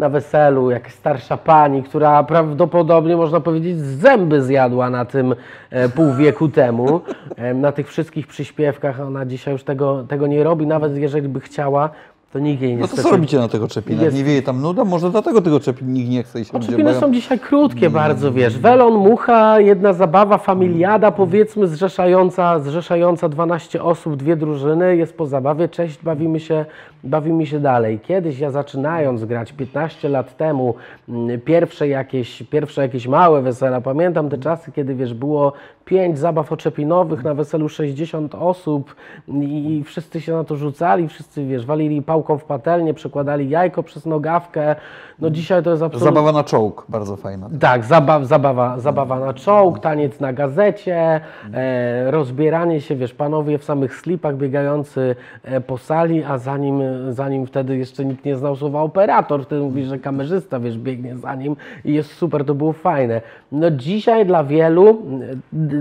na 0.00 0.08
weselu, 0.08 0.70
jakaś 0.70 0.92
starsza 0.92 1.36
pani, 1.36 1.82
która 1.82 2.22
prawdopodobnie, 2.22 3.16
można 3.16 3.40
powiedzieć, 3.40 3.78
zęby 3.78 4.42
zjadła 4.42 4.90
na 4.90 5.04
tym 5.04 5.34
e, 5.70 5.88
pół 5.88 6.14
wieku 6.14 6.48
temu, 6.48 7.00
e, 7.36 7.54
na 7.54 7.72
tych 7.72 7.88
wszystkich 7.88 8.26
przyśpiewkach, 8.26 9.00
ona 9.00 9.26
dzisiaj 9.26 9.52
już 9.52 9.64
tego, 9.64 10.04
tego 10.04 10.26
nie 10.26 10.44
robi, 10.44 10.66
nawet 10.66 10.96
jeżeli 10.96 11.28
by 11.28 11.40
chciała, 11.40 11.90
to 12.32 12.38
nikt 12.38 12.62
jej 12.62 12.76
No 12.76 12.88
to 12.88 12.96
co 12.96 13.10
robicie 13.10 13.38
na 13.38 13.48
tych 13.48 13.62
oczepinach? 13.62 14.02
Jest- 14.02 14.16
Nie 14.16 14.24
wieje 14.24 14.42
tam 14.42 14.60
nuda? 14.62 14.84
Może 14.84 15.10
dlatego 15.10 15.40
tych 15.42 15.52
oczepin 15.52 15.92
nikt 15.92 16.10
nie 16.10 16.22
chce 16.22 16.40
i 16.40 16.44
się 16.44 16.52
boją? 16.84 17.00
są 17.00 17.12
dzisiaj 17.12 17.38
krótkie 17.38 17.90
bardzo, 17.90 18.32
wiesz. 18.32 18.58
Welon, 18.58 18.94
mucha, 18.94 19.60
jedna 19.60 19.92
zabawa, 19.92 20.38
familiada 20.38 21.10
powiedzmy 21.10 21.66
zrzeszająca, 21.66 22.58
zrzeszająca 22.60 23.28
12 23.28 23.82
osób, 23.82 24.16
dwie 24.16 24.36
drużyny, 24.36 24.96
jest 24.96 25.16
po 25.16 25.26
zabawie, 25.26 25.68
cześć, 25.68 26.02
bawimy 26.02 26.40
się, 26.40 26.64
bawimy 27.04 27.46
się 27.46 27.60
dalej. 27.60 28.00
Kiedyś 28.00 28.38
ja 28.38 28.50
zaczynając 28.50 29.24
grać 29.24 29.52
15 29.52 30.08
lat 30.08 30.36
temu, 30.36 30.74
mm, 31.08 31.40
pierwsze 31.40 31.88
jakieś, 31.88 32.42
pierwsze 32.42 32.82
jakieś 32.82 33.06
małe 33.08 33.42
wesela, 33.42 33.80
pamiętam 33.80 34.28
te 34.28 34.38
czasy, 34.38 34.72
kiedy 34.72 34.94
wiesz, 34.94 35.14
było 35.14 35.52
5 35.90 36.18
zabaw 36.18 36.52
oczepinowych, 36.52 37.24
na 37.24 37.34
weselu 37.34 37.68
60 37.68 38.34
osób 38.34 38.94
i, 39.28 39.82
wszyscy 39.86 40.20
się 40.20 40.32
na 40.32 40.44
to 40.44 40.56
rzucali, 40.56 41.08
wszyscy 41.08 41.46
wiesz, 41.46 41.66
walili 41.66 42.02
pałką 42.02 42.38
w 42.38 42.44
patelnię, 42.44 42.94
przekładali 42.94 43.48
jajko 43.48 43.82
przez 43.82 44.06
nogawkę. 44.06 44.76
No 45.18 45.30
dzisiaj 45.30 45.62
to 45.62 45.70
jest 45.70 45.82
absolutnie... 45.82 46.14
Zabawa 46.14 46.32
na 46.32 46.44
czołg, 46.44 46.86
bardzo 46.88 47.16
fajna. 47.16 47.50
Tak, 47.60 47.84
zabaw, 47.84 48.24
zabawa, 48.24 48.78
zabawa 48.78 49.20
na 49.20 49.34
czołg, 49.34 49.78
taniec 49.78 50.20
na 50.20 50.32
gazecie, 50.32 51.20
e, 51.54 52.10
rozbieranie 52.10 52.80
się, 52.80 52.96
wiesz, 52.96 53.14
panowie 53.14 53.58
w 53.58 53.64
samych 53.64 53.94
slipach 53.94 54.36
biegający 54.36 55.16
e, 55.42 55.60
po 55.60 55.78
sali, 55.78 56.24
a 56.24 56.38
zanim, 56.38 56.82
zanim 57.10 57.46
wtedy 57.46 57.76
jeszcze 57.76 58.04
nikt 58.04 58.24
nie 58.24 58.36
znał 58.36 58.56
słowa 58.56 58.82
operator, 58.82 59.44
wtedy 59.44 59.62
mówi, 59.62 59.84
że 59.84 59.98
kamerzysta, 59.98 60.60
wiesz, 60.60 60.78
biegnie 60.78 61.16
za 61.16 61.34
nim 61.34 61.56
i 61.84 61.94
jest 61.94 62.12
super, 62.12 62.44
to 62.44 62.54
było 62.54 62.72
fajne. 62.72 63.20
No 63.52 63.70
dzisiaj 63.70 64.26
dla 64.26 64.44
wielu 64.44 65.02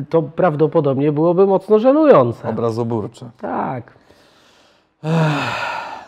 to 0.09 0.21
prawdopodobnie 0.21 1.11
byłoby 1.11 1.47
mocno 1.47 1.79
żenujące. 1.79 2.49
Obrazoburcze. 2.49 3.29
Tak. 3.37 3.93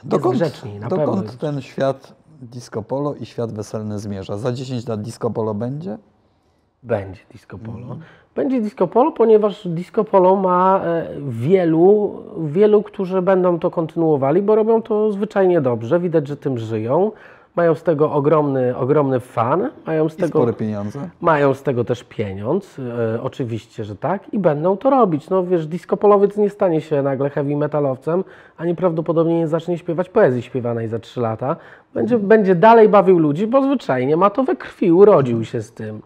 Dokąd, 0.04 0.36
grzeczniej, 0.36 0.80
dokąd 0.80 1.38
ten 1.38 1.62
świat 1.62 2.14
disco 2.42 2.82
polo 2.82 3.16
i 3.16 3.26
świat 3.26 3.52
weselny 3.52 4.00
zmierza? 4.00 4.38
Za 4.38 4.52
10 4.52 4.88
lat 4.88 5.02
disco 5.02 5.30
polo 5.30 5.54
będzie? 5.54 5.98
Będzie 6.84 7.22
disco 7.32 7.58
polo. 7.58 7.98
Będzie 8.36 8.62
disco 8.62 8.88
polo, 8.88 9.12
ponieważ 9.12 9.68
disco 9.68 10.04
polo 10.04 10.36
ma 10.36 10.82
e, 10.84 11.08
wielu, 11.30 12.20
wielu, 12.38 12.84
którzy 12.84 13.22
będą 13.22 13.60
to 13.60 13.72
kontynuowali, 13.72 14.42
bo 14.42 14.56
robią 14.56 14.82
to 14.82 15.12
zwyczajnie 15.12 15.62
dobrze. 15.62 16.00
Widać, 16.00 16.28
że 16.28 16.38
tym 16.38 16.58
żyją. 16.58 17.12
Mają 17.56 17.76
z 17.76 17.84
tego 17.84 18.12
ogromny, 18.12 18.78
ogromny 18.78 19.20
fan, 19.20 19.70
mają 19.88 20.10
z 20.10 20.14
I 20.14 20.18
tego 20.18 20.28
spore 20.40 20.54
pieniądze. 20.54 21.10
mają 21.22 21.54
z 21.54 21.64
tego 21.64 21.84
też 21.84 22.04
pieniądz, 22.04 22.80
e, 22.80 23.22
oczywiście, 23.22 23.84
że 23.84 23.96
tak, 23.96 24.34
i 24.34 24.40
będą 24.40 24.78
to 24.78 24.90
robić. 24.90 25.30
No 25.30 25.44
wiesz, 25.44 25.68
disco 25.68 25.98
polowiec 25.98 26.38
nie 26.38 26.50
stanie 26.50 26.82
się 26.82 27.02
nagle 27.02 27.30
heavy 27.30 27.56
metalowcem, 27.56 28.24
ani 28.58 28.76
prawdopodobnie 28.76 29.36
nie 29.40 29.48
zacznie 29.48 29.78
śpiewać 29.78 30.10
poezji 30.10 30.42
śpiewanej 30.42 30.88
za 30.88 31.00
3 31.00 31.22
lata. 31.22 31.56
Będzie, 31.94 32.18
będzie 32.18 32.56
dalej 32.56 32.90
bawił 32.90 33.20
ludzi, 33.20 33.48
bo 33.48 33.64
zwyczajnie 33.64 34.18
ma 34.18 34.30
to 34.30 34.44
we 34.44 34.56
krwi, 34.56 34.92
urodził 34.92 35.46
się 35.46 35.62
z 35.62 35.72
tym. 35.72 36.02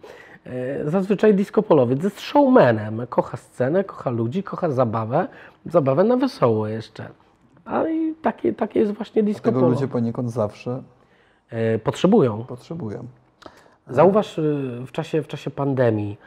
E, 0.46 0.90
Zazwyczaj 0.90 1.34
disco 1.34 1.62
polowiec 1.62 2.04
jest 2.04 2.20
showmanem, 2.20 3.02
kocha 3.08 3.36
scenę, 3.36 3.84
kocha 3.84 4.10
ludzi, 4.10 4.42
kocha 4.42 4.70
zabawę, 4.70 5.26
zabawę 5.66 6.04
na 6.04 6.16
wesoło 6.16 6.66
jeszcze. 6.68 7.08
A 7.64 7.88
i 7.88 8.14
takie, 8.22 8.52
takie 8.52 8.80
jest 8.80 8.92
właśnie 8.92 9.22
disco 9.22 9.42
Tego 9.44 9.60
polo. 9.60 9.72
ludzie 9.72 9.88
poniekąd 9.88 10.30
zawsze 10.30 10.82
Potrzebują. 11.84 12.44
potrzebują. 12.44 13.04
Zauważ, 13.88 14.38
y, 14.38 14.82
w 14.86 14.92
czasie, 14.92 15.22
w 15.22 15.28
czasie 15.28 15.50
pandemii 15.50 16.18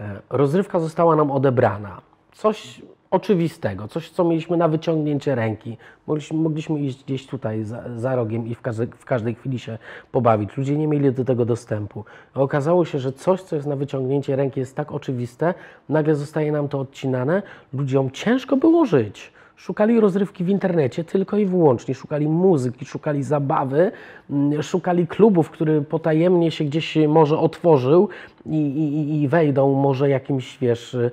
e, 0.00 0.20
rozrywka 0.30 0.80
została 0.80 1.16
nam 1.16 1.30
odebrana. 1.30 2.00
Coś 2.32 2.82
oczywistego, 3.10 3.88
coś, 3.88 4.10
co 4.10 4.24
mieliśmy 4.24 4.56
na 4.56 4.68
wyciągnięcie 4.68 5.34
ręki. 5.34 5.76
Mogliśmy, 6.06 6.38
mogliśmy 6.38 6.80
iść 6.80 7.04
gdzieś 7.04 7.26
tutaj 7.26 7.64
za, 7.64 7.82
za 7.96 8.16
rogiem 8.16 8.46
i 8.46 8.54
w 8.54 8.60
każdej, 8.60 8.86
w 8.86 9.04
każdej 9.04 9.34
chwili 9.34 9.58
się 9.58 9.78
pobawić. 10.12 10.56
Ludzie 10.56 10.76
nie 10.76 10.86
mieli 10.86 11.12
do 11.12 11.24
tego 11.24 11.44
dostępu. 11.44 12.04
A 12.34 12.40
okazało 12.40 12.84
się, 12.84 12.98
że 12.98 13.12
coś, 13.12 13.42
co 13.42 13.56
jest 13.56 13.68
na 13.68 13.76
wyciągnięcie 13.76 14.36
ręki, 14.36 14.60
jest 14.60 14.76
tak 14.76 14.92
oczywiste, 14.92 15.54
nagle 15.88 16.14
zostaje 16.14 16.52
nam 16.52 16.68
to 16.68 16.80
odcinane. 16.80 17.42
Ludziom 17.72 18.10
ciężko 18.10 18.56
było 18.56 18.86
żyć. 18.86 19.32
Szukali 19.60 20.00
rozrywki 20.00 20.44
w 20.44 20.48
internecie 20.48 21.04
tylko 21.04 21.36
i 21.36 21.46
wyłącznie. 21.46 21.94
Szukali 21.94 22.28
muzyki, 22.28 22.84
szukali 22.84 23.22
zabawy, 23.22 23.92
mm, 24.30 24.62
szukali 24.62 25.06
klubów, 25.06 25.50
który 25.50 25.82
potajemnie 25.82 26.50
się 26.50 26.64
gdzieś 26.64 26.98
może 27.08 27.38
otworzył 27.38 28.08
i, 28.46 28.56
i, 28.56 29.22
i 29.22 29.28
wejdą 29.28 29.74
może 29.74 30.08
jakimś, 30.08 30.58
wiesz, 30.58 30.94
y, 30.94 31.10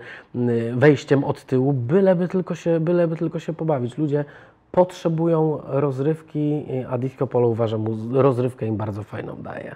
wejściem 0.76 1.24
od 1.24 1.45
tyłu, 1.45 1.74
byleby 1.74 2.28
tylko 2.28 2.56
się, 2.56 2.80
byleby 2.80 3.16
tylko 3.16 3.39
się 3.39 3.54
pobawić. 3.54 3.98
Ludzie 3.98 4.26
potrzebują 4.72 5.60
rozrywki, 5.64 6.66
y, 6.70 6.88
a 6.89 6.98
Disco 6.98 7.28
Polo 7.28 7.48
uważam, 7.48 7.86
rozrywkę 8.14 8.68
im 8.68 8.78
bardzo 8.78 9.04
fajną 9.04 9.36
daje. 9.36 9.76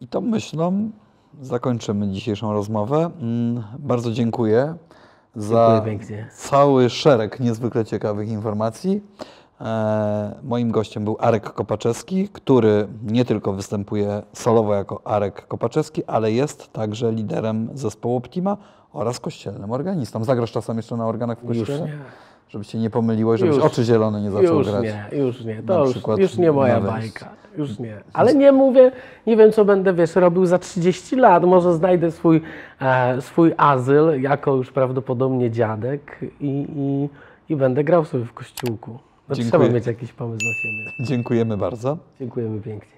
I 0.00 0.08
tą 0.08 0.20
myślą 0.20 0.90
zakończymy 1.40 2.08
dzisiejszą 2.08 2.52
rozmowę. 2.52 3.10
Mm, 3.20 3.62
Bardzo 3.78 4.12
dziękuję 4.12 4.74
za 5.36 5.82
cały 6.36 6.90
szereg 6.90 7.40
niezwykle 7.40 7.84
ciekawych 7.84 8.28
informacji. 8.28 9.02
E, 9.60 10.34
moim 10.42 10.70
gościem 10.70 11.04
był 11.04 11.16
Arek 11.20 11.52
Kopaczewski, 11.52 12.28
który 12.28 12.88
nie 13.02 13.24
tylko 13.24 13.52
występuje 13.52 14.22
solowo 14.32 14.74
jako 14.74 15.00
Arek 15.04 15.46
Kopaczewski, 15.48 16.04
ale 16.04 16.32
jest 16.32 16.72
także 16.72 17.12
liderem 17.12 17.68
zespołu 17.74 18.16
Optima 18.16 18.56
oraz 18.92 19.20
kościelnym 19.20 19.72
organistą. 19.72 20.24
Zagrasz 20.24 20.52
czasem 20.52 20.76
jeszcze 20.76 20.96
na 20.96 21.06
organach 21.06 21.38
w 21.40 21.48
Już 21.48 21.58
kościele? 21.58 21.80
nie. 21.88 21.98
Żeby 22.54 22.64
się 22.64 22.78
nie 22.78 22.90
pomyliło 22.90 23.34
i 23.34 23.38
żebyś 23.38 23.56
Już. 23.56 23.64
oczy 23.64 23.84
zielone 23.84 24.20
nie 24.20 24.30
zaczął 24.30 24.58
Już 24.58 24.70
grać. 24.70 24.84
nie, 24.84 25.18
już 25.18 25.44
nie. 25.44 25.62
To 25.66 25.86
już, 25.86 25.96
już 26.18 26.36
nie 26.38 26.52
moja 26.52 26.80
na 26.80 26.90
bajka. 26.90 27.28
Już 27.58 27.78
nie. 27.78 27.96
Ale 28.12 28.34
nie 28.34 28.52
mówię, 28.52 28.92
nie 29.26 29.36
wiem 29.36 29.52
co 29.52 29.64
będę, 29.64 29.94
wiesz, 29.94 30.16
robił 30.16 30.46
za 30.46 30.58
30 30.58 31.16
lat. 31.16 31.44
Może 31.44 31.74
znajdę 31.74 32.10
swój, 32.10 32.40
e, 32.80 33.20
swój 33.22 33.52
azyl 33.56 34.22
jako 34.22 34.54
już 34.56 34.72
prawdopodobnie 34.72 35.50
dziadek 35.50 36.18
i, 36.40 36.66
i, 36.76 37.08
i 37.52 37.56
będę 37.56 37.84
grał 37.84 38.04
sobie 38.04 38.24
w 38.24 38.32
kościółku. 38.32 38.98
No, 39.28 39.34
Dziękuję. 39.34 39.50
trzeba 39.60 39.74
mieć 39.74 39.86
jakiś 39.86 40.12
pomysł 40.12 40.46
na 40.46 40.54
siebie. 40.54 41.08
Dziękujemy 41.08 41.56
bardzo. 41.56 41.98
Dziękujemy 42.20 42.60
pięknie. 42.60 42.92